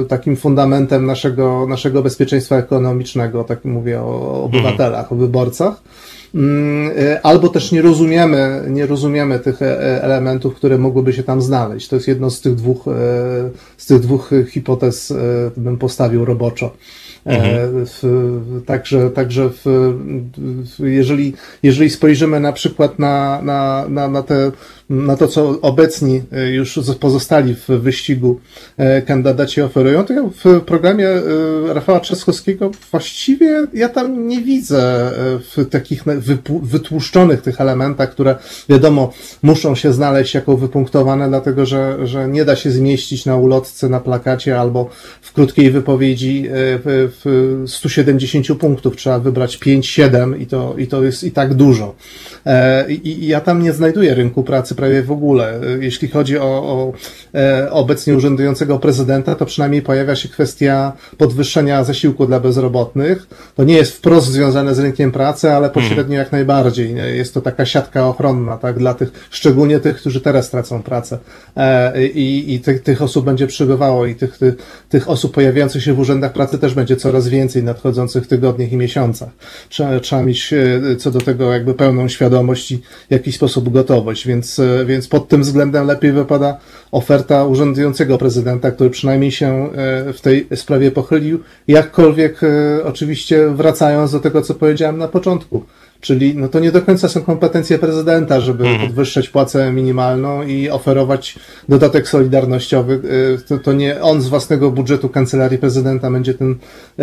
[0.08, 5.82] takim fundamentem naszego, naszego bezpieczeństwa ekonomicznego, tak mówię o obywatelach, o wyborcach.
[6.34, 11.42] Mm, e, albo też nie rozumiemy, nie rozumiemy tych e, elementów, które mogłyby się tam
[11.42, 11.88] znaleźć.
[11.88, 12.90] To jest jedno z tych dwóch, e,
[13.76, 15.14] z tych dwóch hipotez,
[15.56, 16.70] bym postawił roboczo.
[17.24, 17.86] Mhm.
[18.66, 19.94] Także, także w,
[20.78, 24.52] jeżeli, jeżeli spojrzymy na przykład na, na, na, na te
[24.90, 28.40] na to, co obecni e, już pozostali w wyścigu
[28.76, 31.22] e, kandydaci oferują, to ja w programie e,
[31.74, 35.10] Rafała Trzaskowskiego właściwie ja tam nie widzę
[35.40, 36.04] w takich
[36.62, 38.36] wytłuszczonych tych elementach, które
[38.68, 39.12] wiadomo
[39.42, 44.00] muszą się znaleźć jako wypunktowane, dlatego że, że nie da się zmieścić na ulotce, na
[44.00, 48.96] plakacie albo w krótkiej wypowiedzi w 170 punktów.
[48.96, 51.94] Trzeba wybrać 5-7 i to, i to jest i tak dużo.
[52.88, 55.60] I, I ja tam nie znajduję rynku pracy prawie w ogóle.
[55.80, 56.92] Jeśli chodzi o, o
[57.34, 63.26] e, obecnie urzędującego prezydenta, to przynajmniej pojawia się kwestia podwyższenia zasiłku dla bezrobotnych.
[63.56, 66.18] To nie jest wprost związane z rynkiem pracy, ale pośrednio hmm.
[66.18, 66.94] jak najbardziej.
[67.16, 71.18] Jest to taka siatka ochronna, tak, dla tych, szczególnie tych, którzy teraz tracą pracę.
[71.56, 74.54] E, I, i tych, tych osób będzie przybywało i tych, tych,
[74.88, 78.76] tych osób pojawiających się w urzędach pracy też będzie coraz więcej w nadchodzących tygodniach i
[78.76, 79.28] miesiącach.
[79.68, 84.26] Trzeba, trzeba mieć e, co do tego jakby pełną świadomość i w jakiś sposób gotowość,
[84.26, 86.58] więc więc pod tym względem lepiej wypada
[86.92, 94.12] oferta urzędującego prezydenta, który przynajmniej się e, w tej sprawie pochylił, jakkolwiek e, oczywiście wracając
[94.12, 95.64] do tego, co powiedziałem na początku.
[96.00, 98.86] Czyli no to nie do końca są kompetencje prezydenta, żeby mhm.
[98.86, 101.38] podwyższać płacę minimalną i oferować
[101.68, 103.00] dodatek solidarnościowy.
[103.38, 106.56] Y, to, to nie on z własnego budżetu kancelarii prezydenta będzie ten,
[106.98, 107.02] e,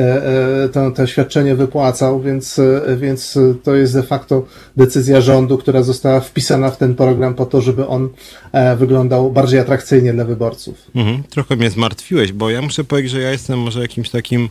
[0.64, 4.46] e, to, to świadczenie wypłacał, więc, e, więc to jest de facto
[4.78, 8.10] decyzja rządu, która została wpisana w ten program po to, żeby on
[8.78, 10.76] wyglądał bardziej atrakcyjnie dla wyborców.
[10.96, 11.24] Mhm.
[11.30, 14.50] Trochę mnie zmartwiłeś, bo ja muszę powiedzieć, że ja jestem może jakimś takim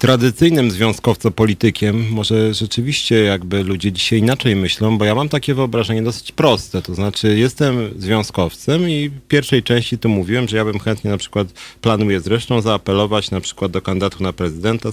[0.00, 6.32] tradycyjnym związkowco-politykiem, może rzeczywiście jakby ludzie dzisiaj inaczej myślą, bo ja mam takie wyobrażenie dosyć
[6.32, 11.10] proste, to znaczy jestem związkowcem i w pierwszej części tu mówiłem, że ja bym chętnie
[11.10, 11.48] na przykład,
[11.80, 14.88] planuję zresztą zaapelować na przykład do kandydatu na prezydenta,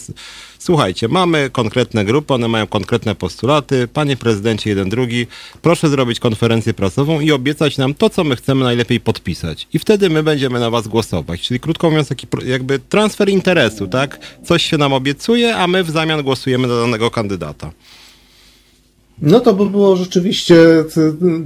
[0.60, 5.28] słuchajcie, mamy konkretne grupy, one mają konkretne postulaty, panie prezydencie jeden, drugi,
[5.62, 9.68] proszę zrobić konferencję prasową i obiecać nam to, co my chcemy najlepiej podpisać.
[9.74, 11.42] I wtedy my będziemy na was głosować.
[11.42, 14.20] Czyli krótko mówiąc, taki jakby transfer interesu, tak?
[14.44, 17.72] Coś się nam obiecuje, a my w zamian głosujemy na danego kandydata.
[19.22, 20.56] No to by było rzeczywiście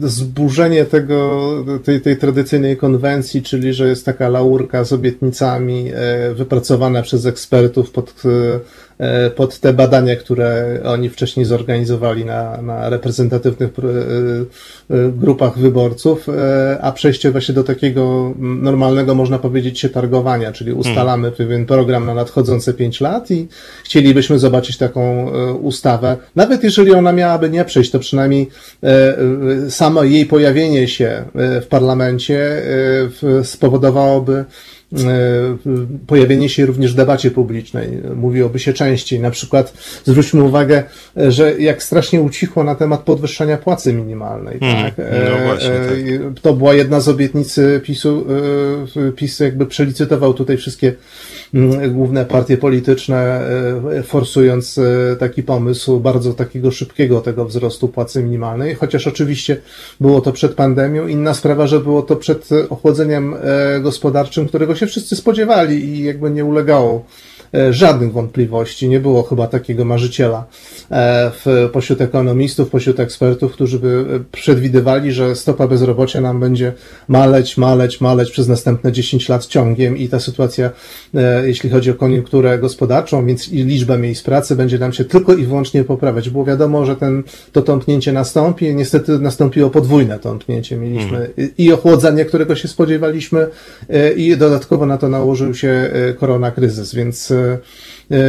[0.01, 1.49] zburzenie tego,
[1.83, 7.91] tej, tej tradycyjnej konwencji, czyli że jest taka laurka z obietnicami e, wypracowana przez ekspertów
[7.91, 8.59] pod E,
[9.35, 16.27] pod te badania, które oni wcześniej zorganizowali na, na reprezentatywnych e, e, grupach wyborców,
[16.81, 21.37] a przejście właśnie do takiego normalnego, można powiedzieć, się targowania, czyli ustalamy hmm.
[21.37, 23.47] pewien program na nadchodzące pięć lat i
[23.83, 25.29] chcielibyśmy zobaczyć taką
[25.61, 26.17] ustawę.
[26.35, 28.47] Nawet jeżeli ona miałaby nie przejść, to przynajmniej
[29.69, 32.61] samo jej pojawienie się w parlamencie
[33.43, 34.45] spowodowałoby E,
[36.07, 37.89] pojawienie się również w debacie publicznej.
[38.15, 39.19] Mówiłoby się częściej.
[39.19, 39.73] Na przykład
[40.05, 40.83] zwróćmy uwagę,
[41.15, 44.59] że jak strasznie ucichło na temat podwyższania płacy minimalnej.
[44.59, 44.83] Hmm.
[44.83, 44.97] Tak?
[44.97, 46.39] No e, właśnie, e, tak.
[46.41, 48.25] To była jedna z obietnic PiSu.
[49.15, 50.93] PiS jakby przelicytował tutaj wszystkie
[51.89, 53.41] główne partie polityczne,
[54.03, 54.79] forsując
[55.19, 59.57] taki pomysł bardzo takiego szybkiego tego wzrostu płacy minimalnej, chociaż oczywiście
[59.99, 61.07] było to przed pandemią.
[61.07, 63.35] Inna sprawa, że było to przed ochłodzeniem
[63.81, 67.30] gospodarczym, którego się wszyscy spodziewali i jakby nie ulegało E,
[67.71, 68.89] żadnych wątpliwości.
[68.89, 70.45] Nie było chyba takiego marzyciela
[70.91, 76.73] e, w, pośród ekonomistów, pośród ekspertów, którzy by przewidywali, że stopa bezrobocia nam będzie
[77.07, 80.69] maleć, maleć, maleć przez następne 10 lat ciągiem i ta sytuacja,
[81.15, 85.33] e, jeśli chodzi o koniunkturę gospodarczą, więc i liczbę miejsc pracy będzie nam się tylko
[85.33, 86.29] i wyłącznie poprawiać.
[86.29, 88.75] Było wiadomo, że ten, to tąpnięcie nastąpi.
[88.75, 90.77] Niestety nastąpiło podwójne tąpnięcie.
[90.77, 91.51] Mieliśmy hmm.
[91.57, 93.47] i ochłodzenie, którego się spodziewaliśmy
[94.15, 97.40] i dodatkowo na to nałożył się korona kryzys, więc E,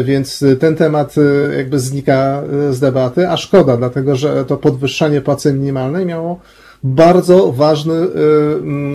[0.05, 5.21] więc ten temat e, jakby znika e, z debaty, a szkoda, dlatego że to podwyższanie
[5.21, 6.41] płacy minimalnej miało
[6.85, 7.95] bardzo ważny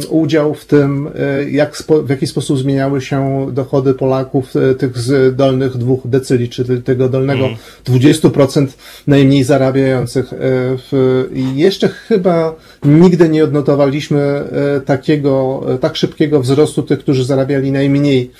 [0.09, 1.09] udział w tym,
[1.51, 7.09] jak, w jaki sposób zmieniały się dochody Polaków, tych z dolnych dwóch decyli, czy tego
[7.09, 7.57] dolnego mm.
[7.85, 8.67] 20%
[9.07, 10.33] najmniej zarabiających.
[11.33, 14.43] I jeszcze chyba nigdy nie odnotowaliśmy
[14.85, 18.31] takiego, tak szybkiego wzrostu tych, którzy zarabiali najmniej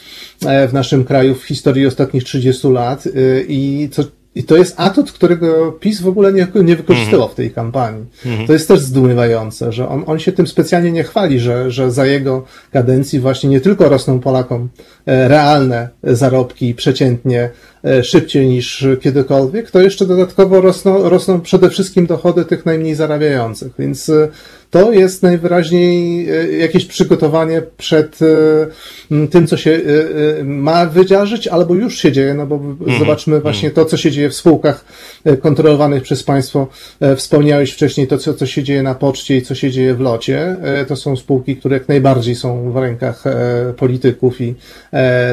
[0.70, 3.04] w naszym kraju w historii ostatnich 30 lat
[3.48, 4.04] i co
[4.38, 8.06] i to jest atut, którego PiS w ogóle nie, nie wykorzystywał w tej kampanii.
[8.48, 12.06] To jest też zdumiewające, że on, on się tym specjalnie nie chwali, że, że za
[12.06, 14.70] jego kadencji właśnie nie tylko rosną Polakom
[15.06, 17.50] e, realne zarobki przeciętnie
[18.04, 23.72] szybciej niż kiedykolwiek, to jeszcze dodatkowo rosną, rosną przede wszystkim dochody tych najmniej zarabiających.
[23.80, 24.12] Więc
[24.72, 28.20] to jest najwyraźniej e, jakieś przygotowanie przed
[29.12, 33.00] e, tym, co się e, ma wydarzyć, albo już się dzieje, no bo mhm.
[33.00, 34.86] zobaczmy właśnie to, co się dzieje w spółkach
[35.42, 36.68] kontrolowanych przez państwo.
[37.16, 40.58] Wspomniałeś wcześniej to, co, co się dzieje na poczcie i co się dzieje w locie.
[40.88, 43.24] To są spółki, które jak najbardziej są w rękach
[43.78, 44.56] polityków i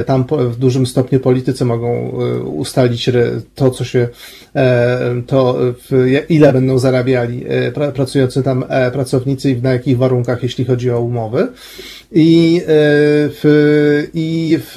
[0.06, 2.12] tam w dużym stopniu politycy mogą
[2.44, 3.10] ustalić
[3.54, 4.08] to, co się,
[5.26, 5.58] to
[6.28, 7.44] ile będą zarabiali
[7.94, 11.48] pracujący tam pracownicy pracownicy i na jakich warunkach, jeśli chodzi o umowy.
[12.12, 12.66] I, e,
[13.28, 14.76] w, i w,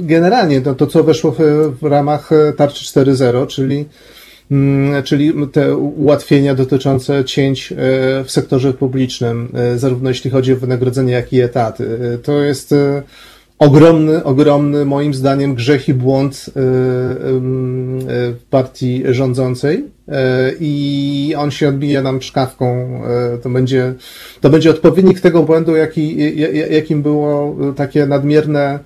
[0.00, 1.38] generalnie to, to, co weszło w,
[1.80, 3.84] w ramach tarczy 4.0, czyli
[4.50, 7.76] mm, czyli te ułatwienia dotyczące cięć e,
[8.24, 12.18] w sektorze publicznym, e, zarówno jeśli chodzi o wynagrodzenie, jak i etaty.
[12.22, 12.74] To jest
[13.58, 19.84] ogromny, ogromny moim zdaniem grzech i błąd w partii rządzącej,
[20.60, 22.66] i on się odbije nam czkawką.
[23.34, 23.94] E, to będzie,
[24.40, 26.16] to będzie odpowiednik tego błędu, jaki,
[26.70, 28.78] jakim było takie nadmierne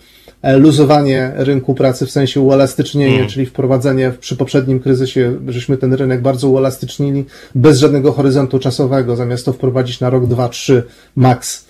[0.43, 3.29] e, luzowanie rynku pracy, w sensie uelastycznienie, mm.
[3.29, 9.45] czyli wprowadzenie przy poprzednim kryzysie, żeśmy ten rynek bardzo uelastycznili, bez żadnego horyzontu czasowego, zamiast
[9.45, 10.83] to wprowadzić na rok, dwa, trzy
[11.16, 11.68] max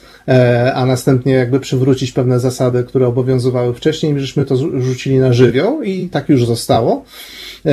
[0.74, 6.08] a następnie jakby przywrócić pewne zasady, które obowiązywały wcześniej, żeśmy to rzucili na żywioł i
[6.08, 7.04] tak już zostało.
[7.66, 7.70] E,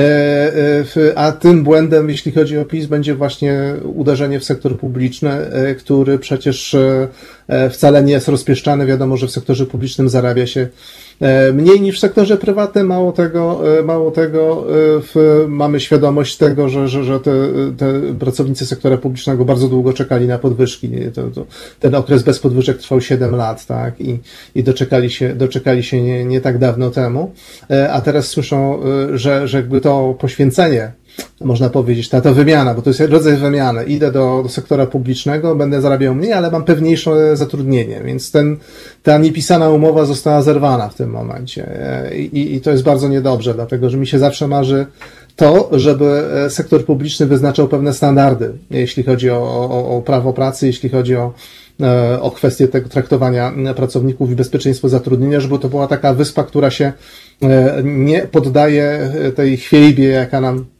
[0.96, 5.74] e, a tym błędem, jeśli chodzi o PiS, będzie właśnie uderzenie w sektor publiczny, e,
[5.74, 6.76] który przecież
[7.70, 8.86] wcale nie jest rozpieszczany.
[8.86, 10.68] Wiadomo, że w sektorze publicznym zarabia się
[11.52, 14.64] Mniej niż w sektorze prywatnym, mało tego, mało tego
[15.02, 17.32] w, mamy świadomość tego, że, że, że te,
[17.76, 20.90] te pracownicy sektora publicznego bardzo długo czekali na podwyżki.
[21.14, 21.46] To, to,
[21.80, 24.18] ten okres bez podwyżek trwał 7 lat, tak, i,
[24.54, 27.32] i doczekali się, doczekali się nie, nie tak dawno temu,
[27.90, 28.80] a teraz słyszą,
[29.14, 30.92] że, że jakby to poświęcenie
[31.40, 33.84] można powiedzieć, ta, ta wymiana, bo to jest rodzaj wymiany.
[33.84, 38.56] Idę do, do sektora publicznego, będę zarabiał mniej, ale mam pewniejsze zatrudnienie, więc ten,
[39.02, 41.66] ta niepisana umowa została zerwana w tym momencie.
[42.32, 44.86] I, I to jest bardzo niedobrze, dlatego że mi się zawsze marzy
[45.36, 49.38] to, żeby sektor publiczny wyznaczał pewne standardy, jeśli chodzi o,
[49.70, 51.32] o, o prawo pracy, jeśli chodzi o
[52.20, 56.92] o kwestię tego traktowania pracowników i bezpieczeństwo zatrudnienia, żeby to była taka wyspa, która się
[57.84, 60.75] nie poddaje tej chwiejbie, jaka nam E,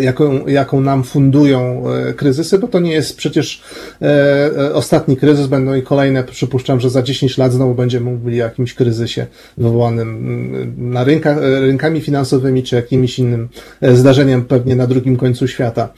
[0.00, 3.62] jaką, jaką nam fundują e, kryzysy, bo to nie jest przecież
[4.02, 8.44] e, ostatni kryzys, będą i kolejne, przypuszczam, że za 10 lat znowu będziemy mówili o
[8.44, 9.26] jakimś kryzysie
[9.58, 13.48] wywołanym mm, na rynkach, rynkami finansowymi, czy jakimś innym
[13.82, 15.92] zdarzeniem pewnie na drugim końcu świata.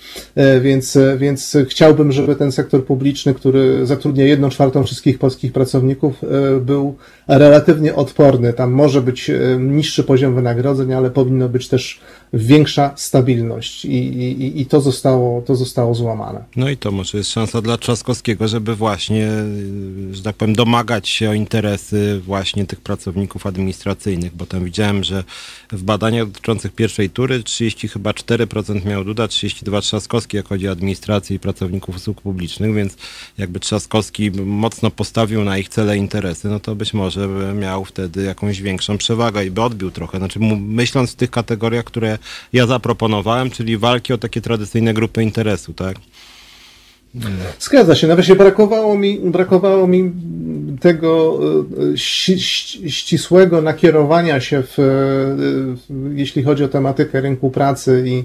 [0.61, 6.23] Więc, więc chciałbym, żeby ten sektor publiczny, który zatrudnia jedną czwartą wszystkich polskich pracowników,
[6.61, 6.97] był
[7.29, 8.53] relatywnie odporny.
[8.53, 12.01] Tam może być niższy poziom wynagrodzeń, ale powinno być też
[12.33, 16.45] większa stabilność i, i, i to, zostało, to zostało złamane.
[16.57, 19.29] No i to może jest szansa dla Trzaskowskiego, żeby właśnie,
[20.13, 25.25] że tak powiem, domagać się o interesy właśnie tych pracowników administracyjnych, bo tam widziałem, że
[25.73, 30.73] w badaniach dotyczących pierwszej tury 30 chyba 4% miał Duda, 32 Trzaskowski, jak chodzi o
[30.73, 32.97] administrację i pracowników usług publicznych, więc
[33.39, 38.23] jakby Trzaskowski mocno postawił na ich cele interesy, no to być może by miał wtedy
[38.23, 40.19] jakąś większą przewagę i by odbił trochę.
[40.19, 42.19] Znaczy myśląc w tych kategoriach, które
[42.53, 45.97] ja zaproponowałem, czyli walki o takie tradycyjne grupy interesu, tak?
[47.61, 48.07] Zgadza się.
[48.07, 50.13] Nawet się brakowało mi, brakowało mi
[50.81, 51.41] tego
[51.95, 51.99] e,
[52.91, 58.25] ścisłego nakierowania się w, w, jeśli chodzi o tematykę rynku pracy i, e,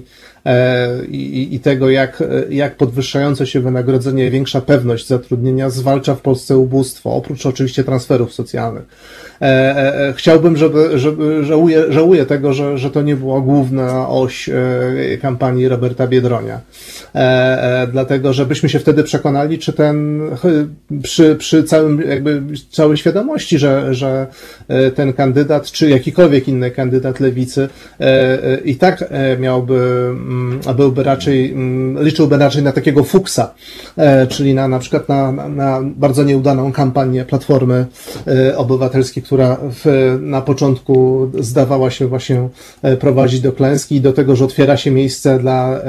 [1.08, 7.14] i, i tego, jak, jak podwyższające się wynagrodzenie, większa pewność zatrudnienia zwalcza w Polsce ubóstwo,
[7.14, 8.82] oprócz oczywiście transferów socjalnych.
[9.42, 14.50] E, chciałbym, żeby, żeby żałuję, żałuję tego, że, że to nie była główna oś
[15.22, 16.60] kampanii Roberta Biedronia.
[17.92, 20.20] Dlatego, żebyśmy się wtedy przekonali, czy ten
[21.02, 24.26] przy, przy całym jakby całej świadomości, że, że
[24.68, 27.68] e, ten kandydat, czy jakikolwiek inny kandydat lewicy
[28.00, 28.04] e,
[28.44, 29.04] e, i tak
[29.38, 33.54] miałby, mm, byłby raczej, mm, liczyłby raczej na takiego fuksa,
[34.28, 37.86] czyli na, na przykład na, na bardzo nieudaną kampanię Platformy
[38.56, 42.48] Obywatelskiej, która w, na początku zdawała się właśnie
[43.00, 45.80] prowadzić do klęski i do tego, że otwiera się miejsce dla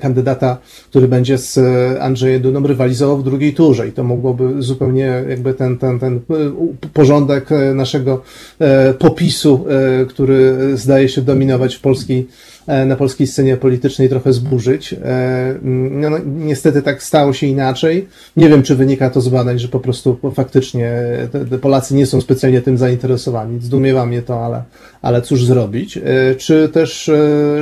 [0.00, 0.58] kandydata,
[0.90, 1.58] który będzie z
[2.00, 3.88] Andrzejem Duną rywalizował w drugiej turze.
[3.88, 6.20] I to mogłoby zupełnie jakby ten, ten, ten e,
[6.92, 8.22] porządek e, naszego
[8.58, 9.64] e, popisu,
[10.08, 12.28] który zdaje się dominować w polskiej
[12.66, 14.94] na polskiej scenie politycznej trochę zburzyć.
[15.90, 18.08] No, no, niestety tak stało się inaczej.
[18.36, 20.92] Nie wiem, czy wynika to z badań, że po prostu faktycznie
[21.60, 23.60] Polacy nie są specjalnie tym zainteresowani.
[23.60, 24.62] Zdumiewa mnie to, ale,
[25.02, 25.98] ale cóż zrobić.
[26.38, 27.10] Czy też,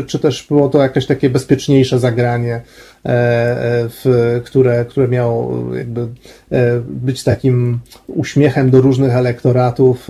[0.07, 2.61] czy też było to jakieś takie bezpieczniejsze zagranie
[3.05, 10.09] E, e, w, które, które miało jakby e, być takim uśmiechem do różnych elektoratów,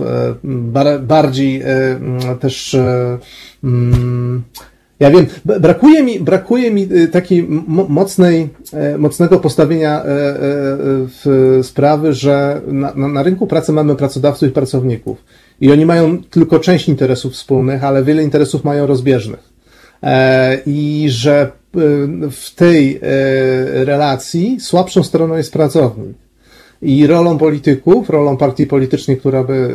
[1.01, 1.63] bardziej
[2.39, 2.77] też
[5.01, 7.47] ja wiem, brakuje mi, brakuje mi takiej
[7.89, 8.49] mocnej,
[8.97, 15.23] mocnego postawienia w sprawy, że na, na, rynku pracy mamy pracodawców i pracowników.
[15.61, 19.51] I oni mają tylko część interesów wspólnych, ale wiele interesów mają rozbieżnych.
[20.65, 21.51] I że
[22.31, 22.99] w tej e,
[23.85, 26.17] relacji słabszą stroną jest pracownik.
[26.81, 29.73] I rolą polityków, rolą partii politycznej, która by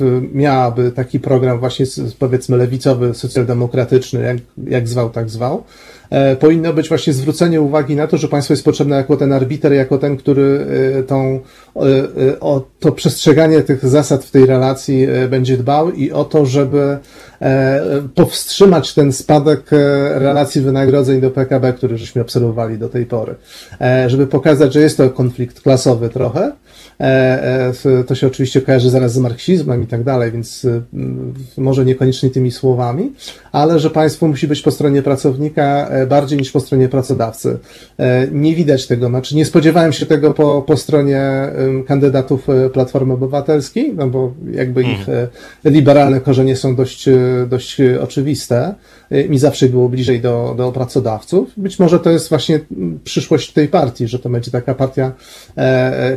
[0.00, 1.86] e, miałaby taki program właśnie
[2.18, 4.36] powiedzmy lewicowy, socjaldemokratyczny, jak,
[4.66, 5.64] jak zwał, tak zwał,
[6.40, 9.98] powinno być właśnie zwrócenie uwagi na to, że państwo jest potrzebne jako ten arbiter, jako
[9.98, 10.66] ten, który
[10.98, 11.40] e, tą,
[11.76, 16.98] e, o to przestrzeganie tych zasad w tej relacji będzie dbał i o to, żeby
[18.14, 19.70] powstrzymać ten spadek
[20.14, 23.34] relacji wynagrodzeń do PKB, który żeśmy obserwowali do tej pory.
[24.06, 26.69] Żeby pokazać, że jest to konflikt klasowy trochę, E, e,
[28.06, 30.82] to się oczywiście kojarzy zaraz z marksizmem i tak dalej, więc y,
[31.58, 33.12] może niekoniecznie tymi słowami,
[33.52, 37.58] ale że państwo musi być po stronie pracownika e, bardziej niż po stronie pracodawcy.
[38.32, 41.20] Nie widać tego, znaczy nie spodziewałem się tego po, po stronie
[41.86, 45.28] kandydatów Platformy Obywatelskiej, no bo jakby ich mhm.
[45.64, 47.08] liberalne korzenie są dość,
[47.48, 48.74] dość oczywiste.
[49.28, 51.50] Mi zawsze było bliżej do, do pracodawców.
[51.56, 52.60] Być może to jest właśnie
[53.04, 55.12] przyszłość tej partii, że to będzie taka partia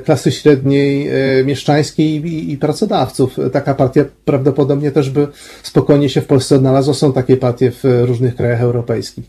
[0.06, 3.38] klasy średniej, mniej mieszczańskiej i, i pracodawców.
[3.52, 5.28] Taka partia prawdopodobnie też by
[5.64, 6.94] spokojnie się w Polsce odnalazła.
[6.94, 9.26] Są takie partie w różnych krajach europejskich.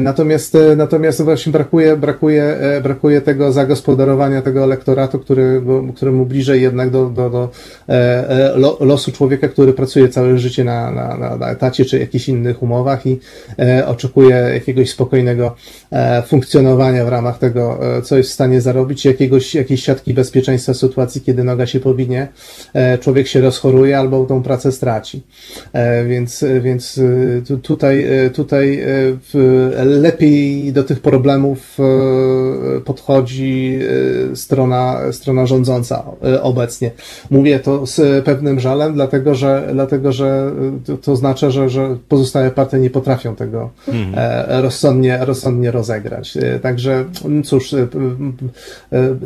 [0.00, 5.62] Natomiast, natomiast właśnie brakuje, brakuje, brakuje tego zagospodarowania tego elektoratu, który,
[5.96, 7.50] któremu bliżej jednak do, do, do
[8.80, 13.20] losu człowieka, który pracuje całe życie na, na, na etacie czy jakichś innych umowach i
[13.86, 15.56] oczekuje jakiegoś spokojnego
[16.26, 21.44] funkcjonowania w ramach tego, co jest w stanie zarobić, jakiegoś, jakiejś siatki bezpieczeństwa sytuacji, kiedy
[21.44, 22.28] noga się powinie,
[23.00, 25.22] człowiek się rozchoruje albo tą pracę straci.
[26.08, 27.00] Więc, więc
[27.62, 28.84] tutaj, tutaj
[29.84, 31.78] lepiej do tych problemów
[32.84, 33.78] podchodzi
[34.34, 36.04] strona, strona rządząca
[36.42, 36.90] obecnie.
[37.30, 40.52] Mówię to z pewnym żalem, dlatego że, dlatego, że
[40.84, 44.62] to, to znaczy, że, że pozostałe partie nie potrafią tego mhm.
[44.62, 46.38] rozsądnie, rozsądnie rozegrać.
[46.62, 47.04] Także
[47.44, 47.74] cóż,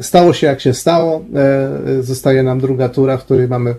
[0.01, 1.25] stało się jak się stało.
[2.01, 3.75] Zostaje nam druga tura, w której mamy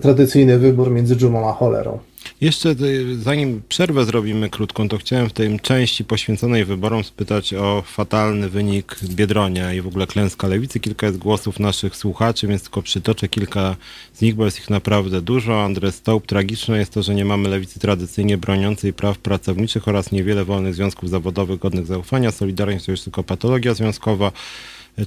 [0.00, 1.98] tradycyjny wybór między dżumą a cholerą.
[2.40, 2.74] Jeszcze
[3.18, 8.96] zanim przerwę zrobimy krótką, to chciałem w tej części poświęconej wyborom spytać o fatalny wynik
[9.04, 10.80] Biedronia i w ogóle klęska lewicy.
[10.80, 13.76] Kilka jest głosów naszych słuchaczy, więc tylko przytoczę kilka
[14.14, 15.64] z nich, bo jest ich naprawdę dużo.
[15.64, 20.44] Andres Stołp, tragiczne jest to, że nie mamy lewicy tradycyjnie broniącej praw pracowniczych oraz niewiele
[20.44, 22.32] wolnych związków zawodowych godnych zaufania.
[22.32, 24.32] Solidarność to już tylko patologia związkowa.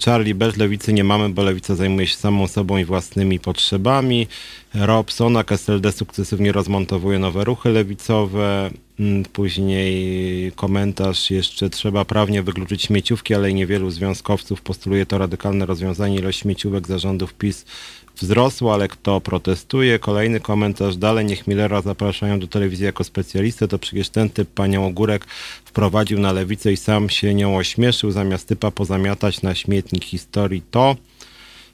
[0.06, 4.28] Charlie Bell, lewicy nie mamy, bo lewica zajmuje się samą sobą i własnymi potrzebami.
[4.74, 8.70] Robson, SLD sukcesywnie rozmontowuje nowe ruchy lewicowe.
[9.00, 16.16] Mm, później komentarz jeszcze trzeba prawnie wykluczyć śmieciówki, ale niewielu związkowców postuluje to radykalne rozwiązanie.
[16.16, 17.66] Ilość śmieciówek zarządów PiS
[18.22, 20.00] wzrosło, ale kto protestuje?
[20.00, 20.98] Kolejny komentarz.
[20.98, 23.68] Dalej niech Millera zapraszają do telewizji jako specjalistę.
[23.68, 25.26] To przecież ten typ panią Ogórek
[25.66, 28.12] wprowadził na lewicę i sam się nią ośmieszył.
[28.12, 30.96] Zamiast typa pozamiatać na śmietnik historii to...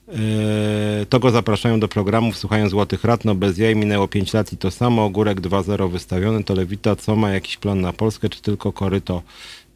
[0.08, 4.54] Yy, to go zapraszają do programów, słuchają Złotych Rad, no bez jaj, minęło 5 lat
[4.54, 8.42] i to samo, Ogórek 2.0 wystawiony, to Lewita, co ma jakiś plan na Polskę, czy
[8.42, 9.22] tylko koryto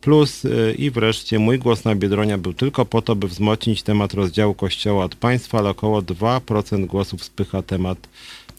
[0.01, 4.13] plus yy, i wreszcie mój głos na Biedronia był tylko po to, by wzmocnić temat
[4.13, 8.07] rozdziału Kościoła od państwa, ale około 2% głosów spycha temat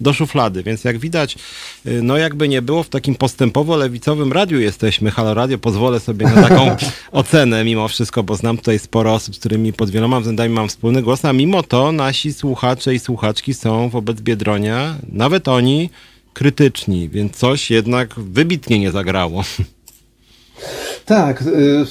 [0.01, 0.63] do szuflady.
[0.63, 1.37] Więc jak widać,
[1.87, 6.49] y, no jakby nie było, w takim postępowo-lewicowym radiu jesteśmy, Halo Radio, pozwolę sobie na
[6.49, 6.77] taką
[7.13, 11.03] ocenę mimo wszystko, bo znam tutaj sporo osób, z którymi pod wieloma względami mam wspólny
[11.03, 15.91] głos, a mimo to nasi słuchacze i słuchaczki są wobec Biedronia, nawet oni,
[16.33, 19.45] krytyczni, więc coś jednak wybitnie nie zagrało.
[21.05, 21.45] Tak,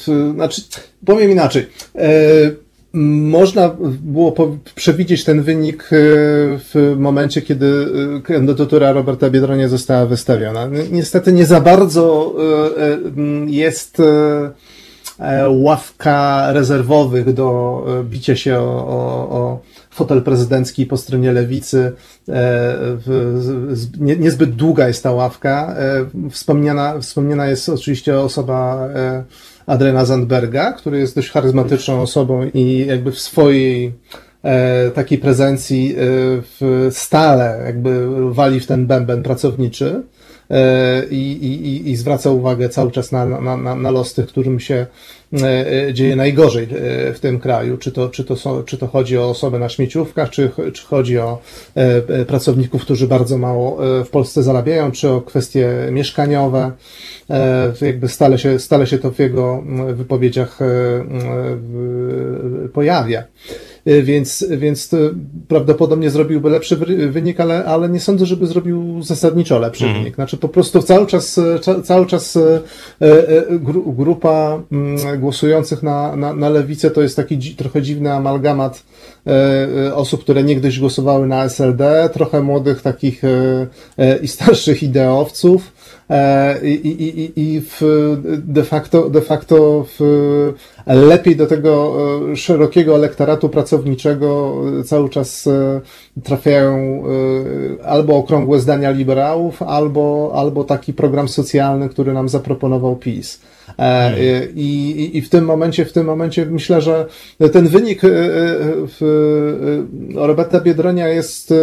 [0.07, 0.61] yy, znaczy,
[1.05, 1.65] powiem inaczej.
[1.95, 4.35] Yy można było
[4.75, 5.87] przewidzieć ten wynik e,
[6.57, 7.87] w momencie, kiedy
[8.17, 10.69] e, kandydatura Roberta Biedronia została wystawiona.
[10.91, 12.35] Niestety nie za bardzo
[12.77, 13.97] e, jest
[15.47, 19.59] ławka rezerwowych do bicia się o, o
[19.99, 21.91] fotel prezydencki po stronie lewicy.
[23.99, 25.75] niezbyt długa jest ta ławka.
[26.31, 28.89] Wspomniana, wspomniana jest oczywiście osoba
[29.65, 33.93] Adrena Zandberga, który jest dość charyzmatyczną osobą i jakby w swojej
[34.43, 35.95] e, takiej prezencji e,
[36.41, 40.03] w stale jakby wali w ten bęben pracowniczy.
[40.49, 44.59] E, i, i, i zwraca uwagę cały czas na, na, na, na los tych, którym
[44.59, 44.87] się e,
[45.93, 46.67] dzieje najgorzej e,
[47.13, 47.77] w tym kraju.
[47.77, 51.17] Czy to, czy to, są, czy to chodzi o osoby na śmieciówkach, czy, czy chodzi
[51.17, 51.41] o
[52.27, 56.71] pracowników, którzy bardzo mało w Polsce zarabiają, czy o kwestie mieszkaniowe.
[57.81, 59.63] Jakby stale się, stale się to w jego
[59.93, 60.59] wypowiedziach
[62.73, 63.23] pojawia.
[63.87, 64.89] Y, więc, więc
[65.47, 66.75] prawdopodobnie zrobiłby lepszy
[67.09, 69.97] wynik, ale, ale nie sądzę, żeby zrobił zasadniczo lepszy mm.
[69.97, 70.15] wynik.
[70.15, 71.39] Znaczy po prostu cały czas,
[71.83, 72.61] cały czas y,
[73.01, 78.83] y, grupa mm, głosujących na, na, na lewicę to jest taki trochę dziwny amalgamat
[79.93, 83.21] osób, które niegdyś głosowały na SLD, trochę młodych takich
[84.21, 85.78] i starszych ideowców, E,
[86.63, 87.81] i, i, i w
[88.47, 90.53] de facto, de facto w,
[90.87, 91.95] lepiej do tego
[92.31, 95.81] e, szerokiego elektoratu pracowniczego cały czas e,
[96.23, 97.03] trafiają
[97.85, 103.41] albo okrągłe zdania liberałów, albo, albo taki program socjalny, który nam zaproponował PiS.
[103.77, 104.19] Hmm.
[104.55, 107.05] I, I w tym momencie, w tym momencie myślę, że
[107.53, 108.01] ten wynik
[108.97, 108.99] w
[110.15, 111.53] Roberta Biedronia jest,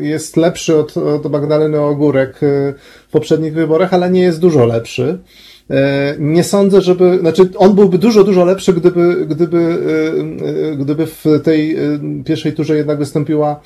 [0.00, 2.38] jest lepszy od, od Magdaleny Ogórek
[3.08, 5.18] w poprzednich wyborach, ale nie jest dużo lepszy.
[6.18, 9.78] Nie sądzę, żeby, znaczy on byłby dużo, dużo lepszy, gdyby, gdyby,
[10.78, 11.76] gdyby w tej
[12.24, 13.60] pierwszej turze jednak wystąpiła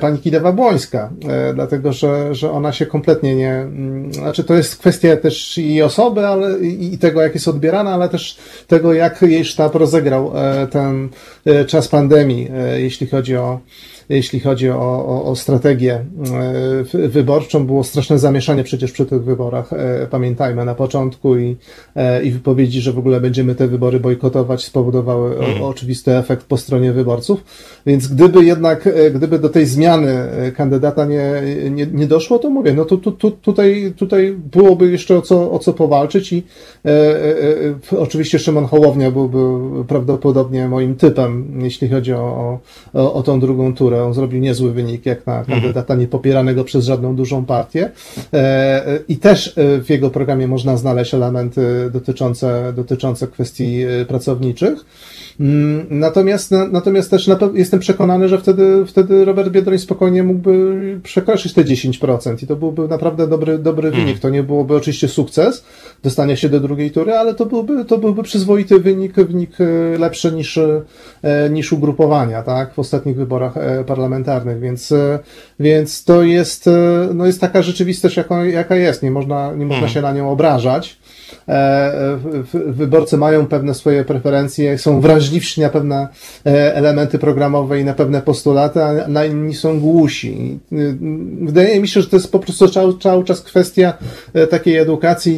[0.00, 1.10] pani Kidewa Błońska,
[1.54, 6.26] dlatego, że, że ona się kompletnie nie, mm, znaczy to jest kwestia też i osoby,
[6.26, 10.32] ale i tego, jak jest odbierana, ale też tego, jak jej sztab rozegrał
[10.70, 11.08] ten
[11.66, 13.60] czas pandemii, jeśli chodzi o
[14.08, 16.04] jeśli chodzi o, o, o strategię
[16.94, 17.66] e, wyborczą.
[17.66, 21.56] Było straszne zamieszanie przecież przy tych wyborach, e, pamiętajmy, na początku i,
[21.96, 25.62] e, i wypowiedzi, że w ogóle będziemy te wybory bojkotować, spowodowały mhm.
[25.62, 27.44] oczywisty efekt po stronie wyborców.
[27.86, 30.14] Więc gdyby jednak, gdyby do tej zmiany
[30.56, 35.18] kandydata nie, nie, nie doszło, to mówię, no to tu, tu, tutaj, tutaj byłoby jeszcze
[35.18, 36.42] o co, o co powalczyć i
[36.84, 39.38] e, e, oczywiście Szymon Hołownia byłby
[39.84, 42.58] prawdopodobnie moim typem, jeśli chodzi o,
[42.94, 45.60] o, o tą drugą turę on zrobił niezły wynik jak na mhm.
[45.60, 47.90] kandydata niepopieranego przez żadną dużą partię.
[48.32, 54.84] E, I też e, w jego programie można znaleźć elementy dotyczące, dotyczące kwestii e, pracowniczych.
[55.40, 61.64] Mm, natomiast, natomiast też jestem przekonany, że wtedy, wtedy Robert Biedroń spokojnie mógłby przekroczyć te
[61.64, 64.06] 10% i to byłby naprawdę dobry, dobry mhm.
[64.06, 64.20] wynik.
[64.20, 65.64] To nie byłoby oczywiście sukces
[66.02, 69.56] dostania się do drugiej tury, ale to byłby, to byłby przyzwoity wynik, wynik
[69.98, 70.58] lepszy niż,
[71.50, 73.54] niż ugrupowania, tak, w ostatnich wyborach
[73.86, 75.18] parlamentarnych, więc, e,
[75.60, 79.02] więc to jest, e, no jest taka rzeczywistość, jaka, jaka jest.
[79.02, 79.88] Nie można, nie można hmm.
[79.88, 80.98] się na nią obrażać.
[81.48, 82.18] E,
[82.66, 86.08] wyborcy mają pewne swoje preferencje, są wrażliwsi na pewne
[86.44, 90.58] elementy programowe i na pewne postulaty, a na inni są głusi.
[91.42, 93.94] Wydaje mi się, że to jest po prostu cały, cały czas kwestia
[94.50, 95.34] takiej edukacji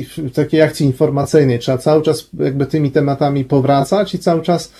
[0.00, 1.58] i takiej akcji informacyjnej.
[1.58, 4.72] Trzeba cały czas jakby tymi tematami powracać i cały czas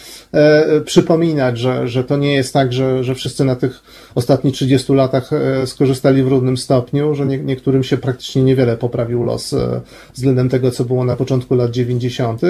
[0.85, 3.83] przypominać, że, że to nie jest tak, że, że wszyscy na tych
[4.15, 9.25] ostatnich 30 latach e, skorzystali w równym stopniu, że nie, niektórym się praktycznie niewiele poprawił
[9.25, 9.81] los e,
[10.29, 12.41] względem tego, co było na początku lat 90.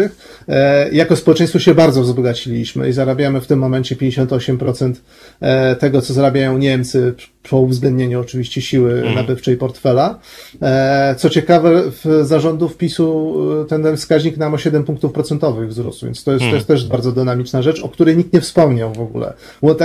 [0.48, 4.92] E, jako społeczeństwo się bardzo wzbogaciliśmy i zarabiamy w tym momencie 58%
[5.78, 7.14] tego, co zarabiają Niemcy
[7.50, 9.14] po uwzględnieniu oczywiście siły mhm.
[9.14, 10.18] nabywczej portfela.
[11.16, 13.34] Co ciekawe, w zarządów PiSu
[13.68, 16.78] ten wskaźnik nam o 7 punktów procentowych wzrósł, więc to jest, to jest mhm.
[16.78, 19.32] też bardzo dynamiczna rzecz, o której nikt nie wspomniał w ogóle.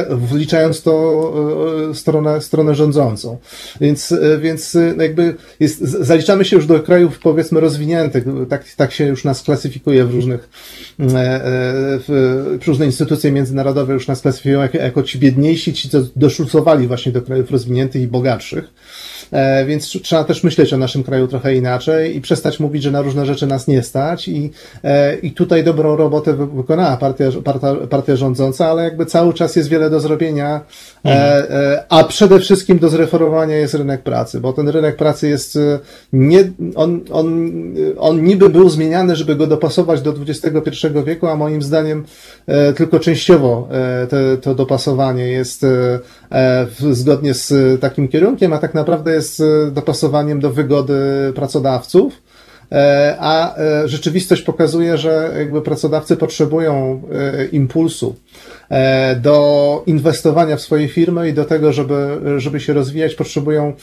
[0.10, 1.34] Wliczając to
[1.90, 3.38] e, stronę, stronę rządzącą.
[3.82, 8.92] Więc, e, więc e, jakby jest, zaliczamy się już do krajów powiedzmy rozwiniętych, tak, tak
[8.92, 10.50] się już nas klasyfikuje w różnych,
[11.00, 17.12] w, różne instytucje międzynarodowe już nas klasyfikują jako, jako ci biedniejsi, ci co doszulcowali właśnie
[17.12, 18.74] do krajów rozwiniętych i bogatszych.
[19.34, 23.02] E, więc trzeba też myśleć o naszym kraju trochę inaczej i przestać mówić, że na
[23.02, 24.52] różne rzeczy nas nie stać i,
[24.84, 29.70] e, i tutaj dobrą robotę wykonała partia, partia, partia rządząca, ale jakby cały czas jest
[29.70, 30.62] wiele do zrobienia,
[31.06, 31.80] e, mhm.
[31.90, 35.60] a przede wszystkim do zreformowania jest rynek pracy, bo ten rynek pracy jest
[36.14, 37.52] nie, on, on,
[37.98, 42.04] on niby był zmieniany, żeby go dopasować do XXI wieku, a moim zdaniem
[42.76, 43.68] tylko częściowo
[44.10, 45.66] te, to dopasowanie jest
[46.92, 50.94] zgodnie z takim kierunkiem, a tak naprawdę jest e, dopasowaniem do wygody
[51.36, 52.22] pracodawców,
[52.72, 57.02] e, a e, rzeczywistość pokazuje, że jakby pracodawcy potrzebują
[57.52, 58.16] impulsu
[59.22, 63.74] do inwestowania w swoje firmy i do tego, żeby, żeby się rozwijać, potrzebują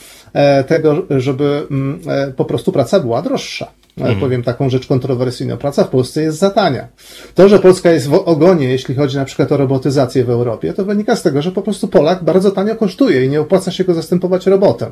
[0.67, 1.99] tego, żeby mm,
[2.35, 3.71] po prostu praca była droższa.
[3.97, 4.19] Mhm.
[4.19, 5.57] Powiem taką rzecz kontrowersyjną.
[5.57, 6.87] Praca w Polsce jest za tania.
[7.35, 10.85] To, że Polska jest w ogonie, jeśli chodzi na przykład o robotyzację w Europie, to
[10.85, 13.93] wynika z tego, że po prostu Polak bardzo tanio kosztuje i nie opłaca się go
[13.93, 14.89] zastępować robotem.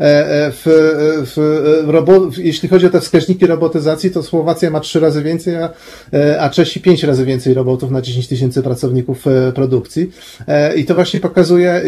[0.00, 0.62] E, e, w,
[1.34, 5.70] w, robo, jeśli chodzi o te wskaźniki robotyzacji, to Słowacja ma trzy razy więcej, a,
[6.12, 10.10] e, a Czesi pięć razy więcej robotów na 10 tysięcy pracowników produkcji.
[10.76, 11.82] I to właśnie pokazuje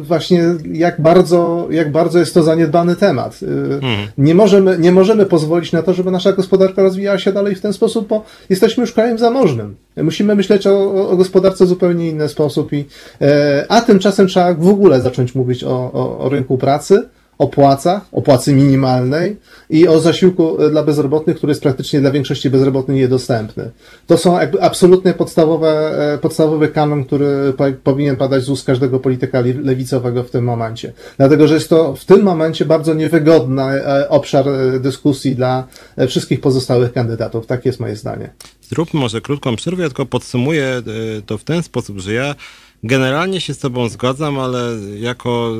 [0.00, 0.42] właśnie
[0.72, 3.40] jak bardzo, jak bardzo jest to zaniedbany temat.
[3.42, 4.08] Mhm.
[4.18, 7.72] Nie możemy, nie możemy pozwolić na to, żeby nasza gospodarka rozwijała się dalej w ten
[7.72, 9.76] sposób, bo jesteśmy już krajem zamożnym.
[9.96, 12.84] Musimy myśleć o, o gospodarce w zupełnie inny sposób, i,
[13.20, 17.08] e, a tymczasem trzeba w ogóle zacząć mówić o, o, o rynku pracy,
[17.38, 19.36] o płacach, o płacy minimalnej
[19.70, 23.70] i o zasiłku e, dla bezrobotnych, który jest praktycznie dla większości bezrobotnych niedostępny.
[24.06, 27.52] To są jakby absolutnie podstawowe, e, podstawowy kanon, który
[27.84, 30.92] powinien padać z ust każdego polityka lewicowego w tym momencie.
[31.16, 34.44] Dlatego, że jest to w tym momencie bardzo niewygodny e, obszar
[34.80, 35.66] dyskusji dla
[36.08, 37.46] wszystkich pozostałych kandydatów.
[37.46, 38.30] Tak jest moje zdanie.
[38.68, 40.82] Zróbmy może krótką przerwę, tylko podsumuję
[41.26, 42.34] to w ten sposób, że ja
[42.84, 45.52] Generalnie się z Tobą zgadzam, ale jako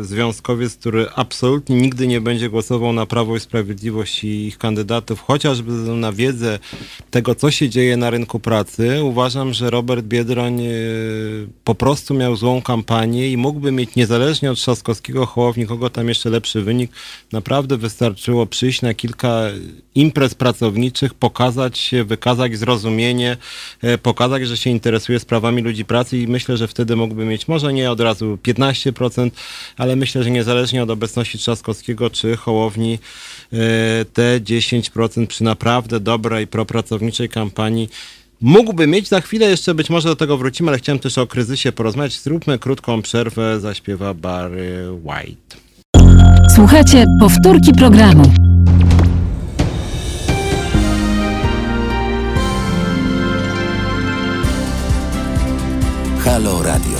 [0.00, 5.20] y, związkowiec, który absolutnie nigdy nie będzie głosował na Prawo i Sprawiedliwość i ich kandydatów,
[5.20, 6.58] chociażby na wiedzę
[7.10, 12.36] tego, co się dzieje na rynku pracy, uważam, że Robert Biedroń y, po prostu miał
[12.36, 16.92] złą kampanię i mógłby mieć niezależnie od Trzaskowskiego, Hołowni, kogo tam jeszcze lepszy wynik.
[17.32, 19.42] Naprawdę wystarczyło przyjść na kilka
[19.94, 23.36] imprez pracowniczych, pokazać się, wykazać zrozumienie,
[23.84, 27.72] y, pokazać, że się interesuje sprawami ludzi pracy i myślę, że wtedy mógłby mieć może
[27.72, 29.30] nie od razu 15%,
[29.76, 32.98] ale myślę, że niezależnie od obecności Trzaskowskiego czy Hołowni
[33.52, 33.56] e,
[34.04, 37.88] te 10% przy naprawdę dobrej propracowniczej kampanii
[38.40, 39.08] mógłby mieć.
[39.08, 42.20] Za chwilę jeszcze być może do tego wrócimy, ale chciałem też o kryzysie porozmawiać.
[42.20, 45.56] Zróbmy krótką przerwę, zaśpiewa Barry White.
[46.54, 48.53] Słuchajcie, powtórki programu.
[56.24, 56.98] Halo Radio.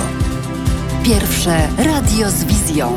[1.05, 2.97] Pierwsze radio z wizją.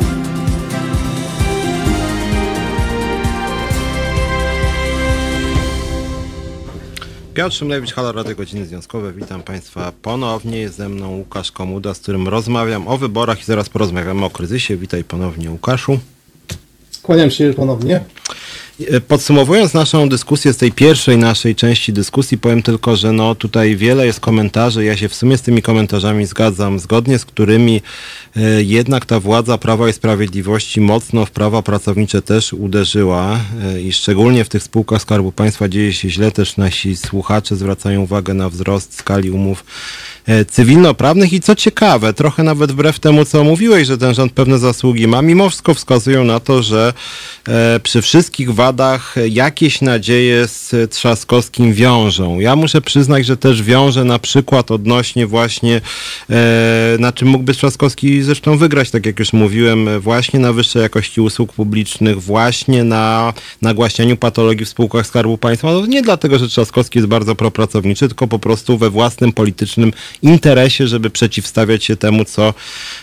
[7.34, 9.12] Piotr Szymlewicz, Halo Radio Godziny Związkowe.
[9.12, 10.58] Witam Państwa ponownie.
[10.58, 14.76] Jest ze mną Łukasz Komuda, z którym rozmawiam o wyborach i zaraz porozmawiamy o kryzysie.
[14.76, 15.98] Witaj ponownie Łukaszu.
[17.02, 18.00] Kłaniam się ponownie.
[19.08, 24.06] Podsumowując naszą dyskusję z tej pierwszej naszej części dyskusji, powiem tylko, że no tutaj wiele
[24.06, 24.84] jest komentarzy.
[24.84, 27.82] Ja się w sumie z tymi komentarzami zgadzam, zgodnie z którymi
[28.36, 33.92] e, jednak ta władza Prawa i Sprawiedliwości mocno w prawa pracownicze też uderzyła e, i
[33.92, 36.30] szczególnie w tych spółkach Skarbu Państwa dzieje się źle.
[36.30, 40.17] Też nasi słuchacze zwracają uwagę na wzrost skali umów e,
[40.48, 45.06] cywilnoprawnych i co ciekawe, trochę nawet wbrew temu, co mówiłeś, że ten rząd pewne zasługi
[45.06, 46.92] ma, mimo wszystko wskazują na to, że
[47.48, 52.40] e, przy wszystkich wadach jakieś nadzieje z Trzaskowskim wiążą.
[52.40, 55.80] Ja muszę przyznać, że też wiążę na przykład odnośnie właśnie,
[56.30, 61.20] e, na czym mógłby Trzaskowski zresztą wygrać, tak jak już mówiłem, właśnie na wyższej jakości
[61.20, 63.32] usług publicznych, właśnie na
[63.62, 65.72] nagłaśnianiu patologii w spółkach Skarbu Państwa.
[65.72, 69.92] No, nie dlatego, że Trzaskowski jest bardzo propracowniczy, tylko po prostu we własnym politycznym
[70.22, 72.54] interesie, żeby przeciwstawiać się temu, co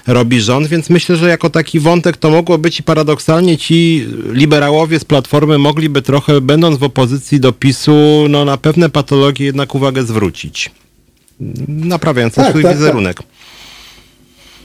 [0.08, 5.00] robi rząd, więc myślę, że jako taki wątek to mogło być i paradoksalnie ci liberałowie
[5.00, 10.04] z Platformy mogliby trochę, będąc w opozycji do PiSu, no na pewne patologie jednak uwagę
[10.04, 10.72] zwrócić.
[11.68, 12.80] Naprawiając Tak, swój tak, tak.
[12.80, 13.18] wizerunek.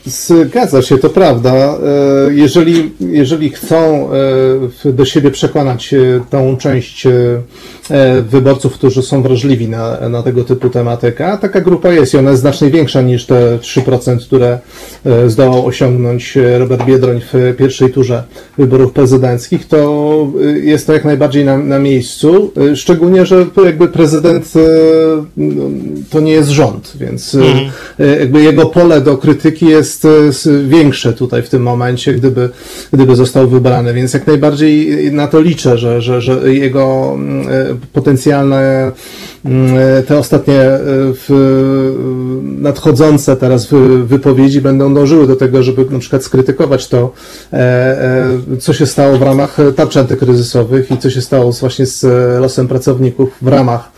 [0.07, 1.53] Zgadza się, to prawda.
[1.55, 4.09] E, Jeżeli, jeżeli chcą
[4.85, 5.99] e, do siebie przekonać e,
[6.31, 7.07] tą część
[8.23, 12.31] wyborców, którzy są wrażliwi na, na tego typu tematykę, a taka grupa jest i ona
[12.31, 14.59] jest znacznie większa niż te 3%, które
[15.07, 18.23] e, zdołał osiągnąć e, Robert Biedroń w pierwszej turze
[18.59, 22.53] wyborów prezydenckich, to e, jest to jak najbardziej na, na miejscu.
[22.73, 24.61] E, Szczególnie, że jakby prezydent e,
[25.37, 25.63] no,
[26.11, 30.09] to nie jest rząd, więc e, e, jakby jego pole do krytyki jest e,
[30.69, 32.49] większe tutaj w tym momencie, gdyby,
[32.93, 37.77] gdyby został wybrany, więc jak najbardziej na to liczę, że, że, że jego mm, e,
[37.93, 38.93] potencjalne
[40.07, 40.81] te ostatnie e,
[41.15, 41.31] w,
[42.43, 47.13] nadchodzące teraz wy- wypowiedzi będą dążyły do tego, żeby na przykład skrytykować to,
[47.53, 52.05] e, e, co się stało w ramach tarczy antykryzysowych i co się stało właśnie z
[52.05, 53.93] e, losem pracowników w ramach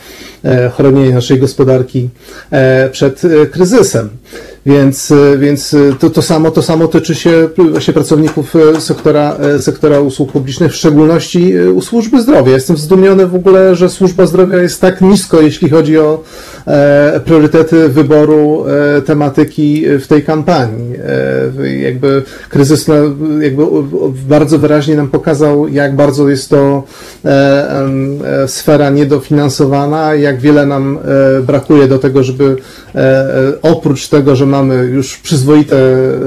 [0.44, 2.08] e, chronienia naszej gospodarki
[2.50, 4.08] e, przed e, kryzysem.
[4.66, 7.48] Więc, e, więc e, to, to, samo, to samo tyczy się
[7.94, 12.52] pracowników e, sektora, e, sektora usług publicznych, w szczególności e, służby zdrowia.
[12.52, 16.24] Jestem zdumiony w ogóle, że służba zdrowia jest tak nisko, jeśli chodzi o
[17.24, 20.94] priorytety wyboru e, tematyki w tej kampanii.
[21.62, 22.86] E, jakby kryzys
[23.40, 23.62] jakby
[24.28, 26.82] bardzo wyraźnie nam pokazał, jak bardzo jest to
[27.24, 27.28] e,
[28.24, 30.98] e, sfera niedofinansowana, jak wiele nam
[31.38, 32.56] e, brakuje do tego, żeby
[32.94, 35.76] e, e, oprócz tego, że mamy już przyzwoite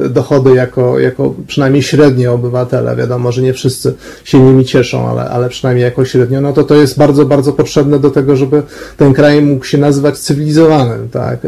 [0.10, 3.94] dochody jako, jako przynajmniej średnie obywatele, wiadomo, że nie wszyscy
[4.24, 8.00] się nimi cieszą, ale, ale przynajmniej jako średnio, no to to jest bardzo, bardzo potrzebne
[8.00, 8.64] do tego, żeby
[8.98, 11.40] ten kraj mógł się nazywać cywilizowanym, tak.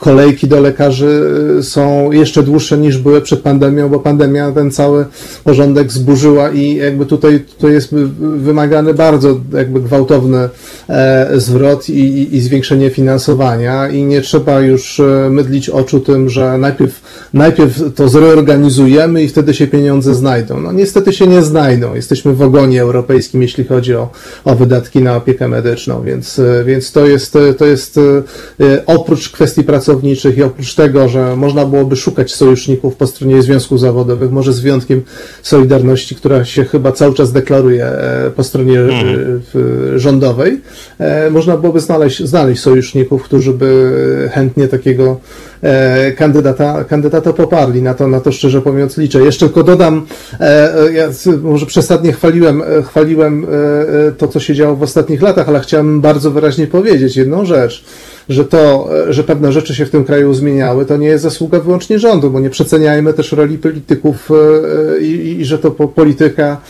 [0.00, 5.04] Kolejki do lekarzy e, są jeszcze dłuższe niż były przed pandemią, bo pandemia ten cały
[5.44, 10.48] porządek zburzyła i jakby tutaj, tutaj jest wymagany bardzo jakby gwałtowny
[10.88, 16.28] e, zwrot i, i, i zwiększenie finansowania i nie trzeba już e, mydlić oczu tym,
[16.28, 17.00] że najpierw,
[17.34, 20.60] najpierw to zreorganizujemy i wtedy się pieniądze znajdą.
[20.60, 21.94] No niestety się nie znajdą.
[21.94, 24.08] Jesteśmy w ogonie europejskim, jeśli chodzi o,
[24.44, 28.00] o wydatki na opiekę medyczną, więc, e, więc to jest, to jest
[28.86, 29.64] oprócz kwestii
[29.94, 34.60] pracowniczych i oprócz tego, że można byłoby szukać sojuszników po stronie związków zawodowych, może z
[34.60, 35.02] wyjątkiem
[35.42, 38.84] Solidarności, która się chyba cały czas deklaruje e, po stronie e,
[39.54, 40.60] w- rządowej,
[40.98, 43.90] e, można byłoby znaleźć, znaleźć sojuszników, którzy by
[44.32, 45.20] chętnie takiego
[46.16, 47.82] kandydata, kandydata poparli.
[47.82, 49.22] Na to, na to szczerze mówiąc liczę.
[49.22, 50.06] Jeszcze tylko dodam,
[50.92, 51.08] ja
[51.42, 53.46] może przesadnie chwaliłem, chwaliłem
[54.18, 57.84] to, co się działo w ostatnich latach, ale chciałem bardzo wyraźnie powiedzieć jedną rzecz
[58.28, 61.98] że to, że pewne rzeczy się w tym kraju zmieniały, to nie jest zasługa wyłącznie
[61.98, 64.30] rządu, bo nie przeceniajmy też roli polityków
[65.00, 66.60] i, i że to polityka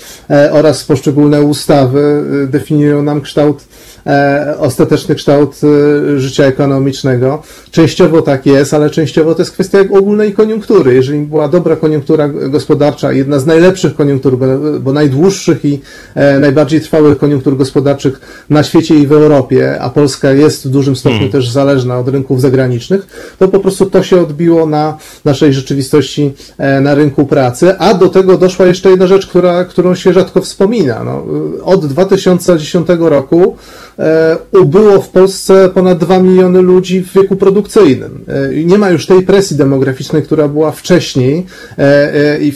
[0.52, 3.64] oraz poszczególne ustawy definiują nam kształt
[4.06, 7.42] E, ostateczny kształt e, życia ekonomicznego.
[7.70, 10.94] Częściowo tak jest, ale częściowo to jest kwestia ogólnej koniunktury.
[10.94, 14.38] Jeżeli była dobra koniunktura gospodarcza, jedna z najlepszych koniunktur,
[14.80, 15.80] bo najdłuższych i
[16.14, 20.96] e, najbardziej trwałych koniunktur gospodarczych na świecie i w Europie, a Polska jest w dużym
[20.96, 21.32] stopniu hmm.
[21.32, 26.32] też zależna od rynków zagranicznych, to po prostu to się odbiło na naszej rzeczywistości
[26.80, 31.04] na rynku pracy, a do tego doszła jeszcze jedna rzecz, która, którą się rzadko wspomina.
[31.04, 31.24] No,
[31.64, 33.56] od 2010 roku
[34.00, 38.24] E, ubyło w Polsce ponad 2 miliony ludzi w wieku produkcyjnym.
[38.28, 41.46] E, nie ma już tej presji demograficznej, która była wcześniej
[41.78, 42.52] e, i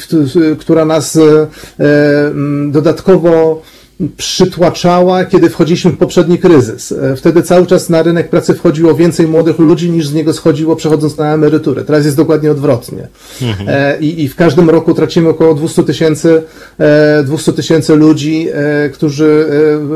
[0.59, 1.19] która nas
[2.67, 3.63] dodatkowo
[4.17, 6.93] przytłaczała, kiedy wchodziliśmy w poprzedni kryzys.
[6.93, 10.77] E, wtedy cały czas na rynek pracy wchodziło więcej młodych ludzi niż z niego schodziło
[10.77, 11.85] przechodząc na emeryturę.
[11.85, 13.09] Teraz jest dokładnie odwrotnie.
[13.43, 13.69] Mhm.
[13.69, 16.43] E, I, I, w każdym roku tracimy około 200 tysięcy
[17.25, 18.49] 200 e, tysięcy ludzi,
[18.93, 19.47] którzy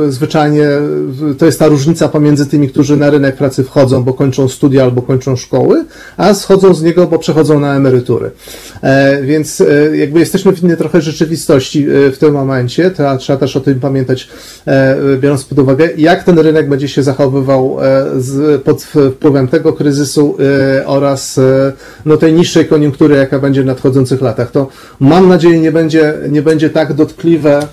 [0.08, 0.68] zwyczajnie,
[1.38, 5.02] to jest ta różnica pomiędzy tymi, którzy na rynek pracy wchodzą, bo kończą studia albo
[5.02, 5.84] kończą szkoły,
[6.16, 8.30] a schodzą z niego, bo przechodzą na emerytury.
[9.22, 9.62] Więc
[9.92, 13.97] jakby jesteśmy w innej trochę rzeczywistości w tym momencie, trzeba też o tym pamiętać,
[14.66, 20.36] e, biorąc pod uwagę, jak ten rynek będzie się zachowywał e, pod wpływem tego kryzysu
[20.40, 21.40] e, oraz
[22.06, 24.50] no, tej niższej koniunktury, jaka będzie w nadchodzących latach.
[24.50, 24.68] To
[25.00, 27.66] mam nadzieję nie będzie, nie będzie tak dotkliwe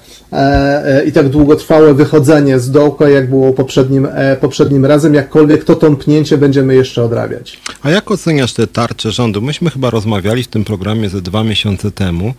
[1.07, 4.07] i tak długotrwałe wychodzenie z dołka, jak było poprzednim,
[4.41, 7.59] poprzednim razem, jakkolwiek to tąpnięcie będziemy jeszcze odrabiać.
[7.83, 9.41] A jak oceniasz te tarcze rządu?
[9.41, 12.33] Myśmy chyba rozmawiali w tym programie ze dwa miesiące temu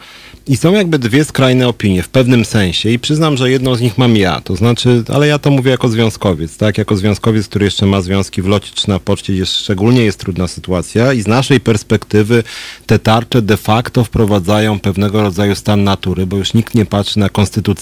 [0.49, 3.99] i są jakby dwie skrajne opinie w pewnym sensie i przyznam, że jedną z nich
[3.99, 6.79] mam ja, to znaczy, ale ja to mówię jako związkowiec, tak?
[6.79, 10.49] Jako związkowiec, który jeszcze ma związki w locie czy na poczcie, jest, szczególnie jest trudna
[10.49, 12.43] sytuacja i z naszej perspektywy
[12.87, 17.29] te tarcze de facto wprowadzają pewnego rodzaju stan natury, bo już nikt nie patrzy na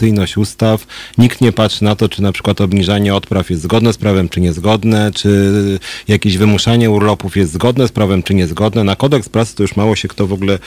[0.05, 0.87] konstytucyjność ustaw,
[1.19, 4.41] nikt nie patrzy na to, czy na przykład obniżanie odpraw jest zgodne z prawem, czy
[4.41, 5.79] niezgodne, czy
[6.09, 8.85] jakieś wymuszanie urlopów jest zgodne z prawem, czy niezgodne.
[8.85, 10.59] Na kodeks pracy to już mało się kto w ogóle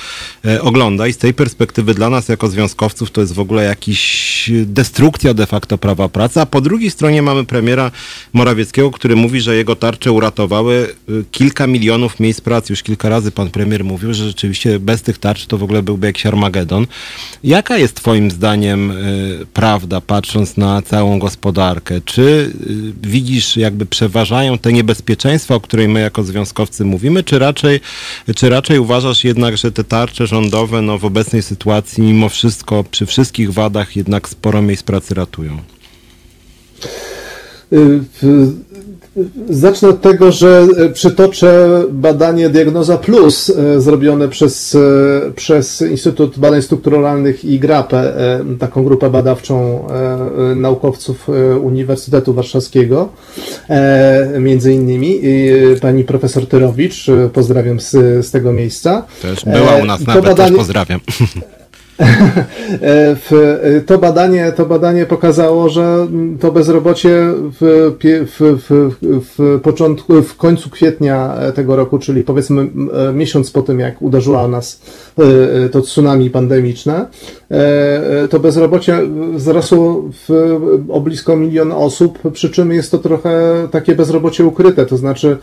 [0.45, 4.51] e, ogląda i z tej perspektywy dla nas jako związkowców to jest w ogóle jakiś
[4.65, 7.91] destrukcja de facto prawa pracy, a po drugiej stronie mamy premiera
[8.33, 12.73] Morawieckiego, który mówi, że jego tarcze uratowały y, kilka milionów miejsc pracy.
[12.73, 16.07] Już kilka razy pan premier mówił, że rzeczywiście bez tych tarcz to w ogóle byłby
[16.07, 16.87] jakiś Armagedon.
[17.43, 19.16] Jaka jest twoim zdaniem y,
[19.53, 22.01] prawda, patrząc na całą gospodarkę?
[22.05, 22.21] Czy
[23.01, 27.79] y, widzisz, jakby przeważają te niebezpieczeństwa, o których my jako związkowcy mówimy, czy raczej,
[28.35, 33.05] czy raczej uważasz jednak, że te tarcze rządowe no, w obecnej sytuacji mimo wszystko przy
[33.05, 35.57] wszystkich wadach jednak sporo miejsc pracy ratują?
[39.49, 46.39] Zacznę od tego, że e, przytoczę badanie Diagnoza Plus e, zrobione przez, e, przez Instytut
[46.39, 48.13] Badań Strukturalnych i GRAPE,
[48.59, 49.87] taką grupę badawczą
[50.55, 51.29] naukowców
[51.61, 53.09] Uniwersytetu Warszawskiego,
[54.39, 55.21] między innymi
[55.81, 57.91] pani profesor Tyrowicz, pozdrawiam z,
[58.25, 59.05] z tego miejsca.
[59.21, 60.49] Też była u nas nawet, badanie...
[60.49, 60.99] też pozdrawiam.
[63.85, 66.07] To, badanie, to badanie pokazało, że
[66.39, 72.69] to bezrobocie w, w, w, w, początku, w końcu kwietnia tego roku, czyli powiedzmy
[73.13, 74.81] miesiąc po tym, jak uderzyło nas
[75.65, 77.05] e, to tsunami pandemiczne,
[78.29, 78.99] to bezrobocie
[79.33, 80.31] wzrosło w,
[80.89, 85.37] o blisko milion osób, przy czym jest to trochę takie bezrobocie ukryte, to znaczy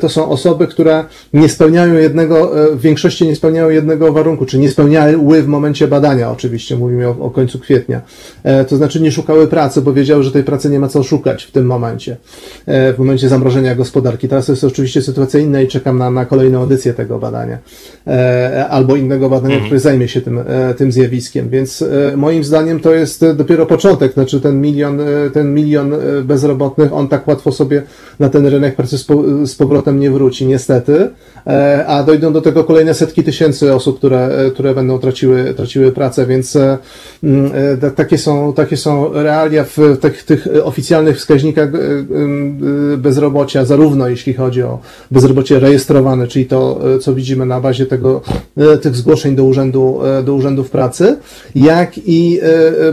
[0.00, 4.70] to są osoby, które nie spełniają jednego, w większości nie spełniają jednego warunku, czy nie
[4.70, 8.00] spełniały w momencie badania, oczywiście mówimy o, o końcu kwietnia.
[8.42, 11.44] E, to znaczy nie szukały pracy, bo wiedziały, że tej pracy nie ma co szukać
[11.44, 12.16] w tym momencie,
[12.66, 14.28] e, w momencie zamrożenia gospodarki.
[14.28, 17.58] Teraz jest oczywiście sytuacja inna i czekam na, na kolejną edycję tego badania
[18.06, 19.64] e, albo innego badania, mhm.
[19.64, 20.40] które zajmie się tym,
[20.76, 21.33] tym zjawiskiem.
[21.42, 21.84] Więc
[22.16, 24.98] moim zdaniem to jest dopiero początek, znaczy ten milion,
[25.32, 25.92] ten milion
[26.24, 27.82] bezrobotnych, on tak łatwo sobie
[28.18, 28.98] na ten rynek pracy
[29.46, 31.10] z, powrotem nie wróci, niestety,
[31.86, 36.56] a dojdą do tego kolejne setki tysięcy osób, które, które będą traciły, traciły pracę, więc
[36.56, 36.78] e,
[37.22, 37.50] mm,
[37.82, 44.34] e, takie są, takie są realia w tych, tych oficjalnych wskaźnikach e, bezrobocia, zarówno jeśli
[44.34, 44.78] chodzi o
[45.10, 48.20] bezrobocie rejestrowane, czyli to, co widzimy na bazie tego,
[48.82, 51.16] tych zgłoszeń do, urzędu, do urzędów pracy,
[51.54, 52.40] jak i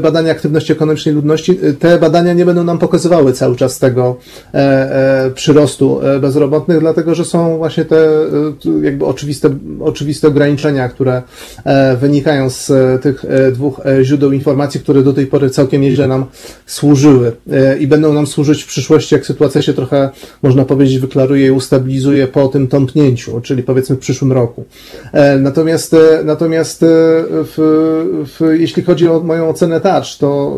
[0.02, 1.60] badania aktywności ekonomicznej ludności.
[1.80, 4.18] Te badania nie będą nam pokazywały cały czas tego
[5.36, 8.08] przyrostu bezrobotnych, dlatego że są właśnie te
[8.82, 9.50] jakby oczywiste,
[9.82, 11.22] oczywiste ograniczenia, które
[12.02, 12.72] wynikają z
[13.04, 16.26] tych dwóch źródeł informacji, które do tej pory całkiem nieźle nam
[16.66, 17.32] służyły
[17.80, 20.10] i będą nam służyć w przyszłości, jak sytuacja się trochę,
[20.44, 24.66] można powiedzieć, wyklaruje i ustabilizuje po tym tąpnięciu, czyli powiedzmy w przyszłym roku.
[25.14, 26.88] E, natomiast, e, natomiast e,
[27.30, 28.21] w,
[28.52, 30.58] jeśli chodzi o moją ocenę touch, to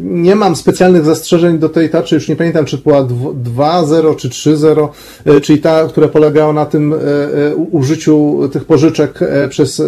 [0.00, 4.88] nie mam specjalnych zastrzeżeń do tej tarczy, już nie pamiętam, czy była 2.0 czy 3.0,
[5.24, 6.96] e, czyli ta, która polegała na tym e,
[7.56, 9.82] użyciu tych pożyczek przez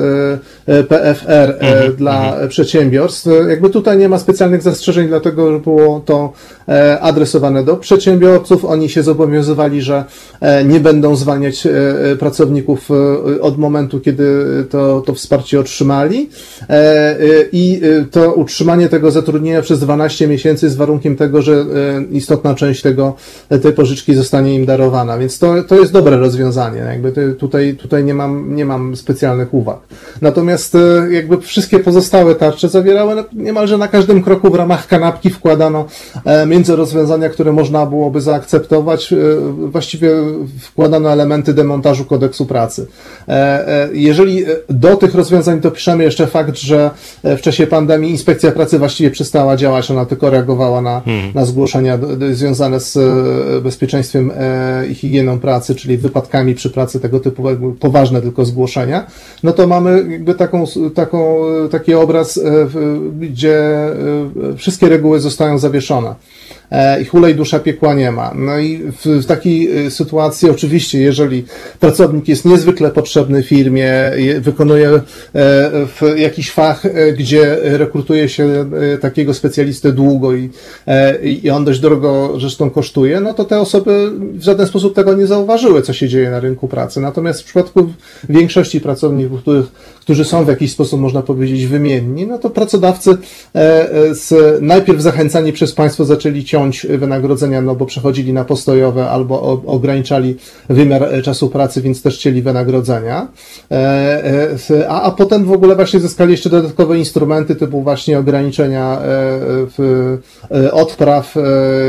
[0.89, 2.48] PFR mhm, dla mhm.
[2.48, 3.28] przedsiębiorstw.
[3.48, 6.32] Jakby tutaj nie ma specjalnych zastrzeżeń, dlatego że było to
[7.01, 8.65] adresowane do przedsiębiorców.
[8.65, 10.05] Oni się zobowiązywali, że
[10.65, 11.69] nie będą zwalniać
[12.19, 12.89] pracowników
[13.40, 14.24] od momentu, kiedy
[14.70, 16.31] to, to wsparcie otrzymali
[17.52, 17.81] i
[18.11, 21.65] to utrzymanie tego zatrudnienia przez 12 miesięcy z warunkiem tego, że e,
[22.11, 23.15] istotna część tego,
[23.63, 25.19] tej pożyczki zostanie im darowana.
[25.19, 26.81] Więc to, to jest dobre rozwiązanie.
[26.81, 29.79] Jakby tutaj, tutaj nie mam, nie mam specjalnych uwag.
[30.23, 30.79] Natomiast e,
[31.11, 35.85] jakby wszystkie pozostałe tarcze zawierały niemalże na każdym kroku w ramach kanapki wkładano
[36.25, 39.15] e, między rozwiązania, które można byłoby zaakceptować,
[39.67, 40.11] właściwie
[40.61, 42.87] wkładano elementy demontażu kodeksu pracy.
[43.93, 46.91] Jeżeli do tych rozwiązań dopiszemy jeszcze fakt, że
[47.25, 51.32] w czasie pandemii inspekcja pracy właściwie przestała działać, ona tylko reagowała na, hmm.
[51.35, 51.99] na zgłoszenia
[52.32, 57.43] związane z e, bezpieczeństwem e, i higieną pracy, czyli wypadkami przy pracy tego typu
[57.81, 59.07] poważne tylko zgłoszenia,
[59.43, 60.65] no to mamy jakby taką,
[60.95, 61.37] taką,
[61.70, 62.43] taki obraz, e,
[63.20, 63.61] gdzie
[64.57, 66.15] wszystkie reguły zostają zawieszone.
[66.71, 68.33] E, i hulej dusza piekła nie ma.
[68.35, 71.45] No i w, takiej e, sytuacji oczywiście, jeżeli
[71.81, 73.93] pracownik jest niezwykle potrzebny firmie,
[74.41, 75.01] wykonuje e,
[75.87, 76.83] w jakiś fach,
[77.19, 78.71] gdzie rekrutuje się
[79.01, 80.51] takiego specjalistę długo i,
[81.43, 85.27] i on dość drogo zresztą kosztuje, no to te osoby w żaden sposób tego nie
[85.27, 87.01] zauważyły, co się dzieje na rynku pracy.
[87.01, 87.93] Natomiast w przypadku
[88.29, 89.67] większości pracowników, których,
[90.01, 93.17] którzy są w jakiś sposób, można powiedzieć, wymienni, no to pracodawcy
[94.13, 94.33] z,
[94.63, 100.37] najpierw zachęcani przez państwo zaczęli ciągnąć ciąć wynagrodzenia, no bo przechodzili na postojowe albo ograniczali
[100.69, 103.28] wymiar e, czasu pracy, więc też chcieli wynagrodzenia.
[103.70, 103.74] E,
[104.70, 108.99] e, a, a potem w ogóle właśnie zyskali jeszcze dodatkowe instrumenty typu właśnie ograniczenia
[109.77, 110.19] w,
[110.73, 111.35] odpraw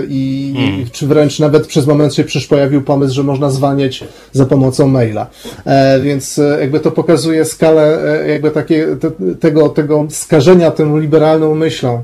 [0.10, 0.89] i, hmm.
[0.91, 5.27] czy wręcz nawet przez moment się przysz pojawił pomysł, że można zwalniać za pomocą maila.
[6.02, 12.03] Więc jakby to pokazuje skalę jakby takie, te, tego, tego skażenia tą liberalną myślą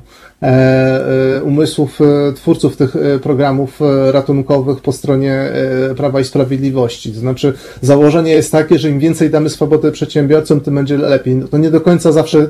[1.44, 3.80] umysłów e, twórców tych programów
[4.12, 5.52] ratunkowych po stronie
[5.98, 7.12] Prawa i Sprawiedliwości.
[7.12, 11.36] To znaczy, założenie jest takie, że im więcej damy swobody przedsiębiorcom, tym będzie lepiej.
[11.36, 12.48] No to nie do końca zawsze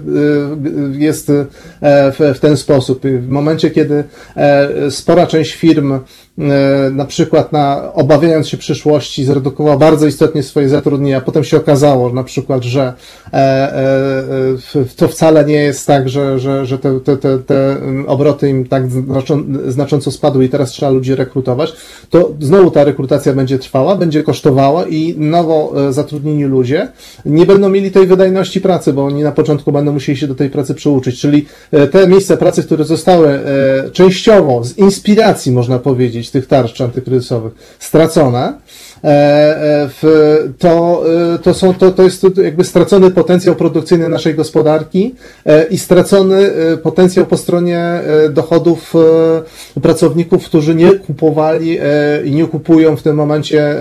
[0.91, 1.31] jest
[2.33, 3.01] w ten sposób.
[3.03, 4.03] W momencie, kiedy
[4.89, 5.99] spora część firm E,
[6.91, 11.21] na przykład na, obawiając się przyszłości, zredukowała bardzo istotnie swoje zatrudnienia.
[11.21, 12.93] Potem się okazało na przykład, że
[13.33, 17.77] e, e, to wcale nie jest tak, że, że, że te, te, te, te
[18.07, 18.83] obroty im tak
[19.67, 21.73] znacząco spadły i teraz trzeba ludzi rekrutować,
[22.09, 26.87] to znowu ta rekrutacja będzie trwała, będzie kosztowała i nowo zatrudnieni ludzie
[27.25, 30.49] nie będą mieli tej wydajności pracy, bo oni na początku będą musieli się do tej
[30.49, 31.19] pracy przyuczyć.
[31.19, 31.45] Czyli
[31.91, 33.39] te miejsca pracy, które zostały
[33.91, 37.53] częściowo z inspiracji, można powiedzieć, tych tarcz antykryzysowych.
[37.79, 38.53] Stracone, e,
[40.59, 41.03] to,
[41.33, 45.15] e, to, są, to, to jest jakby stracony potencjał produkcyjny naszej gospodarki
[45.69, 46.51] i stracony
[46.83, 48.93] potencjał po stronie dochodów
[49.81, 51.79] pracowników, którzy nie kupowali
[52.25, 53.75] i nie kupują w tym momencie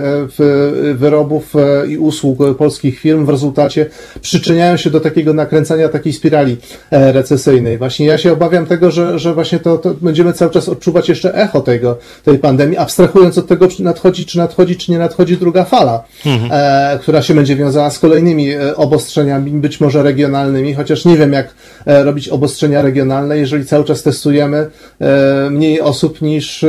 [0.93, 1.53] wyrobów
[1.89, 3.85] i usług polskich firm, w rezultacie
[4.21, 6.57] przyczyniają się do takiego nakręcania takiej spirali
[6.91, 7.77] recesyjnej.
[7.77, 11.33] Właśnie ja się obawiam tego, że, że właśnie to, to będziemy cały czas odczuwać jeszcze
[11.33, 15.37] echo tego, tej pandemii, abstrahując od tego, czy nadchodzi, czy nadchodzi, czy nie nadchodzi, nadchodzi
[15.37, 16.51] druga fala, mhm.
[16.53, 21.33] e, która się będzie wiązała z kolejnymi e, obostrzeniami, być może regionalnymi, chociaż nie wiem,
[21.33, 21.53] jak
[21.85, 24.57] e, robić obostrzenia regionalne, jeżeli cały czas testujemy
[25.01, 26.67] e, mniej osób niż, e,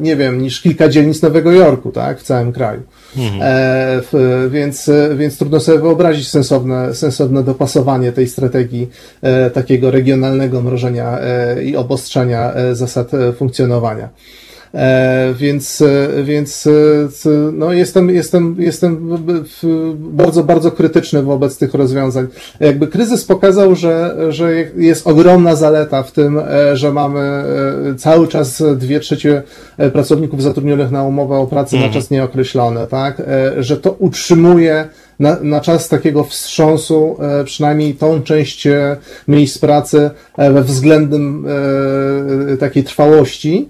[0.00, 2.82] nie wiem, niż kilka dzielnic Nowego Jorku, tak, w całym kraju.
[3.16, 3.40] Mhm.
[4.12, 8.88] W, więc, więc trudno sobie wyobrazić sensowne, sensowne dopasowanie tej strategii
[9.54, 11.18] takiego regionalnego mrożenia
[11.64, 14.08] i obostrzenia zasad funkcjonowania.
[14.74, 19.18] E, więc, e, więc e, no jestem, jestem, jestem
[19.98, 22.26] bardzo, bardzo krytyczny wobec tych rozwiązań.
[22.60, 26.40] Jakby kryzys pokazał, że, że jest ogromna zaleta w tym,
[26.72, 27.44] że mamy
[27.98, 29.42] cały czas dwie trzecie
[29.92, 32.02] pracowników zatrudnionych na umowę o pracę na mhm.
[32.02, 33.22] czas nieokreślony, tak?
[33.58, 34.88] Że to utrzymuje
[35.18, 38.68] na, na czas takiego wstrząsu, przynajmniej tą część
[39.28, 41.46] miejsc pracy we względnym
[42.60, 43.68] takiej trwałości,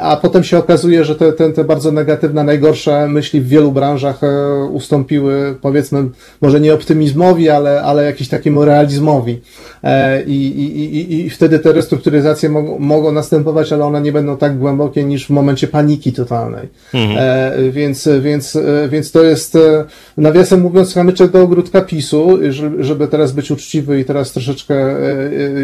[0.00, 4.24] a potem się okazuje, że te, te, te bardzo negatywne, najgorsze myśli w wielu branżach
[4.24, 6.04] e, ustąpiły, powiedzmy,
[6.40, 9.40] może nie optymizmowi, ale, ale jakiś takiemu realizmowi.
[9.84, 14.36] E, I, i, i, I wtedy te restrukturyzacje mogą, mogą następować, ale one nie będą
[14.36, 16.68] tak głębokie niż w momencie paniki totalnej.
[16.94, 19.84] E, więc, więc, e, więc to jest, e,
[20.16, 22.38] nawiasem mówiąc, kamyczek do ogródka PiSu,
[22.80, 24.96] żeby, teraz być uczciwy i teraz troszeczkę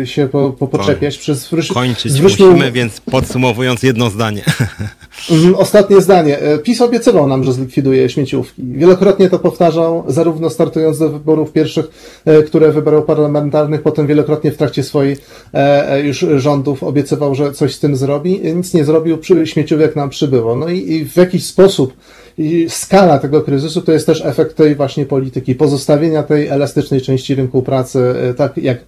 [0.05, 1.19] się po, po, poczepiać.
[1.19, 4.43] Przez, Kończyć zwróćmy musimy, więc podsumowując jedno zdanie.
[5.31, 6.39] Mhm, Ostatnie zdanie.
[6.39, 8.63] E, PiS obiecywał nam, że zlikwiduje śmieciówki.
[8.63, 11.87] Wielokrotnie to powtarzał, zarówno startując do wyborów pierwszych,
[12.25, 15.19] e, które wybrał parlamentarnych, potem wielokrotnie w trakcie swoich
[15.55, 18.41] e, już rządów obiecywał, że coś z tym zrobi.
[18.55, 20.57] Nic nie zrobił, śmieciówek nam przybyło.
[20.57, 21.93] No i w jakiś sposób
[22.39, 27.35] i skala tego kryzysu to jest też efekt tej właśnie polityki, pozostawienia tej elastycznej części
[27.35, 28.83] rynku pracy, e, tak jak, e,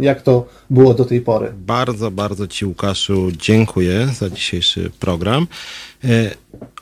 [0.00, 1.52] jak to było do tej pory.
[1.66, 5.46] Bardzo, bardzo Ci, Łukaszu, dziękuję za dzisiejszy program.
[6.04, 6.30] E,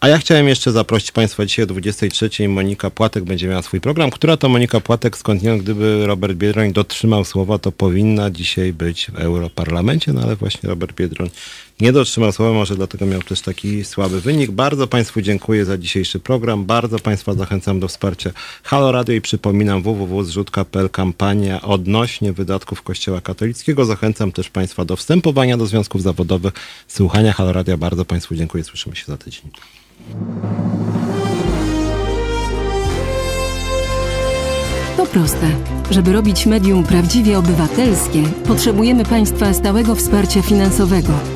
[0.00, 2.48] A ja chciałem jeszcze zaprosić Państwa dzisiaj o 23.
[2.48, 4.10] Monika Płatek będzie miała swój program.
[4.10, 9.18] Która to Monika Płatek skądinąd, gdyby Robert Biedroń dotrzymał słowa, to powinna dzisiaj być w
[9.18, 11.30] Europarlamencie, no ale właśnie Robert Biedroń
[11.80, 14.50] nie dotrzymał słowa, może dlatego miał też taki słaby wynik.
[14.50, 16.64] Bardzo Państwu dziękuję za dzisiejszy program.
[16.64, 18.30] Bardzo Państwa zachęcam do wsparcia
[18.62, 23.84] Halo Radio i przypominam www.zrzutka.pl kampania odnośnie wydatków Kościoła katolickiego.
[23.84, 26.52] Zachęcam też Państwa do wstępowania do związków zawodowych,
[26.88, 27.76] słuchania Halo Radia.
[27.76, 28.64] Bardzo Państwu dziękuję.
[28.64, 29.50] Słyszymy się za tydzień.
[34.96, 35.50] To proste.
[35.90, 41.35] Żeby robić medium prawdziwie obywatelskie, potrzebujemy Państwa stałego wsparcia finansowego.